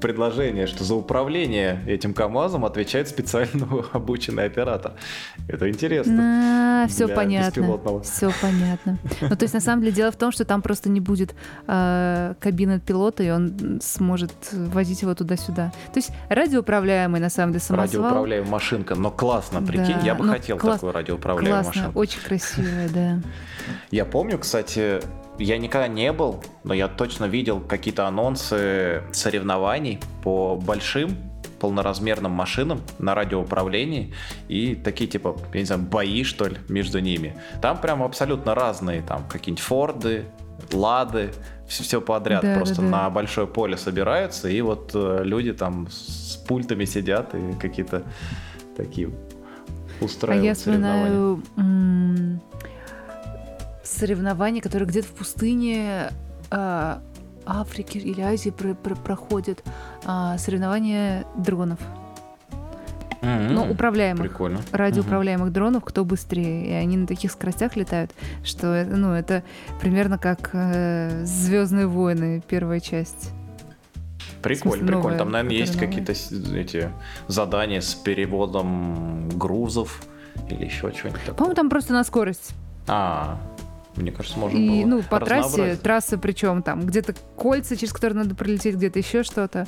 предложение, 0.00 0.66
что 0.66 0.84
за 0.84 0.94
управление 0.94 1.82
этим 1.86 2.12
КАМАЗом 2.12 2.64
отвечает 2.64 3.08
специально 3.08 3.66
обученный 3.92 4.44
оператор. 4.44 4.92
Это 5.48 5.70
интересно. 5.70 6.84
А, 6.84 6.88
все 6.88 7.08
понятно. 7.08 8.02
Все 8.02 8.30
понятно. 8.42 8.98
Ну, 9.22 9.36
то 9.36 9.42
есть, 9.42 9.54
на 9.54 9.60
самом 9.60 9.82
деле, 9.82 9.92
дело 9.92 10.12
в 10.12 10.16
том, 10.16 10.32
что 10.32 10.44
там 10.44 10.60
просто 10.60 10.90
не 10.90 11.00
будет 11.00 11.34
э, 11.66 12.34
кабины 12.40 12.78
пилота, 12.78 13.22
и 13.22 13.30
он 13.30 13.80
сможет 13.82 14.32
возить 14.52 15.00
его 15.02 15.14
туда-сюда. 15.14 15.72
То 15.92 15.98
есть, 15.98 16.10
радиоуправляемый, 16.28 17.20
на 17.20 17.30
самом 17.30 17.52
деле, 17.52 17.64
самосвал. 17.64 18.02
Радиоуправляемая 18.02 18.50
машинка, 18.50 18.94
но 18.94 19.10
классно, 19.10 19.62
прикинь, 19.62 19.96
да. 20.00 20.06
я 20.06 20.14
бы 20.14 20.24
ну, 20.24 20.32
хотел 20.32 20.58
класс... 20.58 20.76
такую 20.76 20.92
радиоуправляемую 20.92 21.62
классно, 21.62 21.80
машинку. 21.80 21.98
очень 21.98 22.20
красивая, 22.20 22.88
да. 22.90 23.20
Я 23.90 24.04
помню, 24.04 24.38
кстати, 24.38 25.00
я 25.38 25.58
никогда 25.58 25.88
не 25.88 26.12
был, 26.12 26.42
но 26.62 26.74
я 26.74 26.88
точно 26.88 27.24
видел 27.24 27.60
какие-то 27.60 28.06
анонсы 28.06 29.02
соревнований 29.12 30.00
по 30.22 30.56
большим 30.56 31.16
полноразмерным 31.60 32.32
машинам 32.32 32.82
на 32.98 33.14
радиоуправлении 33.14 34.14
и 34.48 34.74
такие 34.74 35.08
типа, 35.08 35.36
я 35.54 35.60
не 35.60 35.66
знаю, 35.66 35.82
бои, 35.82 36.22
что 36.24 36.46
ли, 36.46 36.58
между 36.68 36.98
ними. 36.98 37.34
Там 37.62 37.80
прям 37.80 38.02
абсолютно 38.02 38.54
разные, 38.54 39.02
там 39.02 39.24
какие-нибудь 39.28 39.64
Форды, 39.64 40.24
Лады, 40.72 41.32
все, 41.66 41.82
все 41.82 42.00
подряд 42.00 42.42
да, 42.42 42.56
просто 42.56 42.76
да, 42.76 42.82
да. 42.82 42.88
на 42.88 43.10
большое 43.10 43.46
поле 43.46 43.76
собираются, 43.76 44.48
и 44.48 44.60
вот 44.60 44.92
э, 44.94 45.22
люди 45.24 45.52
там 45.52 45.88
с 45.90 46.36
пультами 46.46 46.84
сидят 46.84 47.34
и 47.34 47.54
какие-то 47.60 48.02
такие 48.76 49.10
устраивают 50.00 50.44
А 50.44 50.46
я 50.46 50.54
вспоминаю 50.54 51.42
соревнования, 53.84 54.60
которые 54.60 54.88
где-то 54.88 55.08
в 55.08 55.12
пустыне 55.12 56.10
э, 56.50 56.96
Африки 57.46 57.98
или 57.98 58.20
Азии 58.20 58.50
про 58.50 58.74
про 58.74 58.94
проходят, 58.94 59.62
э, 60.04 60.36
соревнования 60.38 61.24
дронов. 61.36 61.78
но 63.22 63.70
управляемых. 63.70 64.28
Прикольно. 64.28 64.60
радиоуправляемых 64.72 65.52
дронов, 65.52 65.84
кто 65.84 66.04
быстрее. 66.04 66.68
И 66.68 66.72
они 66.72 66.96
на 66.96 67.06
таких 67.06 67.30
скоростях 67.30 67.76
летают, 67.76 68.10
что 68.42 68.74
это, 68.74 68.96
ну, 68.96 69.12
это 69.12 69.42
примерно 69.80 70.18
как 70.18 70.50
э, 70.52 71.24
Звездные 71.24 71.86
войны, 71.86 72.42
первая 72.46 72.80
часть. 72.80 73.30
Прикольно, 74.42 74.76
смысле, 74.76 74.94
прикольно. 74.96 75.18
Там, 75.18 75.30
наверное, 75.30 75.56
есть 75.56 75.78
какие-то 75.78 76.12
эти 76.12 76.90
задания 77.28 77.80
с 77.80 77.94
переводом 77.94 79.30
грузов 79.30 80.02
или 80.50 80.66
еще 80.66 80.92
чего-нибудь. 80.92 81.22
По-моему, 81.34 81.54
там 81.54 81.70
просто 81.70 81.94
на 81.94 82.04
скорость. 82.04 82.54
А, 82.86 83.40
мне 83.96 84.10
кажется, 84.10 84.38
можно 84.38 84.56
И, 84.56 84.84
было 84.84 84.96
ну, 84.96 85.02
по 85.02 85.20
трассе, 85.20 85.76
трасса 85.76 86.18
причем 86.18 86.62
там 86.62 86.86
где-то 86.86 87.14
кольца, 87.36 87.76
через 87.76 87.92
которые 87.92 88.18
надо 88.18 88.34
пролететь, 88.34 88.76
где-то 88.76 88.98
еще 88.98 89.22
что-то. 89.22 89.66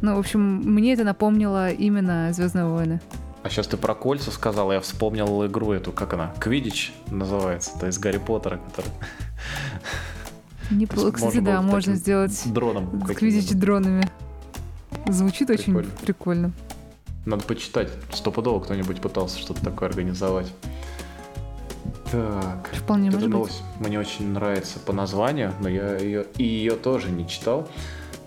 Ну, 0.00 0.16
в 0.16 0.18
общем, 0.18 0.40
мне 0.40 0.92
это 0.92 1.04
напомнило 1.04 1.70
именно 1.70 2.32
Звездные 2.32 2.66
войны. 2.66 3.00
А 3.42 3.50
сейчас 3.50 3.66
ты 3.66 3.76
про 3.76 3.94
кольца 3.94 4.30
сказал, 4.30 4.72
я 4.72 4.80
вспомнил 4.80 5.46
игру 5.46 5.72
эту, 5.72 5.92
как 5.92 6.12
она, 6.12 6.34
Квидич 6.38 6.92
называется, 7.08 7.78
то 7.78 7.86
есть 7.86 7.98
Гарри 7.98 8.18
Поттера, 8.18 8.58
который 8.58 8.90
Неплохо. 10.70 11.12
Кстати, 11.12 11.40
да, 11.40 11.62
можно 11.62 11.94
сделать 11.94 12.40
дроном 12.52 13.00
квидич 13.00 13.50
дронами. 13.52 14.08
Звучит 15.06 15.48
очень 15.50 15.64
Прикольно. 15.74 15.90
прикольно. 16.02 16.52
Надо 17.24 17.44
почитать, 17.44 17.90
стопудово 18.12 18.60
кто-нибудь 18.60 19.00
пытался 19.00 19.38
что-то 19.38 19.64
такое 19.64 19.88
организовать. 19.88 20.52
Так, 22.10 22.70
Вполне 22.72 23.10
может 23.10 23.22
быть. 23.28 23.30
новость 23.30 23.62
мне 23.80 23.98
очень 23.98 24.28
нравится 24.32 24.78
по 24.78 24.92
названию, 24.92 25.52
но 25.60 25.68
я 25.68 25.96
ее 25.96 26.26
и 26.36 26.44
ее 26.44 26.72
тоже 26.76 27.10
не 27.10 27.26
читал. 27.28 27.68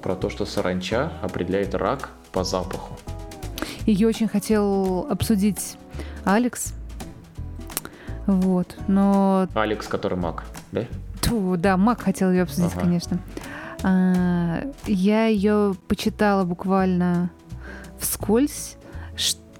Про 0.01 0.15
то, 0.15 0.29
что 0.29 0.45
саранча 0.45 1.11
определяет 1.21 1.75
рак 1.75 2.09
по 2.31 2.43
запаху. 2.43 2.95
Ее 3.85 4.07
очень 4.07 4.27
хотел 4.27 5.07
обсудить 5.09 5.77
Алекс. 6.25 6.73
Вот. 8.27 8.75
Но 8.87 9.47
Алекс, 9.53 9.87
который 9.87 10.17
маг, 10.17 10.43
да? 10.71 10.85
Тьфу, 11.21 11.55
да, 11.57 11.77
Мак 11.77 12.01
хотел 12.01 12.31
ее 12.31 12.43
обсудить, 12.43 12.71
Ага. 12.73 12.81
конечно. 12.81 13.19
А, 13.83 14.63
я 14.85 15.25
ее 15.27 15.75
почитала 15.87 16.43
буквально 16.43 17.29
вскользь. 17.99 18.77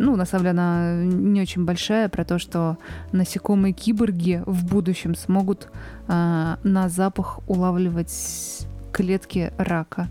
Ну, 0.04 0.16
на 0.16 0.26
самом 0.26 0.46
деле, 0.46 0.52
она 0.60 0.96
не 1.04 1.42
очень 1.42 1.64
большая, 1.64 2.10
про 2.10 2.26
то, 2.26 2.40
что 2.40 2.78
насекомые 3.12 3.72
киборги 3.72 4.42
в 4.48 4.66
будущем 4.66 5.14
смогут 5.14 5.68
а, 6.08 6.58
на 6.64 6.90
запах 6.90 7.40
улавливать 7.48 8.66
клетки 8.92 9.54
рака. 9.58 10.08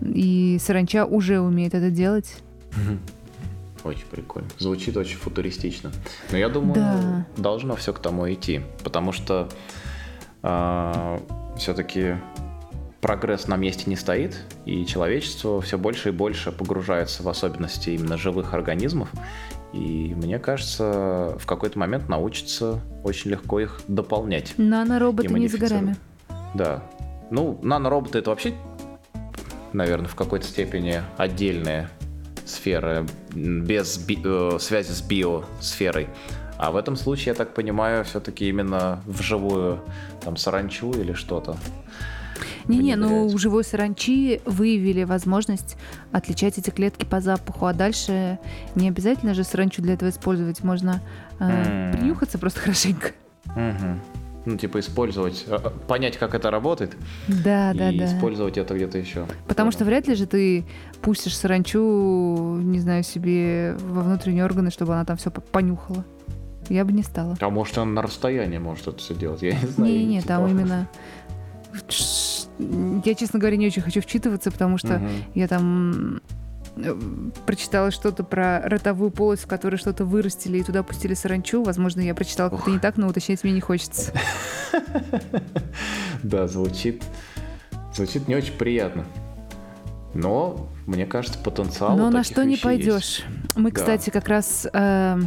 И 0.00 0.56
саранча 0.60 1.04
уже 1.04 1.40
умеет 1.40 1.74
это 1.74 1.90
делать. 1.90 2.42
Очень 3.84 4.06
прикольно. 4.10 4.48
Звучит 4.58 4.96
очень 4.96 5.18
футуристично. 5.18 5.90
Но 6.30 6.38
я 6.38 6.48
думаю, 6.48 6.74
Да. 6.74 7.26
должно 7.36 7.76
все 7.76 7.92
к 7.92 7.98
тому 7.98 8.32
идти. 8.32 8.62
Потому 8.82 9.12
что 9.12 9.48
все-таки 11.58 12.16
прогресс 13.02 13.48
на 13.48 13.56
месте 13.56 13.84
не 13.86 13.96
стоит, 13.96 14.38
и 14.64 14.86
человечество 14.86 15.60
все 15.60 15.76
больше 15.76 16.10
и 16.10 16.12
больше 16.12 16.52
погружается 16.52 17.24
в 17.24 17.28
особенности 17.28 17.90
именно 17.90 18.16
живых 18.16 18.54
организмов. 18.54 19.10
И 19.72 20.14
мне 20.14 20.38
кажется, 20.38 21.36
в 21.38 21.44
какой-то 21.44 21.78
момент 21.78 22.08
научится 22.08 22.80
очень 23.02 23.32
легко 23.32 23.58
их 23.58 23.80
дополнять. 23.88 24.54
Нанороботы 24.56 25.34
не 25.34 25.48
за 25.48 25.58
горами. 25.58 25.96
Да. 26.54 26.84
Ну, 27.30 27.58
нанороботы 27.62 28.18
это 28.18 28.30
вообще, 28.30 28.54
наверное, 29.72 30.08
в 30.08 30.14
какой-то 30.14 30.46
степени 30.46 31.02
отдельная 31.16 31.90
сфера, 32.44 33.04
без 33.34 33.98
би- 33.98 34.20
э, 34.24 34.58
связи 34.60 34.92
с 34.92 35.02
биосферой. 35.02 36.08
А 36.56 36.70
в 36.70 36.76
этом 36.76 36.94
случае, 36.94 37.28
я 37.28 37.34
так 37.34 37.54
понимаю, 37.54 38.04
все-таки 38.04 38.48
именно 38.48 39.02
вживую 39.06 39.80
там 40.20 40.36
саранчу 40.36 40.92
или 40.92 41.14
что-то. 41.14 41.56
Не-не, 42.68 42.96
ну 42.96 43.26
у 43.26 43.38
живой 43.38 43.64
саранчи 43.64 44.40
выявили 44.46 45.04
возможность 45.04 45.76
отличать 46.12 46.58
эти 46.58 46.70
клетки 46.70 47.04
по 47.04 47.20
запаху, 47.20 47.66
а 47.66 47.72
дальше 47.72 48.38
не 48.74 48.88
обязательно 48.88 49.34
же 49.34 49.44
саранчу 49.44 49.82
для 49.82 49.94
этого 49.94 50.10
использовать, 50.10 50.62
можно 50.62 51.00
э, 51.40 51.92
принюхаться 51.92 52.38
просто 52.38 52.60
хорошенько. 52.60 53.10
Мгм. 53.56 54.00
Ну, 54.44 54.56
типа 54.56 54.80
использовать, 54.80 55.44
э, 55.46 55.56
э, 55.56 55.70
понять, 55.86 56.16
как 56.16 56.34
это 56.34 56.50
работает, 56.50 56.96
Да, 57.28 57.72
да, 57.74 57.90
и 57.90 57.98
да. 57.98 58.06
использовать 58.06 58.58
это 58.58 58.74
где-то 58.74 58.98
еще. 58.98 59.26
Потому 59.46 59.70
что 59.70 59.84
вряд 59.84 60.08
ли 60.08 60.16
же 60.16 60.26
ты 60.26 60.64
пустишь 61.00 61.36
саранчу, 61.36 62.58
не 62.60 62.80
знаю, 62.80 63.04
себе 63.04 63.76
во 63.80 64.02
внутренние 64.02 64.44
органы, 64.44 64.70
чтобы 64.70 64.94
она 64.94 65.04
там 65.04 65.16
все 65.16 65.30
понюхала. 65.30 66.04
Я 66.68 66.84
бы 66.84 66.92
не 66.92 67.02
стала. 67.02 67.36
А 67.40 67.50
может, 67.50 67.78
он 67.78 67.94
на 67.94 68.02
расстоянии 68.02 68.58
может 68.58 68.88
это 68.88 68.98
все 68.98 69.14
делать, 69.14 69.42
я 69.42 69.52
не 69.52 69.66
знаю. 69.66 69.92
Не-не, 69.92 70.22
там 70.22 70.46
именно... 70.48 70.88
Я, 73.04 73.14
честно 73.14 73.38
говоря, 73.38 73.56
не 73.56 73.66
очень 73.66 73.82
хочу 73.82 74.00
вчитываться, 74.00 74.50
потому 74.50 74.78
что 74.78 74.98
Мгм. 74.98 75.10
Я 75.34 75.48
там 75.48 76.20
э, 76.76 76.94
прочитала 77.46 77.90
что-то 77.90 78.24
про 78.24 78.60
ротовую 78.62 79.10
полость, 79.10 79.44
в 79.44 79.46
которой 79.46 79.76
что-то 79.76 80.04
вырастили 80.04 80.58
и 80.58 80.62
туда 80.62 80.82
пустили 80.82 81.14
саранчу. 81.14 81.62
Возможно, 81.62 82.00
я 82.00 82.14
прочитала 82.14 82.50
как-то 82.50 82.70
не 82.70 82.78
так, 82.78 82.96
но 82.96 83.08
уточнять 83.08 83.42
мне 83.44 83.52
не 83.52 83.60
хочется. 83.60 84.12
Да, 86.22 86.46
звучит, 86.46 87.02
звучит 87.94 88.28
не 88.28 88.34
очень 88.36 88.54
приятно. 88.54 89.04
Но, 90.14 90.68
мне 90.86 91.06
кажется, 91.06 91.38
потенциал 91.38 91.96
Но 91.96 92.10
на 92.10 92.22
что 92.22 92.44
не 92.44 92.56
пойдешь. 92.56 93.22
Мы, 93.56 93.70
Да. 93.70 93.76
кстати, 93.80 94.10
как 94.10 94.28
раз 94.28 94.66
э, 94.70 95.18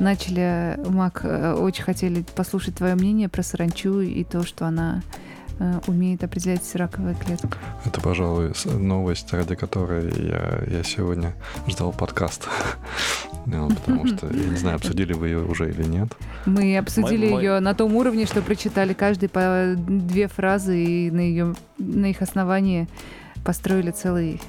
начали, 0.00 0.78
Мак, 0.88 1.20
э, 1.24 1.52
очень 1.52 1.84
хотели 1.84 2.24
послушать 2.34 2.76
твое 2.76 2.94
мнение 2.94 3.28
про 3.28 3.42
саранчу 3.42 4.00
и 4.00 4.24
то, 4.24 4.42
что 4.44 4.66
она 4.66 5.02
умеет 5.86 6.24
определять 6.24 6.74
раковые 6.74 7.14
клетки. 7.14 7.48
Это, 7.84 8.00
пожалуй, 8.00 8.52
новость, 8.64 9.32
ради 9.32 9.54
которой 9.54 10.12
я, 10.20 10.62
я 10.66 10.82
сегодня 10.82 11.34
ждал 11.66 11.92
подкаст. 11.92 12.48
Ну, 13.44 13.70
Потому 13.70 14.06
что, 14.06 14.28
я 14.28 14.44
не 14.44 14.56
знаю, 14.56 14.76
обсудили 14.76 15.14
вы 15.14 15.26
ее 15.26 15.44
уже 15.44 15.68
или 15.68 15.82
нет. 15.82 16.08
Мы 16.46 16.78
обсудили 16.78 17.26
ее 17.26 17.58
на 17.58 17.74
том 17.74 17.96
уровне, 17.96 18.24
что 18.24 18.40
прочитали 18.40 18.92
каждый 18.92 19.28
по 19.28 19.74
две 19.76 20.28
фразы 20.28 20.80
и 20.80 21.10
на, 21.10 21.18
ее, 21.18 21.56
на 21.76 22.06
их 22.06 22.22
основании 22.22 22.86
построили 23.44 23.90
целый. 23.90 24.40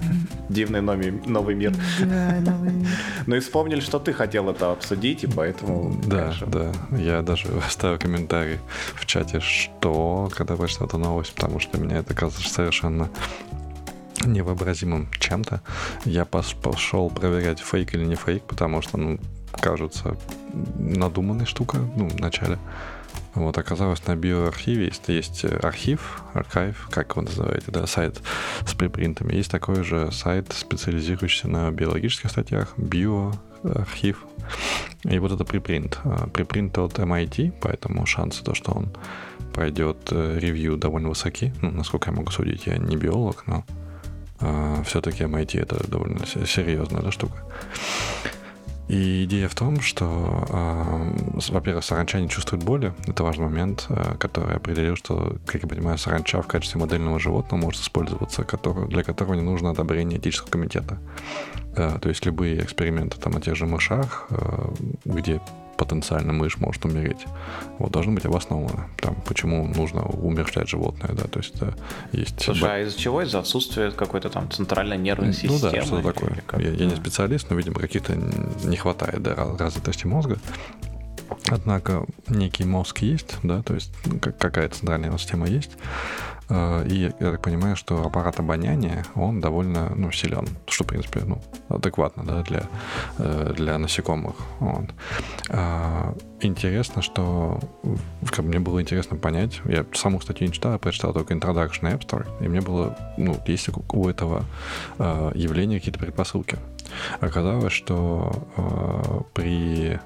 Дивный 0.48 0.80
новый, 0.80 1.10
новый 1.26 1.54
мир. 1.54 1.72
да, 2.00 2.40
новый 2.40 2.72
мир. 2.72 2.88
Ну 3.26 3.36
и 3.36 3.40
вспомнили, 3.40 3.80
что 3.80 3.98
ты 3.98 4.12
хотел 4.12 4.48
это 4.50 4.72
обсудить, 4.72 5.24
и 5.24 5.26
поэтому... 5.26 5.94
Да, 6.06 6.24
конечно, 6.24 6.46
да. 6.46 6.72
Я 6.96 7.22
даже 7.22 7.48
оставил 7.66 7.98
комментарий 7.98 8.58
в 8.94 9.06
чате, 9.06 9.40
что, 9.40 10.30
когда 10.34 10.56
прочитал 10.56 10.86
эту 10.86 10.98
новость, 10.98 11.34
потому 11.34 11.60
что 11.60 11.78
меня 11.78 11.98
это 11.98 12.14
казалось 12.14 12.50
совершенно 12.50 13.08
невообразимым 14.24 15.08
чем-то. 15.18 15.60
Я 16.04 16.24
пошел 16.24 17.10
проверять, 17.10 17.60
фейк 17.60 17.94
или 17.94 18.04
не 18.04 18.16
фейк, 18.16 18.42
потому 18.44 18.82
что, 18.82 18.96
ну, 18.96 19.18
кажется, 19.60 20.16
надуманная 20.78 21.46
штука, 21.46 21.78
ну, 21.96 22.08
в 22.08 22.20
начале. 22.20 22.58
Вот, 23.38 23.56
оказалось, 23.56 24.04
на 24.08 24.16
биоархиве 24.16 24.86
есть, 24.86 25.08
есть 25.08 25.44
э, 25.44 25.56
архив, 25.62 26.22
архив, 26.34 26.88
как 26.90 27.10
его 27.12 27.22
называете, 27.22 27.70
да, 27.70 27.86
сайт 27.86 28.20
с 28.66 28.74
припринтами. 28.74 29.32
Есть 29.32 29.50
такой 29.50 29.84
же 29.84 30.10
сайт, 30.10 30.52
специализирующийся 30.52 31.48
на 31.48 31.70
биологических 31.70 32.30
статьях, 32.30 32.74
биоархив. 32.76 34.24
И 35.04 35.18
вот 35.20 35.30
это 35.30 35.44
припринт. 35.44 36.00
А, 36.02 36.26
Припринт 36.26 36.76
от 36.78 36.98
MIT, 36.98 37.52
поэтому 37.60 38.06
шансы 38.06 38.42
то, 38.42 38.54
что 38.54 38.72
он 38.72 38.88
пройдет 39.54 40.08
э, 40.10 40.38
ревью 40.40 40.76
довольно 40.76 41.10
высоки. 41.10 41.54
Ну, 41.62 41.70
насколько 41.70 42.10
я 42.10 42.16
могу 42.16 42.32
судить, 42.32 42.66
я 42.66 42.76
не 42.76 42.96
биолог, 42.96 43.44
но 43.46 43.64
все-таки 44.84 45.24
MIT 45.24 45.60
это 45.60 45.88
довольно 45.88 46.24
се- 46.26 46.46
серьезная 46.46 47.02
да, 47.02 47.10
штука. 47.12 47.42
И 48.88 49.24
идея 49.24 49.48
в 49.48 49.54
том, 49.54 49.80
что, 49.80 50.46
э, 50.48 51.52
во-первых, 51.52 51.84
саранча 51.84 52.20
не 52.20 52.28
чувствует 52.28 52.64
боли. 52.64 52.94
Это 53.06 53.22
важный 53.22 53.44
момент, 53.44 53.84
э, 53.90 54.14
который 54.18 54.56
определил, 54.56 54.96
что, 54.96 55.36
как 55.46 55.62
я 55.62 55.68
понимаю, 55.68 55.98
саранча 55.98 56.40
в 56.40 56.46
качестве 56.46 56.80
модельного 56.80 57.20
животного 57.20 57.60
может 57.60 57.82
использоваться, 57.82 58.44
который- 58.44 58.88
для 58.88 59.02
которого 59.02 59.34
не 59.34 59.42
нужно 59.42 59.70
одобрение 59.70 60.18
этического 60.18 60.50
комитета. 60.50 60.98
Э, 61.76 61.98
то 62.00 62.08
есть 62.08 62.24
любые 62.24 62.62
эксперименты 62.62 63.18
там 63.18 63.34
на 63.34 63.40
тех 63.42 63.56
же 63.56 63.66
мышах, 63.66 64.26
э, 64.30 64.68
где 65.04 65.40
потенциально 65.78 66.32
мышь 66.32 66.58
может 66.58 66.84
умереть, 66.84 67.24
вот, 67.78 67.92
должны 67.92 68.12
быть 68.12 68.26
обоснованы. 68.26 68.84
Там, 69.00 69.14
почему 69.26 69.66
нужно 69.66 70.02
умерщвлять 70.02 70.68
животное, 70.68 71.12
да, 71.14 71.24
то 71.28 71.38
есть 71.38 71.54
э, 71.62 71.70
есть... 72.12 72.42
Слушай, 72.42 72.68
а 72.70 72.78
из-за 72.80 72.98
чего? 72.98 73.22
Из-за 73.22 73.38
отсутствия 73.38 73.90
какой-то 73.92 74.28
там 74.28 74.50
центральной 74.50 74.98
нервной 74.98 75.28
Ну 75.28 75.32
системы? 75.32 75.72
да, 75.72 75.82
что 75.84 76.02
такое. 76.02 76.42
как? 76.46 76.60
Я, 76.60 76.70
я 76.72 76.86
не 76.86 76.96
специалист, 76.96 77.48
но, 77.48 77.56
видимо, 77.56 77.80
каких-то 77.80 78.14
не 78.64 78.76
хватает 78.76 79.22
да, 79.22 79.34
раз- 79.36 79.58
развитости 79.58 80.06
мозга. 80.06 80.38
Однако 81.50 82.04
некий 82.26 82.64
мозг 82.64 82.98
есть, 82.98 83.36
да, 83.42 83.62
то 83.62 83.74
есть 83.74 83.92
ну, 84.04 84.18
как- 84.18 84.36
какая-то 84.38 84.76
центральная 84.76 85.16
система 85.16 85.46
есть. 85.46 85.70
Э, 86.48 86.84
и 86.86 86.98
я 86.98 87.10
так 87.10 87.42
понимаю, 87.42 87.76
что 87.76 88.04
аппарат 88.04 88.38
обоняния, 88.38 89.04
он 89.14 89.40
довольно 89.40 89.92
ну, 89.94 90.10
силен, 90.10 90.48
что, 90.66 90.84
в 90.84 90.86
принципе, 90.86 91.20
ну, 91.20 91.40
адекватно 91.68 92.24
да, 92.24 92.42
для, 92.42 92.62
э, 93.18 93.52
для 93.56 93.78
насекомых. 93.78 94.36
Вот. 94.60 94.90
А, 95.50 96.14
интересно, 96.40 97.02
что 97.02 97.60
как 98.30 98.44
мне 98.44 98.60
было 98.60 98.80
интересно 98.80 99.16
понять, 99.16 99.60
я 99.64 99.84
саму 99.94 100.20
статью 100.20 100.46
не 100.46 100.52
читал, 100.52 100.72
я 100.72 100.78
прочитал 100.78 101.12
только 101.12 101.34
Introduction 101.34 101.82
App 101.82 102.06
Store, 102.06 102.26
и 102.40 102.48
мне 102.48 102.60
было, 102.60 102.96
ну, 103.16 103.36
есть 103.46 103.68
у 103.92 104.08
этого 104.08 104.44
э, 104.98 105.32
явления 105.34 105.78
какие-то 105.78 105.98
предпосылки. 105.98 106.58
Оказалось, 107.20 107.72
что 107.74 109.28
при 109.34 110.00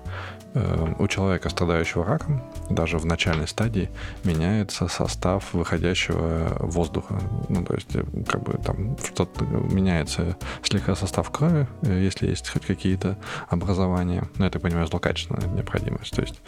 у 0.55 1.09
человека, 1.09 1.49
страдающего 1.49 2.05
раком, 2.05 2.43
даже 2.69 2.99
в 2.99 3.07
начальной 3.07 3.49
стадии, 3.49 3.91
меняется 4.25 4.87
состав 4.89 5.55
выходящего 5.55 6.57
воздуха. 6.61 7.21
Ну, 7.49 7.65
то 7.65 7.75
есть, 7.75 7.95
э, 7.95 8.05
как 8.29 8.43
бы 8.43 8.59
там 8.63 8.97
что-то 8.99 9.45
меняется 9.45 10.37
слегка 10.63 10.95
состав 10.95 11.31
крови, 11.31 11.67
э, 11.83 12.01
если 12.03 12.29
есть 12.29 12.51
хоть 12.51 12.67
какие-то 12.67 13.17
образования. 13.49 14.29
Ну, 14.37 14.45
я 14.45 14.51
так 14.51 14.61
понимаю, 14.61 14.87
злокачественная 14.87 15.49
необходимость. 15.49 16.15
То 16.15 16.23
есть, 16.23 16.41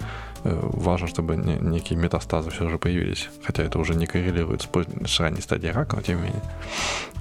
важно, 0.45 1.07
чтобы 1.07 1.37
некие 1.37 1.99
метастазы 1.99 2.51
все 2.51 2.69
же 2.69 2.79
появились. 2.79 3.31
Хотя 3.45 3.63
это 3.63 3.79
уже 3.79 3.95
не 3.95 4.07
коррелирует 4.07 4.63
с, 4.63 4.69
с 5.07 5.21
ранней 5.21 5.41
стадией 5.41 5.73
рака, 5.73 5.97
но 5.97 6.03
тем 6.03 6.19
не 6.19 6.31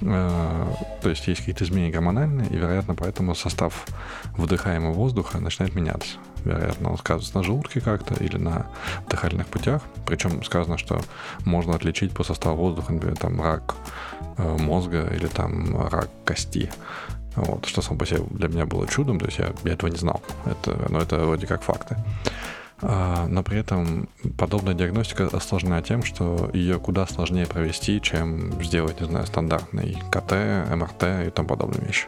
менее. 0.00 0.76
То 1.00 1.08
есть, 1.08 1.26
есть 1.26 1.40
какие-то 1.40 1.64
изменения 1.64 1.92
гормональные, 1.92 2.48
и, 2.50 2.56
вероятно, 2.56 2.94
поэтому 2.94 3.34
состав 3.34 3.86
выдыхаемого 4.36 4.92
воздуха 4.92 5.40
начинает 5.40 5.74
меняться 5.74 6.18
вероятно, 6.44 6.96
сказывается 6.96 7.36
на 7.38 7.44
желудке 7.44 7.80
как-то 7.80 8.14
или 8.22 8.36
на 8.36 8.66
дыхательных 9.08 9.46
путях. 9.46 9.82
Причем 10.06 10.42
сказано, 10.44 10.78
что 10.78 11.00
можно 11.44 11.74
отличить 11.74 12.12
по 12.12 12.24
составу 12.24 12.56
воздуха, 12.56 12.92
например, 12.92 13.16
там 13.16 13.40
рак 13.40 13.74
э, 14.36 14.56
мозга 14.58 15.08
или 15.14 15.26
там 15.26 15.86
рак 15.88 16.08
кости. 16.24 16.70
Вот, 17.36 17.66
что 17.66 17.82
само 17.82 17.98
по 17.98 18.06
себе 18.06 18.20
для 18.30 18.48
меня 18.48 18.64
было 18.64 18.86
чудом, 18.86 19.18
то 19.18 19.26
есть 19.26 19.38
я, 19.38 19.52
я 19.64 19.72
этого 19.72 19.90
не 19.90 19.96
знал. 19.96 20.22
Это, 20.46 20.86
но 20.88 21.00
это 21.00 21.18
вроде 21.18 21.46
как 21.46 21.62
факты. 21.62 21.96
А, 22.86 23.26
но 23.28 23.42
при 23.42 23.58
этом 23.58 24.08
подобная 24.36 24.74
диагностика 24.74 25.26
осложнена 25.26 25.82
тем, 25.82 26.02
что 26.02 26.50
ее 26.52 26.78
куда 26.78 27.06
сложнее 27.06 27.46
провести, 27.46 28.00
чем 28.00 28.62
сделать, 28.62 29.00
не 29.00 29.06
знаю, 29.06 29.26
стандартный 29.26 29.96
КТ, 30.10 30.32
МРТ 30.74 31.26
и 31.26 31.30
тому 31.30 31.48
подобные 31.48 31.86
вещи. 31.86 32.06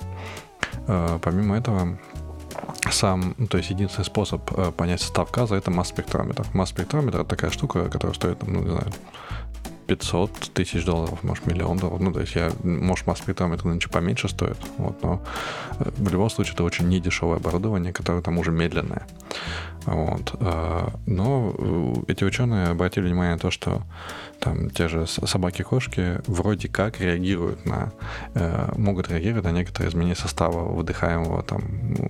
А, 0.87 1.18
помимо 1.20 1.57
этого, 1.57 1.99
сам, 2.91 3.34
ну, 3.39 3.47
то 3.47 3.59
есть 3.59 3.70
единственный 3.70 4.05
способ 4.05 4.41
э, 4.57 4.72
понять 4.72 5.01
состав 5.01 5.30
газа 5.30 5.57
это 5.57 5.70
масс-спектрометр. 5.70 6.47
Масс-спектрометр 6.53 7.20
это 7.20 7.28
такая 7.28 7.51
штука, 7.51 7.89
которая 7.89 8.14
стоит, 8.14 8.47
ну, 8.47 8.61
не 8.62 8.70
знаю, 8.70 8.87
500 9.87 10.32
тысяч 10.55 10.84
долларов, 10.84 11.22
может, 11.22 11.47
миллион 11.47 11.78
долларов. 11.78 12.01
Ну, 12.01 12.12
то 12.12 12.20
есть 12.20 12.34
я, 12.34 12.51
может, 12.62 13.07
масс-спектрометр 13.07 13.66
нынче 13.66 13.89
поменьше 13.89 14.28
стоит, 14.28 14.59
вот, 14.78 15.03
но 15.03 15.22
э, 15.78 15.91
в 15.97 16.09
любом 16.11 16.30
случае 16.30 16.55
это 16.55 16.64
очень 16.64 16.89
недешевое 16.89 17.37
оборудование, 17.37 17.93
которое 17.93 18.22
там 18.22 18.39
уже 18.39 18.51
медленное. 18.51 19.07
Вот. 19.84 20.34
Э, 20.41 20.89
но 21.07 21.55
э, 21.57 21.95
эти 22.09 22.24
ученые 22.24 22.68
обратили 22.68 23.07
внимание 23.07 23.34
на 23.34 23.41
то, 23.41 23.51
что 23.51 23.82
там 24.41 24.70
те 24.70 24.89
же 24.89 25.07
собаки-кошки 25.07 26.20
вроде 26.26 26.68
как 26.68 27.01
реагируют 27.01 27.64
на, 27.64 27.93
могут 28.76 29.09
реагировать 29.09 29.45
на 29.45 29.53
некоторые 29.53 29.91
изменения 29.91 30.14
состава 30.14 30.68
выдыхаемого 30.72 31.43
там 31.43 31.62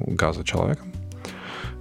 газа 0.08 0.44
человеком. 0.44 0.92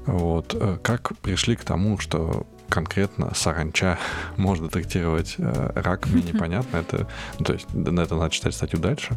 Вот. 0.06 0.56
Как 0.84 1.18
пришли 1.18 1.56
к 1.56 1.64
тому, 1.64 1.98
что 1.98 2.46
конкретно 2.70 3.34
саранча 3.34 3.98
можно 4.38 4.68
детектировать 4.68 5.36
э, 5.38 5.72
рак, 5.76 6.08
мне 6.08 6.24
непонятно. 6.24 6.78
Это, 6.78 7.08
то 7.44 7.54
есть 7.54 7.74
на 7.74 8.02
это 8.02 8.16
надо 8.16 8.30
читать 8.30 8.54
статью 8.54 8.80
дальше. 8.80 9.16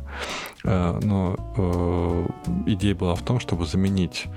Э, 0.64 0.98
но 1.02 1.36
э, 1.56 2.26
идея 2.72 2.94
была 2.94 3.14
в 3.14 3.22
том, 3.22 3.40
чтобы 3.40 3.66
заменить 3.66 4.28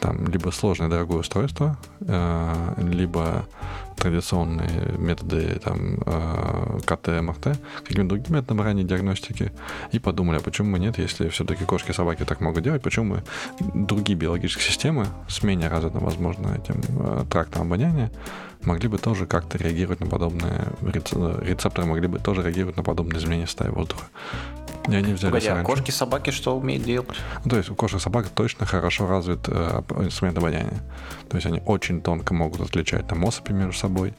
там 0.00 0.26
либо 0.28 0.50
сложное 0.50 0.88
дорогое 0.88 1.18
устройство, 1.18 1.76
э, 2.00 2.74
либо 2.78 3.46
традиционные 3.96 4.94
методы 4.96 5.60
там, 5.62 5.98
э, 6.06 6.78
КТ, 6.84 7.08
МРТ, 7.20 7.58
какими-то 7.84 8.08
другими 8.10 8.36
методами 8.36 8.62
ранней 8.62 8.84
диагностики, 8.84 9.52
и 9.92 9.98
подумали, 9.98 10.38
а 10.38 10.40
почему 10.40 10.72
бы 10.72 10.78
нет, 10.78 10.98
если 10.98 11.28
все-таки 11.28 11.64
кошки 11.64 11.90
и 11.90 11.94
собаки 11.94 12.24
так 12.24 12.40
могут 12.40 12.62
делать, 12.62 12.82
почему 12.82 13.16
мы 13.16 13.22
другие 13.74 14.16
биологические 14.16 14.64
системы 14.64 15.06
с 15.28 15.42
менее 15.42 15.68
развитым, 15.68 16.04
возможно, 16.04 16.54
этим 16.54 16.80
э, 16.88 17.24
трактом 17.28 17.62
обоняния 17.62 18.10
могли 18.62 18.88
бы 18.88 18.98
тоже 18.98 19.26
как-то 19.26 19.58
реагировать 19.58 20.00
на 20.00 20.06
подобные 20.06 20.72
рецепторы, 20.82 21.86
могли 21.86 22.06
бы 22.06 22.18
тоже 22.18 22.42
реагировать 22.42 22.76
на 22.76 22.82
подобные 22.82 23.18
изменения 23.18 23.46
в 23.46 23.50
стае 23.50 23.70
воздуха. 23.70 24.06
И 24.88 24.94
они 24.94 25.12
взяли 25.12 25.32
Погоди, 25.32 25.48
а 25.48 25.62
кошки, 25.62 25.90
собаки 25.90 26.30
что 26.30 26.56
умеют 26.56 26.84
делать? 26.84 27.08
Ну, 27.44 27.50
то 27.50 27.56
есть 27.58 27.68
у 27.70 27.74
кошек 27.74 28.00
и 28.00 28.00
собак 28.00 28.28
точно 28.28 28.64
хорошо 28.64 29.06
развит 29.06 29.40
э, 29.46 29.82
инструмент 29.98 30.38
обоняния. 30.38 30.80
То 31.28 31.36
есть 31.36 31.46
они 31.46 31.60
очень 31.66 32.00
тонко 32.00 32.32
могут 32.32 32.62
отличать 32.62 33.06
там 33.06 33.22
особи 33.24 33.52
между 33.52 33.74
собой, 33.74 34.14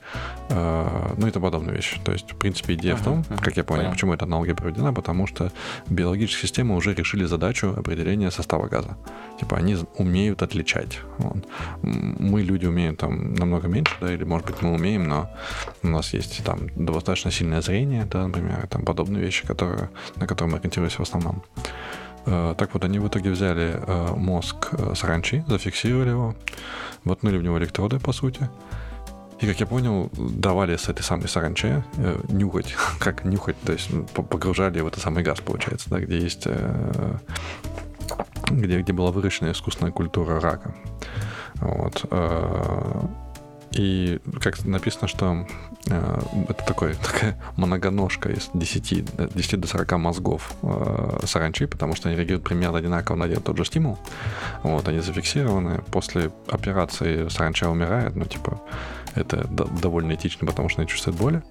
э, 0.50 1.14
ну 1.18 1.28
и 1.28 1.32
тому 1.32 1.48
подобные 1.48 1.76
вещи. 1.76 2.00
То 2.04 2.12
есть, 2.12 2.32
в 2.34 2.36
принципе, 2.36 2.76
идея 2.76 2.94
uh-huh, 2.94 2.98
в 2.98 3.04
том, 3.04 3.22
uh-huh, 3.22 3.44
как 3.44 3.58
я 3.58 3.64
понял, 3.64 3.80
понятно. 3.80 3.96
почему 3.96 4.14
эта 4.14 4.26
аналогия 4.26 4.54
проведена, 4.54 4.94
потому 4.94 5.26
что 5.26 5.52
биологические 5.88 6.44
системы 6.44 6.76
уже 6.76 6.94
решили 6.94 7.26
задачу 7.26 7.74
определения 7.76 8.30
состава 8.30 8.68
газа. 8.68 8.96
Типа 9.40 9.58
они 9.58 9.78
умеют 9.98 10.42
отличать. 10.42 11.00
Вот. 11.18 11.48
Мы, 11.82 12.42
люди, 12.42 12.66
умеем 12.66 12.96
там 12.96 13.34
намного 13.34 13.68
меньше, 13.68 13.96
да, 14.02 14.14
или, 14.14 14.26
может 14.26 14.48
быть, 14.48 14.62
мы 14.62 14.74
умеем, 14.74 15.08
но 15.08 15.30
у 15.82 15.88
нас 15.88 16.14
есть 16.14 16.44
там 16.44 16.68
достаточно 16.76 17.32
сильное 17.32 17.62
зрение, 17.62 18.06
да, 18.06 18.28
например, 18.28 18.68
там 18.68 18.84
подобные 18.84 19.24
вещи, 19.24 19.48
которые, 19.48 19.90
на 20.18 20.28
которые 20.28 20.52
мы 20.52 20.58
ориентируемся 20.58 20.98
в 20.98 21.02
основном. 21.02 21.44
Э, 22.26 22.54
так 22.58 22.74
вот, 22.74 22.84
они 22.84 23.00
в 23.00 23.08
итоге 23.08 23.32
взяли 23.32 23.76
э, 23.76 24.14
мозг 24.16 24.70
э, 24.72 24.94
саранчи, 24.96 25.44
зафиксировали 25.48 26.10
его, 26.10 26.36
воткнули 27.06 27.38
в 27.38 27.44
него 27.44 27.58
электроды, 27.58 28.00
по 28.00 28.12
сути, 28.12 28.50
и, 29.40 29.48
как 29.48 29.60
я 29.60 29.66
понял, 29.66 30.10
давали 30.14 30.76
с 30.76 30.90
этой 30.90 31.02
самой 31.02 31.30
саранче 31.30 31.86
э, 31.98 32.20
нюхать, 32.28 32.76
как 33.00 33.24
нюхать, 33.24 33.56
то 33.64 33.72
есть 33.72 33.90
ну, 33.92 34.04
погружали 34.04 34.82
в 34.82 34.88
этот 34.88 35.02
самый 35.02 35.24
газ, 35.24 35.40
получается, 35.40 35.90
да, 35.90 36.00
где 36.00 36.20
есть, 36.20 36.46
где, 38.50 38.80
где 38.80 38.94
была 38.94 39.12
выращена 39.12 39.52
искусственная 39.52 39.92
культура 39.92 40.40
рака. 40.40 40.74
Вот. 41.56 42.06
Э, 42.12 43.02
и 43.72 44.20
как 44.42 44.66
написано, 44.66 45.08
что 45.08 45.46
э, 45.88 46.22
это 46.50 46.64
такой, 46.66 46.94
такая 47.04 47.40
многоножка 47.56 48.30
из 48.30 48.50
10, 48.54 49.34
10 49.36 49.60
до 49.60 49.68
40 49.68 49.92
мозгов 49.94 50.54
э, 50.64 51.20
саранчи, 51.26 51.66
потому 51.66 51.96
что 51.96 52.10
они 52.10 52.18
реагируют 52.18 52.44
примерно 52.44 52.80
одинаково 52.80 53.16
на 53.16 53.26
один 53.26 53.42
тот 53.42 53.58
же 53.58 53.66
стимул. 53.66 54.00
Вот, 54.64 54.88
они 54.88 55.00
зафиксированы. 55.00 55.82
После 55.92 56.32
операции 56.48 57.28
саранча 57.30 57.70
умирает, 57.70 58.16
ну, 58.16 58.26
типа, 58.26 58.60
это 59.16 59.48
довольно 59.48 60.14
этично, 60.14 60.48
потому 60.48 60.70
что 60.70 60.82
они 60.82 60.90
чувствуют 60.90 61.20
боли. 61.20 61.44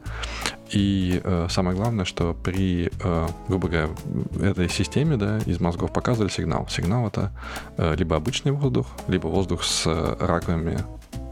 И 0.70 1.20
э, 1.24 1.46
самое 1.50 1.76
главное, 1.76 2.04
что 2.04 2.34
при, 2.34 2.90
э, 3.02 3.28
грубо 3.48 3.68
говоря, 3.68 3.88
этой 4.42 4.68
системе 4.68 5.16
да, 5.16 5.38
из 5.38 5.60
мозгов 5.60 5.92
показывали 5.92 6.30
сигнал. 6.30 6.66
Сигнал 6.68 7.06
это 7.06 7.32
э, 7.76 7.94
либо 7.96 8.16
обычный 8.16 8.52
воздух, 8.52 8.86
либо 9.08 9.28
воздух 9.28 9.64
с 9.64 9.86
раковыми 10.20 10.78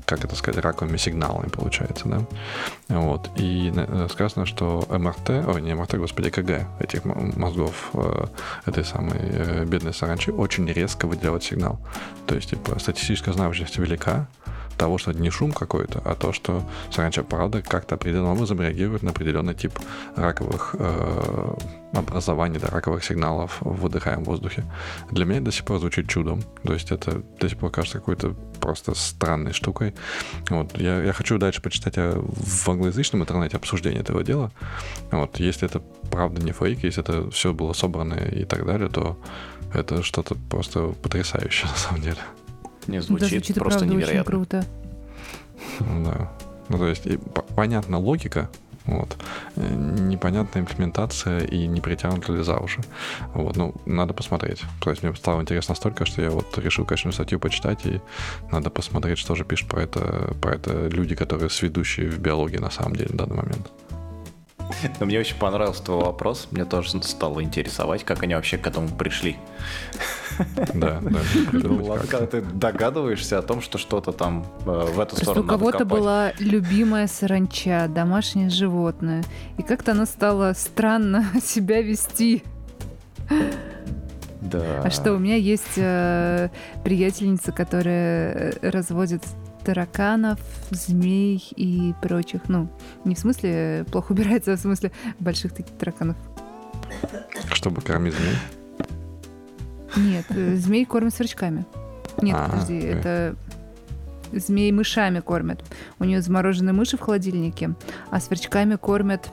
как 0.07 0.24
это 0.24 0.37
сказать, 0.37 0.62
раковыми 0.62 0.97
сигналами, 0.97 1.49
получается, 1.49 2.09
да. 2.09 2.20
Вот. 2.89 3.28
И 3.37 3.72
э, 3.74 4.09
сказано, 4.11 4.47
что 4.47 4.87
МРТ, 4.89 5.30
ой, 5.30 5.61
не 5.61 5.74
МРТ, 5.74 5.97
господи, 5.97 6.30
КГ 6.30 6.68
этих 6.78 7.05
мозгов 7.05 7.91
э, 7.93 8.26
этой 8.66 8.84
самой 8.84 9.18
э, 9.18 9.64
бедной 9.64 9.93
саранчи 9.93 10.30
очень 10.30 10.66
резко 10.66 11.07
выделяют 11.07 11.43
сигнал. 11.43 11.80
То 12.26 12.37
есть, 12.37 12.51
типа, 12.51 12.78
статистическая 12.78 13.32
значимость 13.32 13.78
велика, 13.78 14.28
того, 14.77 14.99
что 14.99 15.11
это 15.11 15.20
не 15.20 15.31
шум 15.31 15.53
какой-то, 15.53 16.01
а 16.05 16.14
то, 16.14 16.33
что 16.33 16.62
саранча 16.91 17.22
правда 17.22 17.62
как-то 17.62 17.95
определенным 17.95 18.33
образом 18.33 18.61
реагирует 18.61 19.03
на 19.03 19.11
определенный 19.11 19.55
тип 19.55 19.72
раковых 20.16 20.74
э, 20.79 21.55
образований, 21.93 22.59
да, 22.59 22.68
раковых 22.68 23.05
сигналов 23.05 23.59
в 23.61 23.81
выдыхаемом 23.81 24.24
воздухе. 24.24 24.64
Для 25.11 25.24
меня 25.24 25.37
это 25.37 25.47
до 25.47 25.53
сих 25.53 25.64
пор 25.64 25.79
звучит 25.79 26.09
чудом. 26.09 26.43
То 26.62 26.72
есть 26.72 26.91
это 26.91 27.22
до 27.41 27.49
сих 27.49 27.59
пор 27.59 27.70
кажется 27.70 27.99
какой-то 27.99 28.35
просто 28.61 28.95
странной 28.95 29.53
штукой. 29.53 29.95
Вот. 30.51 30.77
Я, 30.79 31.03
я 31.03 31.12
хочу 31.12 31.39
дальше 31.39 31.62
почитать 31.62 31.95
в 31.97 32.68
англоязычном 32.68 33.22
интернете 33.22 33.57
обсуждение 33.57 34.01
этого 34.01 34.22
дела. 34.22 34.51
Вот. 35.11 35.39
Если 35.39 35.66
это 35.66 35.81
правда 36.11 36.43
не 36.43 36.53
фейк, 36.53 36.83
если 36.85 37.03
это 37.03 37.31
все 37.31 37.53
было 37.53 37.72
собрано 37.72 38.14
и 38.14 38.45
так 38.45 38.66
далее, 38.66 38.89
то 38.89 39.18
это 39.72 40.03
что-то 40.03 40.35
просто 40.51 40.89
потрясающее 41.03 41.70
на 41.70 41.77
самом 41.77 42.03
деле. 42.03 42.18
Не 42.87 43.01
звучит, 43.01 43.28
да, 43.28 43.37
звучит 43.37 43.57
просто 43.57 43.78
правда, 43.80 43.95
невероятно. 43.95 44.20
Очень 44.20 44.47
круто. 44.47 44.64
Да. 46.05 46.32
Ну, 46.68 46.78
то 46.78 46.89
есть, 46.89 47.07
понятна 47.55 47.99
логика, 47.99 48.51
вот. 48.87 49.16
Непонятная 49.57 50.62
имплементация 50.62 51.41
и 51.41 51.66
не 51.66 51.80
притянута 51.80 52.32
ли 52.32 52.43
за 52.43 52.57
уши. 52.59 52.80
Вот, 53.34 53.57
ну, 53.57 53.74
надо 53.84 54.14
посмотреть. 54.14 54.62
То 54.80 54.91
есть 54.91 55.03
мне 55.03 55.14
стало 55.14 55.41
интересно 55.41 55.74
столько, 55.74 56.07
что 56.07 56.22
я 56.22 56.30
вот 56.30 56.57
решил, 56.59 56.84
конечно, 56.84 57.12
статью 57.12 57.41
почитать, 57.41 57.84
и 57.84 58.01
надо 58.53 58.70
посмотреть, 58.70 59.18
что 59.18 59.34
же 59.34 59.45
пишут 59.45 59.68
про 59.68 59.82
это, 59.82 60.34
про 60.41 60.55
это 60.55 60.89
люди, 60.89 61.14
которые 61.14 61.51
сведущие 61.51 62.09
в 62.09 62.18
биологии 62.18 62.59
на 62.59 62.70
самом 62.70 62.95
деле 62.95 63.11
в 63.11 63.16
данный 63.16 63.37
момент. 63.37 63.70
Но 65.01 65.07
мне 65.07 65.19
очень 65.19 65.37
понравился 65.37 65.83
твой 65.83 66.05
вопрос. 66.05 66.49
Мне 66.51 66.64
тоже 66.64 67.03
стало 67.03 67.43
интересовать, 67.43 68.05
как 68.05 68.23
они 68.23 68.35
вообще 68.35 68.59
к 68.59 68.67
этому 68.67 68.89
пришли. 68.89 69.37
Да, 70.75 71.01
да. 71.01 71.21
Ладно, 71.53 72.07
когда 72.09 72.27
ты 72.27 72.41
догадываешься 72.43 73.39
о 73.39 73.43
том, 73.43 73.62
что 73.62 73.79
что-то 73.79 74.12
там 74.12 74.45
э, 74.67 74.87
в 74.93 75.01
эту 75.01 75.17
сторону 75.17 75.45
у 75.45 75.49
кого-то 75.49 75.85
была 75.85 76.33
любимая 76.39 77.07
саранча, 77.07 77.87
домашнее 77.89 78.51
животное. 78.51 79.25
И 79.57 79.62
как-то 79.62 79.93
она 79.93 80.05
стала 80.05 80.53
странно 80.55 81.27
себя 81.43 81.81
вести. 81.81 82.43
Да. 84.43 84.83
А 84.85 84.91
что, 84.91 85.14
у 85.14 85.19
меня 85.19 85.37
есть 85.37 85.77
э, 85.77 86.51
приятельница, 86.85 87.53
которая 87.53 88.53
э, 88.61 88.71
разводит 88.71 89.23
тараканов, 89.67 90.39
змей 90.71 91.45
и 91.57 91.93
прочих. 92.01 92.43
Ну, 92.49 92.69
не 93.05 93.17
в 93.17 93.19
смысле 93.19 93.85
плохо 93.91 94.12
убирается, 94.12 94.53
а 94.53 94.57
в 94.57 94.61
смысле 94.61 94.93
больших 95.19 95.53
таких 95.53 95.77
тараканов. 95.77 96.17
Чтобы 97.53 97.83
кормить 97.83 98.14
змей. 98.14 98.37
Нет, 99.97 100.25
э, 100.31 100.55
змей 100.55 100.85
кормят 100.85 101.14
сверчками. 101.14 101.67
Нет, 102.23 102.37
А, 102.39 102.49
подожди, 102.49 102.79
окей. 102.79 102.91
это 102.93 103.37
змей 104.33 104.71
мышами 104.71 105.21
кормят. 105.21 105.64
У 105.99 106.05
нее 106.05 106.23
замороженные 106.23 106.73
мыши 106.73 106.97
в 106.97 107.01
холодильнике, 107.01 107.75
а 108.11 108.21
сверчками 108.21 108.77
кормят 108.77 109.29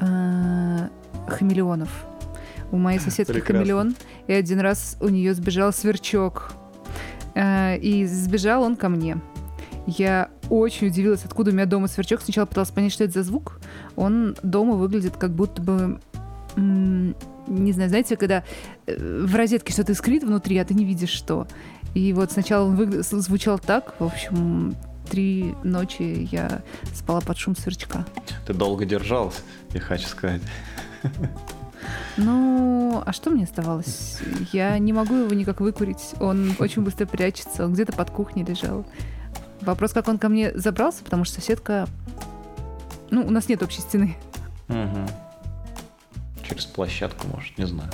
э, 0.00 0.88
хамелеонов. 1.28 1.88
У 2.72 2.78
моей 2.78 2.98
соседки 3.06 3.32
Прекрасно. 3.32 3.58
хамелеон, 3.64 3.94
и 4.26 4.32
один 4.32 4.58
раз 4.60 4.96
у 5.00 5.08
нее 5.08 5.34
сбежал 5.34 5.72
сверчок. 5.72 6.52
Э, 7.34 7.76
и 7.78 8.04
сбежал 8.06 8.62
он 8.64 8.74
ко 8.76 8.88
мне. 8.88 9.18
Я 9.88 10.28
очень 10.50 10.88
удивилась, 10.88 11.24
откуда 11.24 11.50
у 11.50 11.54
меня 11.54 11.64
дома 11.64 11.88
сверчок. 11.88 12.20
Сначала 12.20 12.44
пыталась 12.44 12.70
понять, 12.70 12.92
что 12.92 13.04
это 13.04 13.14
за 13.14 13.22
звук. 13.22 13.58
Он 13.96 14.36
дома 14.42 14.74
выглядит 14.74 15.16
как 15.16 15.30
будто 15.30 15.62
бы... 15.62 15.98
Не 16.56 17.72
знаю, 17.72 17.88
знаете, 17.88 18.16
когда 18.18 18.44
э, 18.86 19.24
в 19.24 19.34
розетке 19.34 19.72
что-то 19.72 19.92
искрит 19.92 20.24
внутри, 20.24 20.58
а 20.58 20.64
ты 20.66 20.74
не 20.74 20.84
видишь 20.84 21.08
что. 21.08 21.46
И 21.94 22.12
вот 22.12 22.32
сначала 22.32 22.68
он 22.68 22.76
выгля- 22.76 23.02
звучал 23.02 23.58
так, 23.58 23.94
в 23.98 24.04
общем, 24.04 24.76
три 25.08 25.54
ночи 25.64 26.28
я 26.30 26.60
спала 26.94 27.22
под 27.22 27.38
шум 27.38 27.56
сверчка. 27.56 28.04
Ты 28.46 28.52
долго 28.52 28.84
держалась, 28.84 29.42
я 29.70 29.80
хочу 29.80 30.06
сказать. 30.06 30.42
Ну, 32.18 33.02
а 33.06 33.12
что 33.14 33.30
мне 33.30 33.44
оставалось? 33.44 34.18
Я 34.52 34.78
не 34.78 34.92
могу 34.92 35.14
его 35.14 35.32
никак 35.32 35.60
выкурить. 35.60 36.14
Он 36.20 36.54
очень 36.58 36.82
быстро 36.82 37.06
прячется. 37.06 37.64
Он 37.64 37.72
где-то 37.72 37.92
под 37.92 38.10
кухней 38.10 38.44
лежал. 38.44 38.84
Вопрос, 39.68 39.92
как 39.92 40.08
он 40.08 40.16
ко 40.16 40.30
мне 40.30 40.50
забрался, 40.54 41.04
потому 41.04 41.26
что 41.26 41.34
соседка... 41.42 41.86
Ну, 43.10 43.26
у 43.26 43.30
нас 43.30 43.50
нет 43.50 43.62
общей 43.62 43.82
стены. 43.82 44.16
Мгм. 44.68 45.06
Через 46.42 46.64
площадку, 46.64 47.26
может, 47.26 47.58
не 47.58 47.66
знаю. 47.66 47.90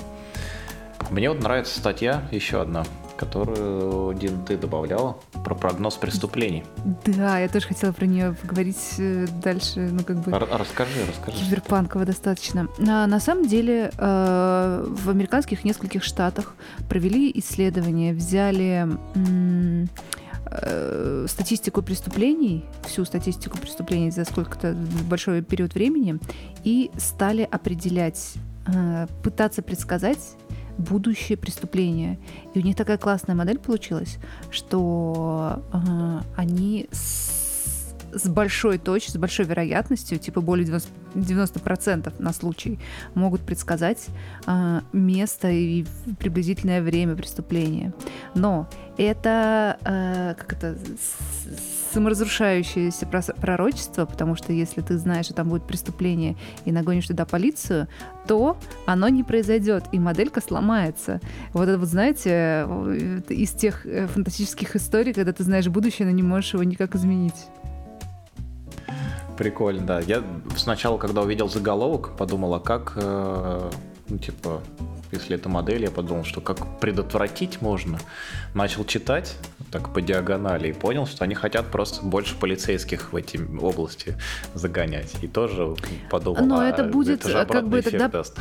Мне 1.10 1.28
вот 1.28 1.42
нравится 1.42 1.76
статья, 1.76 2.22
еще 2.30 2.62
одна, 2.62 2.84
которую, 3.16 4.14
Дин, 4.14 4.44
ты 4.44 4.56
добавляла, 4.56 5.18
про 5.44 5.56
прогноз 5.56 5.96
преступлений. 5.96 6.62
Да, 7.06 7.40
я 7.40 7.48
тоже 7.48 7.66
хотела 7.66 7.90
про 7.90 8.06
нее 8.06 8.36
поговорить 8.40 8.94
э, 8.98 9.26
дальше, 9.42 9.80
ну, 9.90 10.04
как 10.04 10.18
бы... 10.18 10.30
Р- 10.30 10.48
расскажи, 10.52 11.04
расскажи. 11.08 11.44
Киберпанково 11.44 12.04
достаточно. 12.04 12.68
А, 12.78 13.06
на 13.08 13.18
самом 13.18 13.48
деле 13.48 13.90
э, 13.98 14.86
в 14.88 15.10
американских 15.10 15.64
нескольких 15.64 16.04
штатах 16.04 16.54
провели 16.88 17.32
исследование, 17.34 18.14
взяли 18.14 18.88
м, 19.16 19.88
э, 20.54 21.26
статистику 21.28 21.82
преступлений, 21.82 22.64
всю 22.84 23.04
статистику 23.04 23.58
преступлений 23.58 24.10
за 24.10 24.24
сколько-то 24.24 24.76
большой 25.08 25.42
период 25.42 25.74
времени, 25.74 26.18
и 26.64 26.90
стали 26.96 27.42
определять, 27.42 28.34
э, 28.66 29.06
пытаться 29.22 29.62
предсказать 29.62 30.36
будущее 30.78 31.38
преступления. 31.38 32.18
И 32.54 32.58
у 32.58 32.62
них 32.62 32.76
такая 32.76 32.98
классная 32.98 33.34
модель 33.34 33.58
получилась, 33.58 34.18
что 34.50 35.62
э, 35.72 36.20
они 36.36 36.88
с, 36.90 37.94
с 38.12 38.28
большой 38.28 38.78
точностью, 38.78 39.18
с 39.18 39.20
большой 39.20 39.46
вероятностью, 39.46 40.18
типа 40.18 40.40
более 40.40 40.66
90%, 40.66 40.88
90% 41.14 42.14
на 42.18 42.32
случай, 42.32 42.78
могут 43.14 43.42
предсказать 43.42 44.06
э, 44.46 44.80
место 44.92 45.50
и 45.50 45.84
приблизительное 46.18 46.82
время 46.82 47.14
преступления. 47.14 47.92
Но 48.34 48.68
это, 48.96 49.78
э, 49.84 50.34
как 50.38 50.52
это, 50.52 50.76
саморазрушающееся 51.94 53.06
пророчество, 53.06 54.04
потому 54.04 54.34
что 54.34 54.52
если 54.52 54.80
ты 54.80 54.98
знаешь, 54.98 55.26
что 55.26 55.34
там 55.34 55.48
будет 55.48 55.64
преступление 55.64 56.36
и 56.64 56.72
нагонишь 56.72 57.06
туда 57.06 57.24
полицию, 57.24 57.86
то 58.26 58.56
оно 58.84 59.08
не 59.08 59.22
произойдет, 59.22 59.84
и 59.92 59.98
моделька 59.98 60.40
сломается. 60.40 61.20
Вот 61.52 61.68
это 61.68 61.78
вот, 61.78 61.88
знаете, 61.88 62.30
э, 62.30 63.20
из 63.28 63.52
тех 63.52 63.86
э, 63.86 64.06
фантастических 64.08 64.74
историй, 64.76 65.12
когда 65.12 65.32
ты 65.32 65.44
знаешь 65.44 65.68
будущее, 65.68 66.06
но 66.06 66.12
не 66.12 66.22
можешь 66.22 66.54
его 66.54 66.64
никак 66.64 66.94
изменить. 66.96 67.46
Прикольно, 69.36 69.86
да. 69.86 70.00
Я 70.00 70.22
сначала, 70.56 70.98
когда 70.98 71.22
увидел 71.22 71.48
заголовок, 71.48 72.16
подумал, 72.16 72.54
а 72.54 72.60
как, 72.60 72.92
э, 72.96 73.70
ну, 74.08 74.18
типа, 74.18 74.62
если 75.14 75.36
это 75.36 75.48
модель, 75.48 75.82
я 75.82 75.90
подумал, 75.90 76.24
что 76.24 76.40
как 76.40 76.80
предотвратить 76.80 77.60
можно. 77.62 77.98
Начал 78.54 78.84
читать 78.84 79.36
так 79.70 79.92
по 79.92 80.00
диагонали 80.00 80.68
и 80.68 80.72
понял, 80.72 81.06
что 81.06 81.24
они 81.24 81.34
хотят 81.34 81.66
просто 81.66 82.04
больше 82.04 82.36
полицейских 82.36 83.12
в 83.12 83.16
эти 83.16 83.40
области 83.60 84.16
загонять. 84.54 85.12
И 85.22 85.26
тоже 85.26 85.74
подумал, 86.10 86.44
Но 86.44 86.60
а 86.60 86.66
это 86.66 86.84
будет, 86.84 87.26
это 87.26 87.44
как 87.44 87.68
бы 87.68 87.82
тогда 87.82 88.08
даст. 88.08 88.38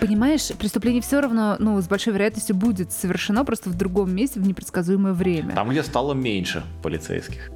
Понимаешь, 0.00 0.48
преступление 0.58 1.02
все 1.02 1.20
равно, 1.20 1.56
ну, 1.58 1.80
с 1.80 1.86
большой 1.86 2.14
вероятностью 2.14 2.56
будет 2.56 2.90
совершено 2.92 3.44
просто 3.44 3.70
в 3.70 3.76
другом 3.76 4.14
месте 4.14 4.40
в 4.40 4.46
непредсказуемое 4.46 5.12
время. 5.12 5.54
Там, 5.54 5.70
где 5.70 5.82
стало 5.82 6.14
меньше 6.14 6.64
полицейских. 6.82 7.50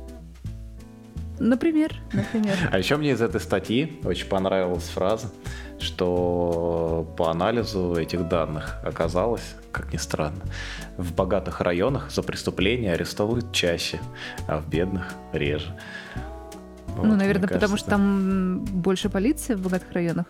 Например, 1.38 1.94
например. 2.12 2.54
А 2.70 2.78
еще 2.78 2.96
мне 2.96 3.10
из 3.10 3.20
этой 3.20 3.40
статьи 3.40 4.00
очень 4.04 4.26
понравилась 4.26 4.84
фраза, 4.84 5.30
что 5.78 7.06
по 7.16 7.30
анализу 7.30 7.96
этих 7.96 8.28
данных 8.28 8.76
оказалось, 8.82 9.54
как 9.72 9.92
ни 9.92 9.98
странно, 9.98 10.42
в 10.96 11.14
богатых 11.14 11.60
районах 11.60 12.10
за 12.10 12.22
преступления 12.22 12.92
арестовывают 12.92 13.52
чаще, 13.52 14.00
а 14.46 14.58
в 14.58 14.68
бедных 14.68 15.14
реже. 15.32 15.78
Вот, 16.88 17.04
ну, 17.04 17.16
наверное, 17.16 17.48
потому 17.48 17.60
кажется, 17.60 17.78
что 17.78 17.90
там 17.90 18.64
больше 18.64 19.10
полиции 19.10 19.54
в 19.54 19.60
богатых 19.60 19.92
районах. 19.92 20.26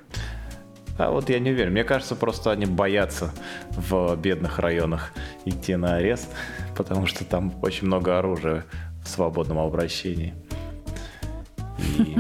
А 0.99 1.11
вот 1.11 1.28
я 1.28 1.38
не 1.38 1.51
уверен. 1.51 1.72
Мне 1.72 1.84
кажется, 1.84 2.16
просто 2.16 2.51
они 2.51 2.66
боятся 2.66 3.30
в 3.70 4.16
бедных 4.16 4.59
районах 4.59 5.12
идти 5.44 5.76
на 5.76 5.97
арест, 5.97 6.28
потому 6.76 7.07
что 7.07 7.24
там 7.24 7.53
очень 7.62 7.86
много 7.86 8.18
оружия 8.18 8.64
в 9.05 9.09
свободном 9.09 9.59
обращении. 9.59 10.34
И 11.99 12.16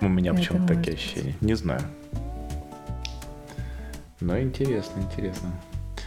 у 0.00 0.08
меня 0.08 0.34
почему-то 0.34 0.74
такие 0.74 0.94
ощущения. 0.94 1.34
Не 1.40 1.54
знаю. 1.54 1.80
Но 4.20 4.38
интересно, 4.40 5.00
интересно. 5.00 5.50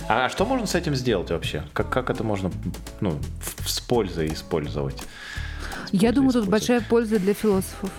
А 0.08 0.30
что 0.30 0.46
можно 0.46 0.66
с 0.66 0.76
этим 0.76 0.96
сделать 0.96 1.30
вообще? 1.30 1.64
Как, 1.74 1.90
как 1.90 2.10
это 2.10 2.24
можно 2.24 2.52
ну, 3.02 3.20
с 3.66 3.80
пользой 3.80 4.34
использовать? 4.34 4.98
С 4.98 5.94
Я 5.94 6.00
пользой 6.00 6.14
думаю, 6.14 6.34
тут 6.34 6.48
большая 6.48 6.82
польза 6.82 7.20
для 7.20 7.34
философов. 7.34 7.92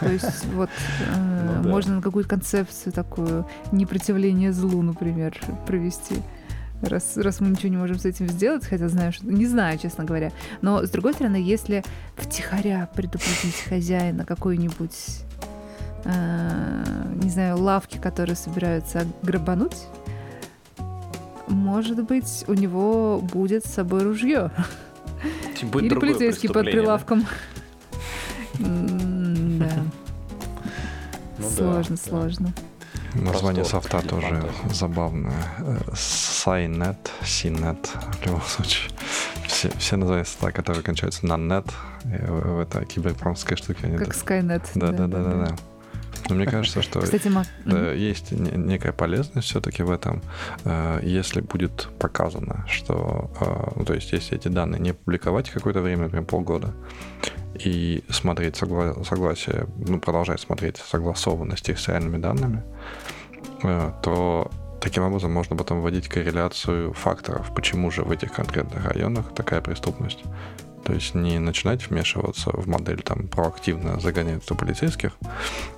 То 0.00 0.10
есть 0.10 0.44
вот 0.54 0.70
э, 1.06 1.44
Ну 1.46 1.62
да. 1.62 1.68
можно 1.68 1.96
на 1.96 2.02
какую-то 2.02 2.28
концепцию 2.28 2.92
такую 2.92 3.46
непротивление 3.70 4.52
злу, 4.52 4.82
например, 4.82 5.38
провести. 5.66 6.22
Раз, 6.82 7.16
раз 7.16 7.38
мы 7.38 7.50
ничего 7.50 7.68
не 7.68 7.76
можем 7.76 7.98
с 7.98 8.04
этим 8.04 8.26
сделать, 8.28 8.66
хотя 8.66 8.88
знаю, 8.88 9.12
что... 9.12 9.24
Не 9.24 9.46
знаю, 9.46 9.78
честно 9.78 10.02
говоря. 10.02 10.32
Но, 10.62 10.84
с 10.84 10.90
другой 10.90 11.14
стороны, 11.14 11.36
если 11.36 11.84
втихаря 12.16 12.88
предупредить 12.92 13.54
хозяина 13.68 14.24
какой-нибудь, 14.24 15.22
э, 16.04 16.84
не 17.22 17.30
знаю, 17.30 17.58
лавки, 17.58 17.98
которые 17.98 18.36
собираются 18.36 19.06
грабануть, 19.22 19.76
может 21.48 22.02
быть, 22.04 22.44
у 22.48 22.54
него 22.54 23.20
будет 23.20 23.66
с 23.66 23.70
собой 23.74 24.02
ружье. 24.04 24.50
Будет 25.64 25.92
Или 25.92 25.98
полицейский 25.98 26.48
под 26.48 26.64
прилавком. 26.64 27.24
Да, 28.58 28.66
Ну 31.38 31.48
да, 31.48 31.48
сложно, 31.56 31.96
сложно. 31.96 32.52
Название 33.14 33.64
софта 33.64 34.00
тоже 34.00 34.42
забавное. 34.72 35.34
Э, 35.58 35.78
Сайнет, 35.94 37.10
Синет, 37.24 37.86
в 38.22 38.26
любом 38.26 38.40
случае. 38.42 38.90
Все, 39.46 39.70
все 39.78 39.96
названия 39.96 40.24
софта, 40.24 40.50
которые 40.52 40.82
кончаются 40.82 41.26
на 41.26 41.36
нет, 41.36 41.66
в- 42.04 42.56
в 42.56 42.60
это 42.60 42.84
киберпромская 42.86 43.56
штука. 43.56 43.80
они 43.84 43.98
Как 43.98 44.14
Skynet. 44.14 44.62
Да, 44.74 44.92
да, 44.92 45.06
да, 45.06 45.22
да, 45.22 45.32
да. 45.46 45.56
Но 46.28 46.34
мне 46.36 46.46
кажется, 46.46 46.82
что 46.82 47.00
Кстати, 47.00 47.28
Мак, 47.28 47.46
э, 47.66 47.94
есть 47.96 48.32
не- 48.32 48.52
некая 48.52 48.92
полезность 48.92 49.48
все-таки 49.48 49.82
в 49.82 49.90
этом, 49.90 50.22
э, 50.64 51.00
если 51.02 51.40
будет 51.40 51.88
показано, 51.98 52.64
что, 52.68 53.30
э, 53.40 53.72
ну, 53.76 53.84
то 53.84 53.94
есть, 53.94 54.12
если 54.12 54.36
эти 54.36 54.48
данные 54.48 54.80
не 54.80 54.92
публиковать 54.94 55.50
какое-то 55.50 55.80
время, 55.80 56.04
например, 56.04 56.24
полгода, 56.24 56.74
и 57.54 58.02
смотреть 58.08 58.54
согла- 58.56 59.04
согласие, 59.04 59.66
ну, 59.76 60.00
продолжать 60.00 60.40
смотреть 60.40 60.78
согласованность 60.78 61.68
их 61.68 61.78
с 61.78 61.88
реальными 61.88 62.18
данными, 62.18 62.62
э, 63.62 63.92
то 64.02 64.50
таким 64.80 65.04
образом 65.04 65.32
можно 65.32 65.56
потом 65.56 65.80
вводить 65.80 66.08
корреляцию 66.08 66.92
факторов, 66.92 67.52
почему 67.54 67.90
же 67.90 68.02
в 68.02 68.10
этих 68.10 68.32
конкретных 68.32 68.84
районах 68.86 69.34
такая 69.34 69.60
преступность. 69.60 70.20
То 70.84 70.92
есть 70.92 71.14
не 71.14 71.38
начинать 71.38 71.88
вмешиваться 71.88 72.50
в 72.50 72.66
модель, 72.66 73.02
там, 73.02 73.28
проактивно 73.28 74.00
загонять 74.00 74.44
туда 74.44 74.58
полицейских, 74.58 75.12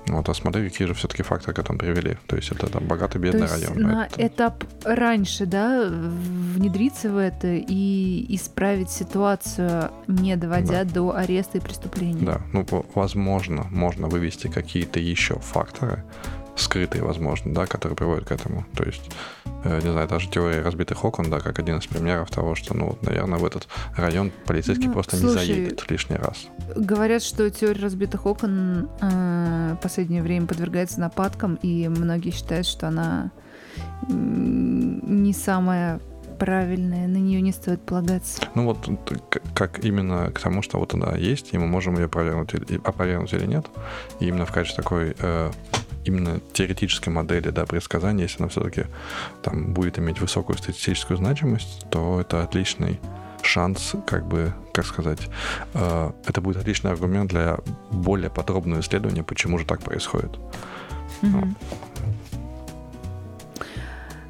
вот, 0.07 0.27
а 0.27 0.33
смотреть, 0.33 0.71
какие 0.71 0.87
же 0.87 0.93
все-таки 0.93 1.23
факторы 1.23 1.53
к 1.53 1.59
этому 1.59 1.77
привели. 1.79 2.17
То 2.27 2.35
есть 2.35 2.51
это 2.51 2.67
там 2.67 2.85
богатый, 2.85 3.17
бедный 3.19 3.47
То 3.47 3.55
есть 3.55 3.67
район. 3.69 3.83
на 3.83 4.05
это... 4.05 4.27
этап 4.27 4.63
раньше, 4.83 5.45
да, 5.45 5.87
внедриться 5.87 7.09
в 7.09 7.17
это 7.17 7.47
и 7.47 8.25
исправить 8.35 8.89
ситуацию, 8.89 9.91
не 10.07 10.35
доводя 10.35 10.83
Да. 10.83 10.93
до 10.93 11.15
ареста 11.15 11.57
и 11.57 11.61
преступления. 11.61 12.25
Да, 12.25 12.41
ну, 12.53 12.65
возможно, 12.95 13.67
можно 13.69 14.07
вывести 14.07 14.47
какие-то 14.47 14.99
еще 14.99 15.35
факторы, 15.35 16.03
скрытые, 16.55 17.03
возможно, 17.03 17.53
да, 17.53 17.65
которые 17.65 17.95
приводят 17.95 18.25
к 18.25 18.31
этому. 18.31 18.65
То 18.75 18.83
есть, 18.83 19.11
э, 19.63 19.81
не 19.83 19.91
знаю, 19.91 20.07
даже 20.07 20.29
теория 20.29 20.61
разбитых 20.61 21.03
окон, 21.03 21.29
да, 21.29 21.39
как 21.39 21.59
один 21.59 21.77
из 21.77 21.85
примеров 21.85 22.29
того, 22.29 22.55
что, 22.55 22.73
ну, 22.73 22.87
вот, 22.87 23.03
наверное, 23.03 23.39
в 23.39 23.45
этот 23.45 23.67
район 23.95 24.31
полицейский 24.45 24.87
Ну, 24.87 24.93
просто 24.93 25.17
слушай, 25.17 25.47
не 25.47 25.53
заедет 25.53 25.91
лишний 25.91 26.15
раз. 26.15 26.47
Говорят, 26.75 27.23
что 27.23 27.49
теория 27.49 27.81
разбитых 27.81 28.25
окон 28.25 28.89
э, 29.01 29.75
в 29.77 29.81
последнее 29.81 30.21
время 30.21 30.47
подвергается 30.47 30.99
нападкам, 30.99 31.55
и 31.61 31.87
многие 31.87 32.31
считают, 32.31 32.65
что 32.65 32.87
она 32.87 33.31
не 34.07 35.33
самая 35.33 35.99
правильная, 36.35 37.07
на 37.07 37.17
нее 37.17 37.41
не 37.41 37.51
стоит 37.51 37.81
полагаться. 37.81 38.41
Ну 38.55 38.65
вот 38.65 38.89
как 39.53 39.83
именно 39.83 40.31
к 40.31 40.39
тому, 40.39 40.61
что 40.61 40.79
вот 40.79 40.93
она 40.93 41.15
есть, 41.15 41.53
и 41.53 41.57
мы 41.57 41.67
можем 41.67 41.95
ее 41.95 42.05
опровергнуть 42.05 42.53
опровергнуть 42.83 43.33
или 43.33 43.45
нет. 43.45 43.65
И 44.19 44.27
именно 44.27 44.45
в 44.45 44.51
качестве 44.51 44.83
такой 44.83 45.15
э, 45.17 45.51
именно 46.05 46.39
теоретической 46.53 47.11
модели 47.11 47.49
да, 47.49 47.65
предсказания, 47.65 48.23
если 48.23 48.39
она 48.39 48.49
все-таки 48.49 48.85
там 49.43 49.73
будет 49.73 49.99
иметь 49.99 50.21
высокую 50.21 50.57
статистическую 50.57 51.17
значимость, 51.17 51.85
то 51.89 52.21
это 52.21 52.43
отличный 52.43 52.99
шанс, 53.41 53.93
как 54.05 54.25
бы, 54.27 54.53
как 54.73 54.85
сказать, 54.85 55.29
э, 55.73 56.11
это 56.25 56.41
будет 56.41 56.57
отличный 56.57 56.91
аргумент 56.91 57.29
для 57.29 57.57
более 57.91 58.29
подробного 58.29 58.79
исследования, 58.81 59.23
почему 59.23 59.57
же 59.59 59.65
так 59.65 59.81
происходит. 59.81 60.31
Мгм. 61.21 61.55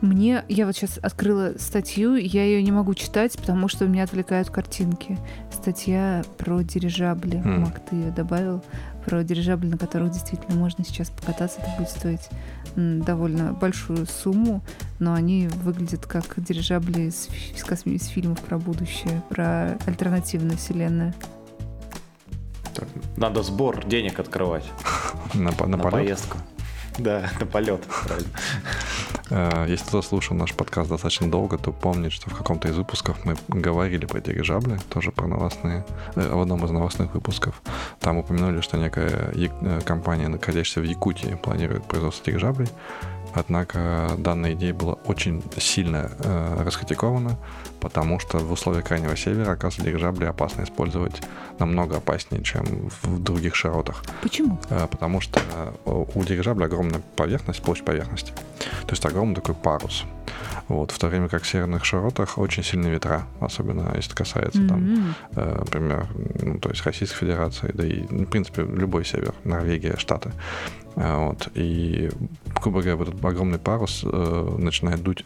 Мне, 0.02 0.44
я 0.50 0.66
вот 0.68 0.76
сейчас 0.76 1.00
открыла 1.02 1.54
статью, 1.58 2.16
я 2.16 2.44
ее 2.44 2.62
не 2.62 2.72
могу 2.72 2.94
читать, 2.94 3.38
потому 3.38 3.68
что 3.68 3.88
меня 3.88 4.04
отвлекают 4.04 4.50
картинки. 4.50 5.18
Статья 5.52 6.24
про 6.38 6.62
дирижабли. 6.62 7.38
М. 7.38 7.62
Мак, 7.62 7.84
ты 7.90 7.96
ее 7.96 8.12
добавил. 8.12 8.64
Про 9.06 9.24
дирижабли, 9.24 9.68
на 9.68 9.78
которых 9.78 10.12
действительно 10.12 10.56
можно 10.58 10.84
сейчас 10.84 11.10
покататься. 11.10 11.62
Это 11.62 11.70
будет 11.78 11.90
стоить 11.90 12.30
довольно 12.76 13.54
большую 13.54 14.06
сумму, 14.06 14.62
но 15.00 15.14
они 15.14 15.48
выглядят 15.48 16.06
как 16.06 16.26
дирижабли 16.38 17.04
из, 17.04 17.30
из 17.56 17.64
косми- 17.64 17.96
из 17.96 18.08
фильмов 18.08 18.42
про 18.42 18.58
будущее, 18.58 19.22
про 19.30 19.78
альтернативную 19.86 20.58
вселенную. 20.58 21.14
Так, 22.74 22.88
Надо 23.16 23.44
сбор 23.44 23.86
денег 23.86 24.20
открывать 24.20 24.66
На, 25.34 25.52
на 25.52 25.68
на, 25.68 25.78
поездку. 25.78 26.38
Да, 26.98 27.30
на 27.40 27.46
полет. 27.46 27.84
Э, 29.30 29.66
Если 29.68 29.86
кто 29.86 30.02
слушал 30.02 30.36
наш 30.38 30.54
подкаст 30.54 30.90
достаточно 30.90 31.30
долго, 31.30 31.58
то 31.58 31.72
помнит, 31.72 32.12
что 32.12 32.30
в 32.30 32.38
каком-то 32.38 32.68
из 32.68 32.78
выпусков 32.78 33.18
мы 33.26 33.36
говорили 33.48 34.06
про 34.06 34.22
дирижабли, 34.22 34.80
тоже 34.90 35.12
про 35.12 35.28
новостные, 35.28 35.86
э, 36.16 36.34
в 36.34 36.40
одном 36.40 36.64
из 36.66 36.72
новостных 36.72 37.14
выпусков. 37.14 37.62
Там 38.00 38.18
упомянули, 38.18 38.62
что 38.62 38.78
некая 38.78 39.32
э, 39.34 39.82
компания, 39.82 40.28
находящаяся 40.28 40.82
в 40.82 40.84
Якутии, 40.84 41.38
планирует 41.42 41.84
производство 41.86 42.26
дирижаблей. 42.26 42.70
Однако 43.34 44.12
данная 44.18 44.54
идея 44.54 44.74
была 44.74 44.94
очень 44.94 45.44
сильно 45.58 46.10
э, 46.20 46.64
раскритикована, 46.64 47.38
потому 47.86 48.20
что 48.20 48.40
в 48.40 48.52
условиях 48.52 48.86
Крайнего 48.86 49.16
Севера, 49.16 49.52
оказывается, 49.52 49.84
дирижабли 49.84 50.26
опасно 50.26 50.64
использовать 50.64 51.22
намного 51.60 51.98
опаснее, 51.98 52.44
чем 52.44 52.66
в 53.04 53.22
других 53.22 53.56
широтах. 53.56 54.04
Почему? 54.24 54.60
Э, 54.72 54.88
потому 54.90 55.22
что 55.22 55.40
э, 55.40 56.06
у 56.16 56.24
дирижабля 56.24 56.66
огромная 56.66 57.04
поверхность, 57.16 57.62
площадь 57.62 57.86
поверхности. 57.86 58.32
То 58.88 58.94
есть 58.94 59.06
огромный 59.06 59.36
такой 59.36 59.54
парус. 59.54 60.04
Вот, 60.68 60.90
в 60.90 60.98
то 60.98 61.08
время 61.10 61.30
как 61.30 61.44
в 61.44 61.48
северных 61.48 61.86
широтах 61.86 62.40
очень 62.40 62.64
сильные 62.64 62.92
ветра, 62.92 63.28
особенно 63.40 63.94
если 63.96 64.10
это 64.10 64.16
касается 64.16 64.68
там, 64.68 64.80
М. 64.80 65.16
э, 65.36 65.56
например, 65.60 66.08
ну, 66.42 66.58
то 66.58 66.70
есть 66.70 66.84
Российской 66.84 67.20
Федерации, 67.20 67.70
да 67.72 67.86
и, 67.86 68.04
ну, 68.10 68.24
в 68.26 68.30
принципе, 68.30 68.64
любой 68.64 69.06
север, 69.06 69.36
Норвегия, 69.44 69.96
Штаты. 69.98 70.32
Э, 70.96 71.28
Вот, 71.28 71.50
и, 71.56 72.10
грубо 72.62 72.82
говоря, 72.82 72.96
в 72.96 73.02
этот 73.02 73.24
огромный 73.24 73.60
парус 73.60 74.04
э, 74.06 74.56
начинает 74.58 75.02
дуть 75.04 75.24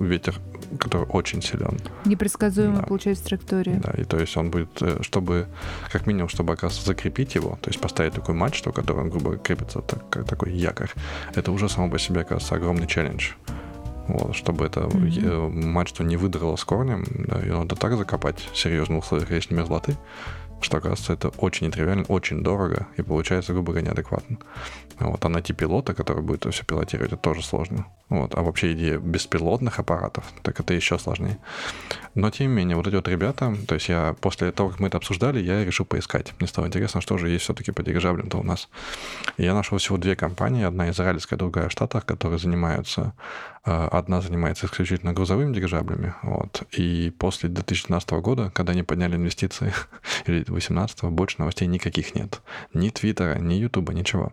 ветер, 0.00 0.36
который 0.78 1.06
очень 1.08 1.42
силен. 1.42 1.78
Непредсказуемая 2.04 2.80
Да. 2.80 2.86
получается 2.86 3.24
траектория. 3.24 3.80
Да, 3.82 3.90
и 4.00 4.04
то 4.04 4.18
есть 4.18 4.36
он 4.36 4.50
будет, 4.50 4.80
э, 4.80 4.98
чтобы, 5.02 5.46
как 5.90 6.06
минимум, 6.06 6.28
чтобы, 6.28 6.52
оказывается, 6.52 6.86
закрепить 6.86 7.34
его, 7.34 7.58
то 7.60 7.70
есть 7.70 7.80
поставить 7.80 8.14
такую 8.14 8.36
мачту, 8.36 8.72
которая, 8.72 9.06
грубо 9.06 9.24
говоря, 9.26 9.40
крепится 9.42 9.80
так, 9.80 10.08
как 10.08 10.24
такой 10.26 10.52
якорь, 10.52 10.90
это 11.34 11.50
уже 11.52 11.68
само 11.68 11.90
по 11.90 11.98
себе, 11.98 12.20
оказывается, 12.20 12.54
огромный 12.54 12.86
челлендж. 12.86 13.32
Вот, 14.06 14.34
чтобы 14.34 14.64
это 14.64 14.88
э, 14.90 15.48
мачту 15.48 16.02
не 16.02 16.16
выдрало 16.16 16.56
с 16.56 16.64
корнем, 16.64 17.04
да, 17.10 17.40
ее 17.40 17.58
надо 17.58 17.76
так 17.76 17.94
закопать 17.96 18.38
в 18.52 18.56
серьезных 18.56 19.04
условиях 19.04 19.30
речной 19.30 19.58
мерзлоты, 19.58 19.96
что, 20.60 20.78
оказывается, 20.78 21.12
это 21.12 21.28
очень 21.38 21.66
нетривиально, 21.66 22.04
очень 22.08 22.42
дорого 22.42 22.86
и 22.96 23.02
получается, 23.02 23.52
грубо 23.52 23.72
говоря, 23.72 23.88
неадекватно. 23.88 24.38
Вот, 24.98 25.24
а 25.24 25.28
найти 25.28 25.52
пилота, 25.52 25.94
который 25.94 26.22
будет 26.22 26.52
все 26.52 26.64
пилотировать, 26.64 27.12
это 27.12 27.22
тоже 27.22 27.44
сложно. 27.44 27.86
Вот, 28.08 28.34
а 28.34 28.42
вообще 28.42 28.72
идея 28.72 28.98
беспилотных 28.98 29.78
аппаратов, 29.78 30.24
так 30.42 30.58
это 30.58 30.74
еще 30.74 30.98
сложнее. 30.98 31.38
Но, 32.14 32.30
тем 32.30 32.48
не 32.48 32.54
менее, 32.54 32.76
вот 32.76 32.86
эти 32.86 32.96
вот 32.96 33.06
ребята, 33.06 33.54
то 33.68 33.74
есть 33.74 33.88
я 33.88 34.16
после 34.20 34.50
того, 34.50 34.70
как 34.70 34.80
мы 34.80 34.88
это 34.88 34.96
обсуждали, 34.96 35.40
я 35.40 35.64
решил 35.64 35.86
поискать. 35.86 36.32
Мне 36.40 36.48
стало 36.48 36.66
интересно, 36.66 37.00
что 37.00 37.16
же 37.18 37.28
есть 37.28 37.44
все-таки 37.44 37.70
по 37.70 37.82
дирижаблям-то 37.82 38.38
у 38.38 38.42
нас. 38.42 38.68
И 39.36 39.44
я 39.44 39.54
нашел 39.54 39.78
всего 39.78 39.98
две 39.98 40.16
компании, 40.16 40.64
одна 40.64 40.90
израильская, 40.90 41.36
другая 41.36 41.68
в 41.68 41.72
Штатах, 41.72 42.04
которые 42.04 42.38
занимаются, 42.38 43.12
одна 43.64 44.20
занимается 44.20 44.66
исключительно 44.66 45.12
грузовыми 45.12 45.52
дирижаблями, 45.54 46.14
вот, 46.22 46.62
и 46.72 47.12
после 47.18 47.48
2012 47.48 48.10
года, 48.12 48.50
когда 48.54 48.72
они 48.72 48.82
подняли 48.82 49.16
инвестиции, 49.16 49.72
или 50.26 50.44
2018, 50.44 51.04
больше 51.04 51.36
новостей 51.38 51.66
никаких 51.68 52.14
нет. 52.14 52.40
Ни 52.74 52.90
Твиттера, 52.90 53.38
ни 53.38 53.54
Ютуба, 53.54 53.92
ничего. 53.92 54.32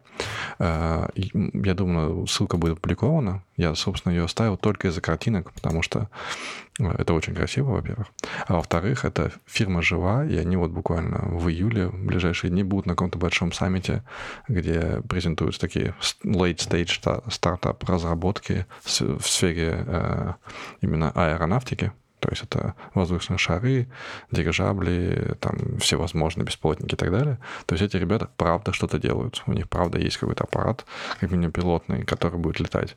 Э, 0.60 1.08
Я 1.14 1.74
думаю, 1.74 2.28
ссылка 2.28 2.58
будет 2.58 2.78
опубликована. 2.78 3.44
Я, 3.58 3.76
собственно, 3.76 4.14
ее 4.14 4.26
оставил 4.26 4.58
только 4.58 4.88
из-за 4.90 5.02
картинок, 5.02 5.52
потому 5.54 5.82
что 5.82 6.00
э, 6.00 6.65
это 6.80 7.14
очень 7.14 7.34
красиво, 7.34 7.72
во-первых. 7.72 8.08
А 8.48 8.56
во-вторых, 8.56 9.06
эта 9.06 9.32
фирма 9.46 9.82
жива, 9.82 10.26
и 10.26 10.36
они 10.38 10.58
вот 10.58 10.72
буквально 10.72 11.20
в 11.20 11.50
июле, 11.50 11.88
в 11.88 12.06
ближайшие 12.06 12.52
дни, 12.52 12.64
будут 12.64 12.86
на 12.86 12.94
каком-то 12.94 13.18
большом 13.18 13.54
саммите, 13.54 14.04
где 14.48 15.02
презентуются 15.08 15.62
такие 15.62 15.96
late-stage 16.26 16.94
ста- 16.96 17.24
стартап-разработки 17.30 18.66
в 18.84 19.26
сфере 19.26 19.84
э, 19.88 20.34
именно 20.82 21.12
аэронавтики. 21.12 21.94
То 22.20 22.30
есть 22.30 22.44
это 22.44 22.76
воздушные 22.94 23.38
шары, 23.38 23.88
дирижабли, 24.32 25.36
там 25.40 25.78
всевозможные 25.80 26.46
беспилотники 26.46 26.96
и 26.96 26.98
так 26.98 27.12
далее. 27.12 27.38
То 27.66 27.76
есть 27.76 27.84
эти 27.84 27.98
ребята 27.98 28.30
правда 28.38 28.74
что-то 28.74 28.98
делают. 29.00 29.44
У 29.46 29.54
них 29.54 29.70
правда 29.70 30.00
есть 30.00 30.18
какой-то 30.18 30.46
аппарат, 30.46 30.86
как 31.20 31.32
минимум 31.32 31.52
пилотный, 31.52 32.04
который 32.04 32.40
будет 32.40 32.60
летать. 32.60 32.96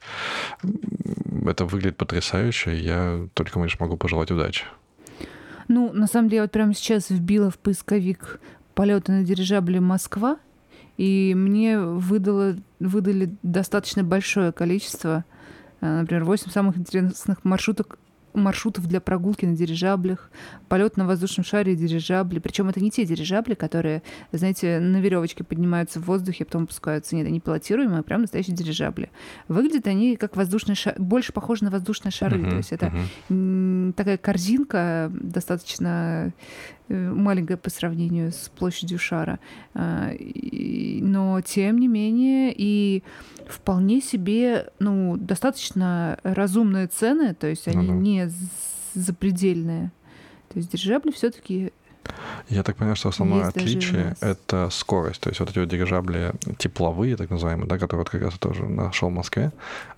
Это 1.46 1.64
выглядит 1.64 1.96
потрясающе. 1.96 2.78
Я 2.78 3.26
только 3.34 3.60
лишь 3.60 3.78
могу 3.80 3.96
пожелать 3.96 4.30
удачи. 4.30 4.64
Ну, 5.68 5.92
на 5.92 6.06
самом 6.06 6.28
деле, 6.28 6.36
я 6.36 6.42
вот 6.42 6.52
прямо 6.52 6.74
сейчас 6.74 7.10
вбила 7.10 7.50
в 7.50 7.58
поисковик 7.58 8.40
полеты 8.74 9.12
на 9.12 9.22
дирижабле 9.22 9.80
Москва, 9.80 10.38
и 10.96 11.34
мне 11.36 11.78
выдало, 11.78 12.56
выдали 12.80 13.34
достаточно 13.42 14.02
большое 14.02 14.52
количество, 14.52 15.24
э, 15.80 16.00
например, 16.00 16.24
8 16.24 16.50
самых 16.50 16.78
интересных 16.78 17.44
маршруток 17.44 17.98
маршрутов 18.40 18.86
для 18.86 19.00
прогулки 19.00 19.44
на 19.44 19.56
дирижаблях, 19.56 20.30
полет 20.68 20.96
на 20.96 21.06
воздушном 21.06 21.44
шаре 21.44 21.72
и 21.72 21.76
дирижабли. 21.76 22.38
Причем 22.38 22.68
это 22.68 22.80
не 22.80 22.90
те 22.90 23.04
дирижабли, 23.04 23.54
которые, 23.54 24.02
знаете, 24.32 24.80
на 24.80 24.98
веревочке 25.00 25.44
поднимаются 25.44 26.00
в 26.00 26.04
воздухе, 26.04 26.44
потом 26.44 26.64
опускаются. 26.64 27.16
Нет, 27.16 27.26
они 27.26 27.40
пилотируемые, 27.40 28.02
прям 28.02 28.22
настоящие 28.22 28.56
дирижабли. 28.56 29.10
Выглядят 29.48 29.86
они 29.86 30.16
как 30.16 30.36
воздушные 30.36 30.76
шары, 30.76 30.96
больше 30.98 31.32
похожи 31.32 31.64
на 31.64 31.70
воздушные 31.70 32.12
шары. 32.12 32.38
Мгм, 32.38 32.50
То 32.50 32.56
есть 32.56 32.72
это 32.72 32.92
м, 33.28 33.92
такая 33.96 34.16
корзинка 34.16 35.10
достаточно 35.12 35.88
э, 36.26 36.30
маленькая 36.88 37.56
по 37.56 37.70
сравнению 37.70 38.32
с 38.32 38.50
площадью 38.56 38.98
шара. 38.98 39.38
А, 39.74 40.10
Но, 41.00 41.40
тем 41.40 41.78
не 41.78 41.88
менее, 41.88 42.54
и 42.56 43.02
вполне 43.46 44.00
себе, 44.00 44.70
ну, 44.78 45.16
достаточно 45.16 46.18
разумные 46.22 46.86
цены, 46.86 47.34
то 47.34 47.46
есть 47.46 47.68
они 47.68 47.86
Ну 47.88 47.94
да. 47.94 47.98
не 47.98 48.30
запредельные. 48.94 49.92
То 50.48 50.58
есть 50.58 50.70
дирижабли 50.72 51.10
все-таки 51.10 51.72
Я 52.48 52.62
так 52.62 52.76
понимаю, 52.76 52.96
что 52.96 53.08
основное 53.10 53.44
Есть 53.44 53.56
отличие 53.56 54.16
это 54.20 54.68
скорость. 54.70 55.20
То 55.20 55.28
есть 55.30 55.40
вот 55.40 55.50
эти 55.50 55.58
вот 55.58 55.68
дирижабли 55.68 56.32
тепловые, 56.58 57.16
так 57.16 57.30
называемые, 57.30 57.68
да, 57.68 57.78
которые 57.78 58.00
вот 58.04 58.10
как 58.10 58.22
раз 58.22 58.32
я 58.34 58.38
тоже 58.38 58.64
нашел 58.64 59.08
в 59.10 59.12
Москве, 59.12 59.52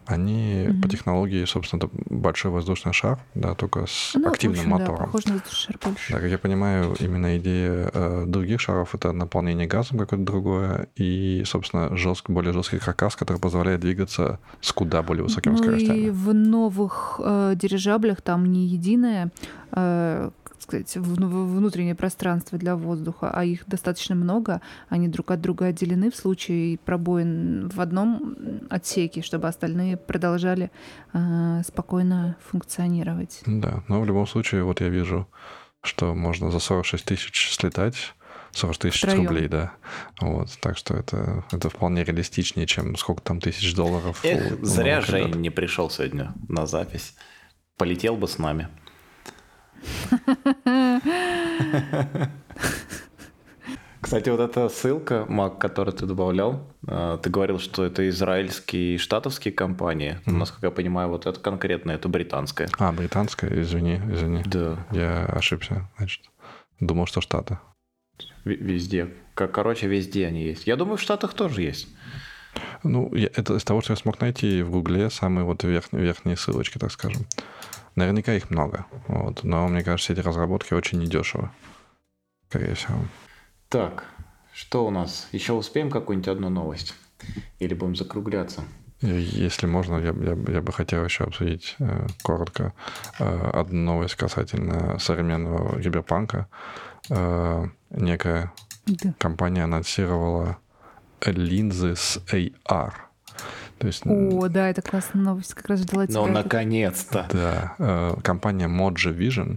они 0.07 0.67
Мгм. 0.69 0.81
по 0.83 0.89
технологии, 0.89 1.45
собственно, 1.45 1.79
это 1.85 1.91
большой 2.11 2.51
воздушный 2.51 2.93
шар, 2.93 3.21
да, 3.35 3.55
только 3.55 3.87
с 3.87 4.13
Ну, 4.17 4.29
активным 4.29 4.59
общем, 4.59 4.71
Да, 4.71 4.79
мотором. 4.79 5.07
похоже 5.07 5.29
на 5.29 5.35
воздушный 5.35 5.57
шар 5.73 5.79
больше. 5.85 6.13
Да, 6.13 6.19
как 6.21 6.29
я 6.31 6.39
понимаю, 6.39 6.97
именно 6.99 7.39
идея 7.39 7.91
э, 7.95 8.25
других 8.27 8.61
шаров 8.61 8.95
это 8.95 9.13
наполнение 9.13 9.69
газом 9.69 9.99
какое-то 9.99 10.25
другое 10.25 10.89
и, 10.97 11.45
собственно, 11.47 11.97
жестко, 11.97 12.33
более 12.33 12.53
жесткий 12.53 12.79
каркас, 12.79 13.15
который 13.15 13.39
позволяет 13.39 13.81
двигаться 13.81 14.41
с 14.61 14.73
куда 14.73 15.03
более 15.03 15.23
высокими 15.23 15.53
ну 15.53 15.59
скоростями. 15.59 15.97
и 15.99 16.11
в 16.11 16.35
новых 16.35 17.21
э, 17.23 17.53
дирижаблях 17.55 18.21
там 18.23 18.47
не 18.51 18.67
единое, 18.67 19.31
э, 19.73 20.31
сказать, 20.71 20.97
в- 20.97 21.57
внутреннее 21.57 21.95
пространство 21.95 22.57
для 22.59 22.77
воздуха, 22.77 23.31
а 23.35 23.45
их 23.45 23.65
достаточно 23.67 24.15
много. 24.15 24.61
Они 24.89 25.09
друг 25.09 25.31
от 25.33 25.41
друга 25.41 25.67
отделены 25.67 26.11
в 26.11 26.17
случае 26.17 26.79
пробоин 26.79 27.69
в 27.69 27.81
одном 27.81 28.37
отсеке, 28.71 29.23
чтобы 29.23 29.49
остальные 29.49 29.97
продолжали 29.97 30.71
э, 31.13 31.63
спокойно 31.67 32.37
функционировать. 32.49 33.41
Да, 33.47 33.83
но 33.89 34.01
в 34.01 34.07
любом 34.07 34.27
случае, 34.27 34.63
вот 34.65 34.81
я 34.81 34.89
вижу, 34.89 35.27
что 35.83 36.15
можно 36.15 36.51
за 36.51 36.61
46 36.61 37.05
тысяч 37.05 37.51
слетать, 37.53 38.15
40 38.53 38.79
тысяч 38.79 39.03
Втроём. 39.03 39.27
рублей, 39.27 39.49
да. 39.49 39.73
Вот, 40.21 40.51
так 40.61 40.77
что 40.77 40.95
это, 40.95 41.45
это 41.53 41.69
вполне 41.69 42.05
реалистичнее, 42.05 42.67
чем 42.67 42.97
сколько 42.97 43.23
там 43.23 43.41
тысяч 43.41 43.75
долларов. 43.75 44.21
Эх, 44.25 44.59
у- 44.59 44.63
у 44.63 44.65
зря 44.65 44.97
новых 45.01 45.09
Жень 45.11 45.35
не 45.41 45.51
пришел 45.51 45.91
сегодня 45.91 46.33
на 46.49 46.67
запись. 46.67 47.15
Полетел 47.77 48.17
бы 48.17 48.29
с 48.29 48.39
нами. 48.39 48.69
Кстати, 54.01 54.31
вот 54.31 54.41
эта 54.41 54.69
ссылка, 54.71 55.27
Мак, 55.29 55.59
которую 55.59 55.95
ты 55.95 56.07
добавлял, 56.07 56.67
э, 56.89 57.19
ты 57.23 57.29
говорил, 57.29 57.59
что 57.59 57.85
это 57.85 58.09
израильские 58.09 58.95
и 58.95 58.99
штатовские 58.99 59.53
компании. 59.53 60.19
Но, 60.25 60.39
Насколько 60.39 60.69
я 60.69 60.71
понимаю, 60.71 61.11
вот 61.11 61.27
это 61.27 61.39
конкретно, 61.39 61.91
это 61.93 62.09
британская. 62.09 62.69
А, 62.79 62.93
британская, 62.93 63.61
извини, 63.61 64.01
извини. 64.11 64.43
Да, 64.47 64.79
Я 64.91 65.27
ошибся, 65.27 65.87
значит. 65.99 66.23
Думал, 66.81 67.05
что 67.07 67.21
Штаты. 67.21 67.59
в- 68.45 68.49
везде. 68.49 69.11
Короче, 69.35 69.87
везде 69.87 70.27
они 70.27 70.45
есть. 70.45 70.67
Я 70.67 70.77
думаю, 70.77 70.97
в 70.97 71.03
Штатах 71.03 71.35
тоже 71.35 71.61
есть. 71.61 71.87
Ну, 72.83 73.15
я- 73.15 73.29
это 73.35 73.55
из 73.57 73.65
того, 73.65 73.83
что 73.83 73.93
я 73.93 73.97
смог 73.99 74.19
найти 74.21 74.63
в 74.63 74.71
Гугле, 74.71 75.11
самые 75.11 75.45
вот 75.45 75.63
верх- 75.63 75.93
верхние 75.93 76.37
ссылочки, 76.39 76.79
так 76.79 76.91
скажем. 76.91 77.27
Наверняка 77.97 78.33
их 78.35 78.51
много, 78.51 78.87
вот. 79.09 79.43
но 79.45 79.67
мне 79.69 79.83
кажется, 79.83 80.13
эти 80.13 80.21
разработки 80.21 80.75
очень 80.75 81.01
недешево. 81.01 81.51
Скорее 82.49 82.75
всего. 82.75 82.99
Так, 83.69 84.05
что 84.53 84.87
у 84.87 84.91
нас? 84.91 85.29
Еще 85.33 85.53
успеем 85.53 85.91
какую-нибудь 85.91 86.29
одну 86.29 86.49
новость? 86.49 86.95
Или 87.59 87.75
будем 87.75 87.95
закругляться? 87.97 88.63
И 89.03 89.07
Если 89.07 89.67
можно, 89.67 89.97
я, 89.97 90.07
я, 90.09 90.13
бы- 90.13 90.53
я 90.53 90.61
бы 90.61 90.73
хотел 90.73 91.05
еще 91.05 91.25
обсудить 91.25 91.77
э, 91.79 92.07
коротко 92.23 92.73
э, 93.19 93.51
одну 93.55 93.81
новость 93.81 94.15
касательно 94.17 94.99
современного 94.99 95.81
киберпанка. 95.81 96.49
Э, 97.09 97.67
некая 97.91 98.53
Да. 98.87 99.15
компания 99.19 99.65
анонсировала 99.65 100.59
линзы 101.25 101.97
с 101.97 102.19
AR. 102.33 102.93
То 103.81 103.87
есть, 103.87 104.03
О, 104.05 104.49
да, 104.49 104.69
это 104.69 104.83
классная 104.83 105.23
новость. 105.23 105.55
Как 105.55 105.67
раз 105.69 105.81
ждала 105.81 106.07
тебя. 106.07 106.21
Ну, 106.21 106.27
наконец-то. 106.27 107.27
да, 107.33 107.75
э, 107.79 108.15
компания 108.23 108.69
Moji 108.69 109.17
Vision, 109.17 109.57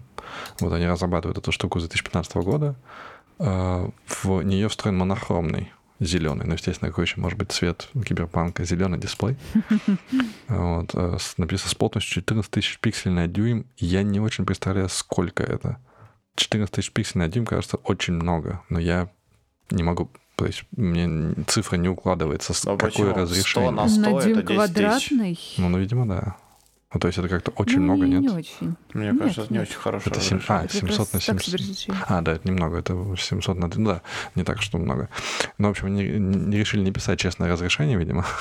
вот 0.61 0.71
они 0.71 0.88
разрабатывают 0.88 1.38
эту 1.38 1.51
штуку 1.51 1.80
с 1.80 1.84
2015 1.84 2.36
года. 2.36 2.76
Э, 3.39 3.89
в 4.07 4.41
нее 4.43 4.69
встроен 4.69 4.97
монохромный 4.97 5.74
зеленый, 5.99 6.45
ну, 6.45 6.53
естественно, 6.53 6.89
какой 6.89 7.03
еще 7.03 7.19
может 7.19 7.38
быть 7.38 7.51
цвет 7.51 7.89
киберпанка, 7.93 8.63
зеленый 8.63 8.97
дисплей. 8.97 9.36
Вот, 10.47 10.91
э, 10.93 11.17
написано 11.36 11.69
с 11.69 11.76
плотностью 11.76 12.13
14 12.13 12.49
тысяч 12.49 12.80
пикселей 12.80 13.13
на 13.13 13.28
дюйм. 13.28 13.65
Я 13.76 14.03
не 14.03 14.21
очень 14.21 14.45
представляю, 14.45 14.88
сколько 14.88 15.43
это. 15.43 15.80
14 16.36 16.74
тысяч 16.74 16.93
пикселей 16.93 17.26
на 17.26 17.28
дюйм, 17.30 17.45
кажется, 17.45 17.76
очень 17.76 18.13
много, 18.13 18.61
но 18.69 18.80
я 18.80 19.09
не 19.69 19.84
могу, 19.84 20.09
то 20.36 20.45
есть 20.45 20.63
мне 20.75 21.36
цифра 21.47 21.77
не 21.77 21.89
укладывается, 21.89 22.53
с 22.53 22.63
Ну, 22.65 22.77
какое 22.77 22.89
почему? 22.91 23.11
100 23.11 23.19
разрешение. 23.21 23.71
на 23.71 23.88
100 23.88 24.01
На 24.01 24.07
это 24.07 24.23
дюйм 24.25 24.36
10 24.36 24.45
тысяч. 24.45 24.55
квадратный. 24.55 25.39
Ну, 25.57 25.69
ну, 25.69 25.77
видимо, 25.79 26.07
да. 26.07 26.36
Ну, 26.94 27.00
то 27.00 27.08
есть 27.08 27.18
это 27.18 27.28
как-то 27.28 27.52
очень 27.52 27.80
Ну, 27.80 27.84
много, 27.96 28.06
не, 28.06 28.12
нет? 28.20 28.22
Не 28.22 28.30
очень. 28.30 28.76
Мне 28.94 29.08
Нет, 29.12 29.20
кажется, 29.20 29.41
это 29.41 29.54
не 29.54 29.60
нет. 29.60 29.70
очень 29.70 29.80
хорошо. 29.80 30.10
Это 30.12 30.20
семь- 30.22 30.39
а, 30.48 30.64
Это 30.66 30.74
700 30.74 30.96
просто 30.96 31.16
на 31.16 31.20
так 31.20 31.22
700. 31.24 31.44
себе 31.46 31.58
разрешение. 31.58 32.04
А, 32.08 32.22
да, 32.22 32.32
это 32.34 32.48
немного, 32.48 32.78
это 32.78 33.16
700 33.18 33.58
на... 33.58 33.68
Ну, 33.76 33.86
да, 33.89 34.02
не 34.36 34.44
так, 34.44 34.62
что 34.62 34.78
много. 34.78 35.10
Ну, 35.58 35.68
в 35.70 35.72
общем, 35.72 35.88
они 35.88 36.04
не 36.04 36.58
решили 36.58 36.82
не 36.82 36.91
писать 36.91 37.20
честное 37.20 37.50
разрешение, 37.52 37.98
видимо. 37.98 38.26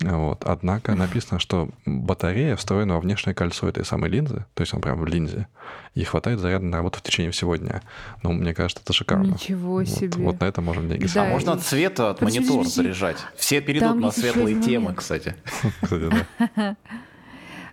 Вот. 0.00 0.44
Однако 0.44 0.94
написано, 0.94 1.40
что 1.40 1.70
батарея 1.86 2.54
встроена 2.56 2.94
во 2.96 3.00
внешнее 3.00 3.34
кольцо 3.34 3.66
этой 3.66 3.82
самой 3.82 4.10
линзы, 4.10 4.44
то 4.52 4.60
есть 4.62 4.74
он 4.74 4.82
прям 4.82 5.00
в 5.00 5.06
линзе, 5.06 5.48
и 5.94 6.04
хватает 6.04 6.38
заряда 6.38 6.66
на 6.66 6.76
работу 6.76 6.98
в 6.98 7.02
течение 7.02 7.32
всего 7.32 7.56
дня. 7.56 7.80
Ну, 8.22 8.32
мне 8.32 8.52
кажется, 8.52 8.82
это 8.84 8.92
шикарно. 8.92 9.32
Ничего 9.32 9.76
Вот, 9.76 9.88
себе. 9.88 10.22
вот 10.22 10.38
на 10.38 10.44
это 10.44 10.60
можно 10.60 10.86
деньги 10.86 11.06
Да, 11.14 11.22
А 11.22 11.28
можно 11.30 11.50
и- 11.50 11.54
от 11.54 11.62
цвета, 11.62 12.10
от 12.10 12.18
Подожди, 12.18 12.40
монитора 12.40 12.58
подожди. 12.58 12.82
заряжать? 12.82 13.16
Все 13.38 13.62
перейдут 13.62 13.88
Там 13.88 14.00
на 14.00 14.10
светлые 14.10 14.60
темы, 14.60 14.92
кстати. 14.94 15.34
Кстати, 15.80 16.10
да. 16.54 16.76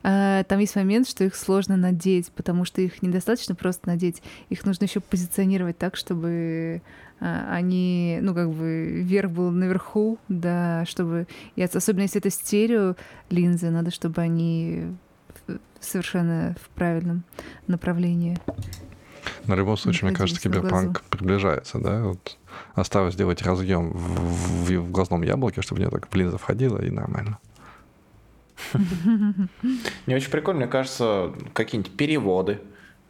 А, 0.03 0.43
Там 0.43 0.59
есть 0.59 0.75
момент, 0.75 1.07
что 1.07 1.23
их 1.23 1.35
сложно 1.35 1.77
надеть, 1.77 2.31
потому 2.33 2.65
что 2.65 2.81
их 2.81 3.01
недостаточно 3.01 3.55
просто 3.55 3.87
надеть. 3.87 4.21
Их 4.49 4.65
нужно 4.65 4.83
еще 4.85 4.99
позиционировать 4.99 5.77
так, 5.77 5.95
чтобы 5.95 6.81
а, 7.21 7.47
они, 7.53 8.19
ну, 8.21 8.33
как 8.35 8.49
бы, 8.51 9.01
верх 9.01 9.31
был 9.31 9.51
наверху, 9.51 10.17
да, 10.27 10.83
чтобы... 10.85 11.27
И 11.55 11.63
ос- 11.63 11.75
особенно 11.75 12.01
если 12.03 12.19
это 12.19 12.29
стерео 12.29 12.95
линзы, 13.29 13.69
надо, 13.69 13.91
чтобы 13.91 14.21
они 14.21 14.87
совершенно 15.79 16.55
в 16.61 16.69
правильном 16.69 17.23
направлении. 17.67 18.37
Но 19.45 19.55
в 19.55 19.57
любом 19.57 19.77
случае, 19.77 20.09
мне 20.09 20.17
кажется, 20.17 20.47
на 20.47 20.53
киберпанк 20.55 21.01
приближается, 21.09 21.79
да? 21.79 22.03
Вот 22.03 22.37
осталось 22.75 23.13
сделать 23.13 23.41
разъем 23.41 23.91
в, 23.91 24.65
в- 24.65 24.71
в 24.79 24.91
глазном 24.91 25.21
яблоке, 25.23 25.61
чтобы 25.61 25.81
мне 25.81 25.89
так 25.89 26.13
линза 26.15 26.37
входила, 26.37 26.81
и 26.81 26.89
нормально. 26.89 27.39
Не 30.05 30.15
очень 30.15 30.31
прикольно, 30.31 30.61
мне 30.61 30.69
кажется, 30.69 31.33
какие-нибудь 31.53 31.95
переводы 31.95 32.61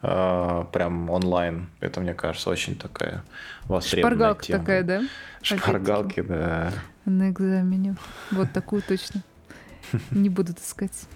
э, 0.02 0.64
прям 0.72 1.10
онлайн. 1.10 1.68
Это, 1.80 2.00
мне 2.00 2.14
кажется, 2.14 2.50
очень 2.50 2.76
такая 2.76 3.24
востребованная 3.64 4.16
Шпаргалка 4.16 4.44
тема. 4.44 4.58
такая, 4.58 4.82
да? 4.82 5.02
Шпаргалки, 5.42 6.20
да. 6.20 6.72
На 7.04 7.30
экзамене. 7.30 7.96
Вот 8.30 8.52
такую 8.52 8.82
точно. 8.82 9.22
Не 10.10 10.28
буду 10.28 10.54
таскать. 10.54 11.06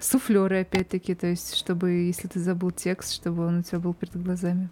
Суфлеры, 0.00 0.60
опять-таки, 0.60 1.14
то 1.14 1.26
есть, 1.26 1.56
чтобы, 1.56 1.90
если 1.90 2.28
ты 2.28 2.38
забыл 2.38 2.70
текст, 2.70 3.14
чтобы 3.14 3.46
он 3.46 3.58
у 3.58 3.62
тебя 3.62 3.80
был 3.80 3.94
перед 3.94 4.22
глазами. 4.22 4.68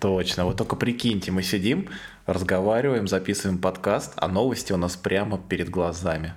Точно. 0.00 0.44
Вот 0.44 0.56
только 0.56 0.76
прикиньте, 0.76 1.30
мы 1.30 1.42
сидим, 1.42 1.88
разговариваем, 2.26 3.08
записываем 3.08 3.58
подкаст, 3.58 4.12
а 4.16 4.28
новости 4.28 4.72
у 4.72 4.76
нас 4.76 4.96
прямо 4.96 5.38
перед 5.38 5.70
глазами. 5.70 6.34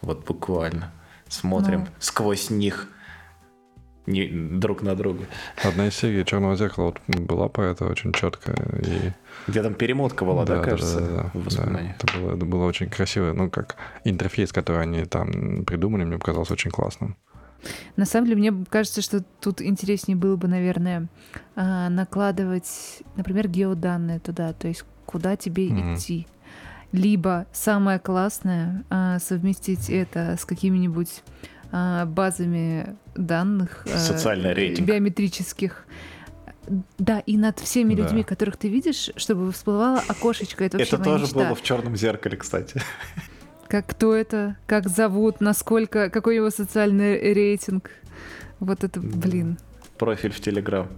Вот 0.00 0.24
буквально. 0.24 0.92
Смотрим 1.30 1.80
Ну. 1.80 1.86
сквозь 1.98 2.50
них 2.50 2.88
не, 4.06 4.28
друг 4.28 4.82
на 4.82 4.94
друга. 4.94 5.24
Одна 5.62 5.86
из 5.86 5.94
серий 5.94 6.24
Черного 6.24 6.56
зеркала 6.56 6.86
вот 6.86 7.00
была 7.06 7.48
по 7.48 7.60
это 7.60 7.86
очень 7.86 8.12
четко. 8.12 8.52
И... 8.82 9.12
Где 9.46 9.62
там 9.62 9.74
перемотка 9.74 10.24
была, 10.24 10.44
да, 10.44 10.62
кажется, 10.62 11.00
да, 11.00 11.06
да, 11.06 11.22
в 11.32 11.32
да. 11.34 11.40
воспоминаниях? 11.40 11.96
Это, 11.96 12.18
было, 12.18 12.36
это 12.36 12.44
было 12.44 12.64
очень 12.64 12.90
красиво. 12.90 13.32
Ну, 13.32 13.48
как 13.50 13.76
интерфейс, 14.04 14.52
который 14.52 14.82
они 14.82 15.04
там 15.04 15.64
придумали, 15.64 16.04
мне 16.04 16.18
показался 16.18 16.54
очень 16.54 16.70
классным. 16.70 17.16
На 17.96 18.06
самом 18.06 18.26
деле, 18.26 18.38
мне 18.38 18.64
кажется, 18.68 19.02
что 19.02 19.22
тут 19.40 19.60
интереснее 19.60 20.16
было 20.16 20.36
бы, 20.36 20.48
наверное, 20.48 21.08
а, 21.54 21.88
накладывать, 21.90 23.02
например, 23.16 23.48
геоданные 23.48 24.18
туда, 24.18 24.52
то 24.54 24.66
есть 24.66 24.84
куда 25.04 25.36
тебе 25.36 25.68
Мгм. 25.68 25.94
идти. 25.94 26.26
Либо 26.92 27.46
самое 27.52 27.98
классное 27.98 28.84
а, 28.90 29.18
совместить 29.20 29.88
это 29.90 30.36
с 30.38 30.44
какими-нибудь 30.44 31.22
а, 31.70 32.04
базами 32.06 32.96
данных 33.14 33.86
а, 33.92 33.98
Социальный 33.98 34.52
рейтинг. 34.54 34.88
биометрических. 34.88 35.86
Да, 36.98 37.20
и 37.20 37.36
над 37.36 37.58
всеми 37.60 37.94
Да. 37.94 38.02
людьми, 38.02 38.22
которых 38.24 38.56
ты 38.56 38.68
видишь, 38.68 39.10
чтобы 39.16 39.50
всплывало 39.52 40.02
окошечко. 40.08 40.64
Это 40.64 40.78
Это 40.78 40.98
тоже 40.98 41.24
мечта. 41.24 41.38
было 41.44 41.54
в 41.54 41.62
черном 41.62 41.96
зеркале, 41.96 42.36
кстати. 42.36 42.80
Как 43.68 43.86
кто 43.86 44.14
это, 44.14 44.56
как 44.66 44.88
зовут, 44.88 45.40
насколько, 45.40 46.10
какой 46.10 46.34
у 46.34 46.40
него 46.42 46.50
социальный 46.50 47.32
рейтинг. 47.32 47.90
Вот 48.58 48.82
это, 48.82 49.00
блин. 49.00 49.58
Профиль 49.96 50.32
в 50.32 50.40
Телеграм. 50.40 50.88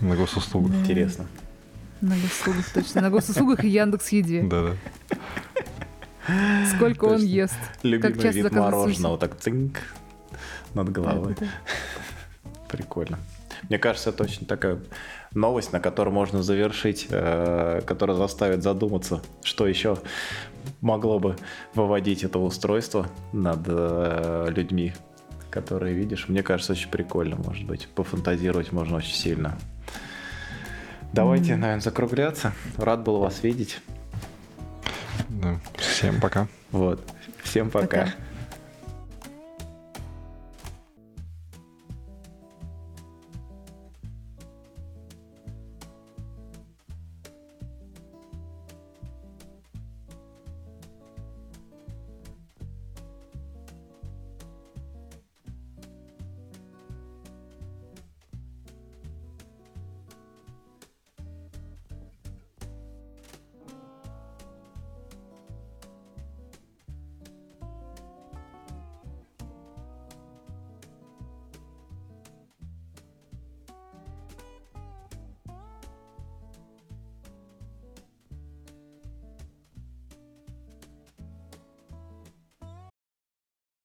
На 0.00 0.16
госуслугах. 0.16 0.72
Да. 0.88 1.24
На 2.04 2.16
госуслугах, 2.16 2.70
точно. 2.70 3.00
На 3.00 3.10
госуслугах 3.10 3.64
и 3.64 3.68
Яндекс 3.68 4.10
Еде. 4.10 4.42
Да-да. 4.42 4.76
Сколько 6.76 7.06
он 7.06 7.22
ест. 7.22 7.56
Любимый 7.82 8.30
вид 8.30 8.52
мороженого, 8.52 9.16
так 9.16 9.40
цинк 9.40 9.78
над 10.74 10.92
головой. 10.92 11.34
Прикольно. 12.68 13.18
Мне 13.70 13.78
кажется, 13.78 14.10
это 14.10 14.24
очень 14.24 14.44
такая 14.44 14.80
новость, 15.32 15.72
на 15.72 15.80
которую 15.80 16.12
можно 16.12 16.42
завершить, 16.42 17.06
э, 17.08 17.80
которая 17.86 18.18
заставит 18.18 18.62
задуматься, 18.62 19.22
что 19.42 19.66
еще 19.66 19.96
могло 20.82 21.18
бы 21.18 21.36
выводить 21.74 22.22
это 22.22 22.38
устройство 22.38 23.06
над 23.32 23.60
э, 23.66 24.48
людьми, 24.50 24.92
которые 25.48 25.94
видишь. 25.94 26.28
Мне 26.28 26.42
кажется, 26.42 26.72
очень 26.72 26.90
прикольно, 26.90 27.36
может 27.36 27.64
быть. 27.64 27.88
Пофантазировать 27.94 28.72
можно 28.72 28.96
очень 28.98 29.14
сильно. 29.14 29.56
Давайте, 31.14 31.54
наверное, 31.54 31.80
закругляться. 31.80 32.52
Рад 32.76 33.04
был 33.04 33.18
вас 33.20 33.44
видеть. 33.44 33.80
Да. 35.28 35.60
Всем 35.76 36.20
пока. 36.20 36.48
Вот. 36.72 37.08
Всем 37.44 37.70
пока. 37.70 37.86
пока. 37.86 38.14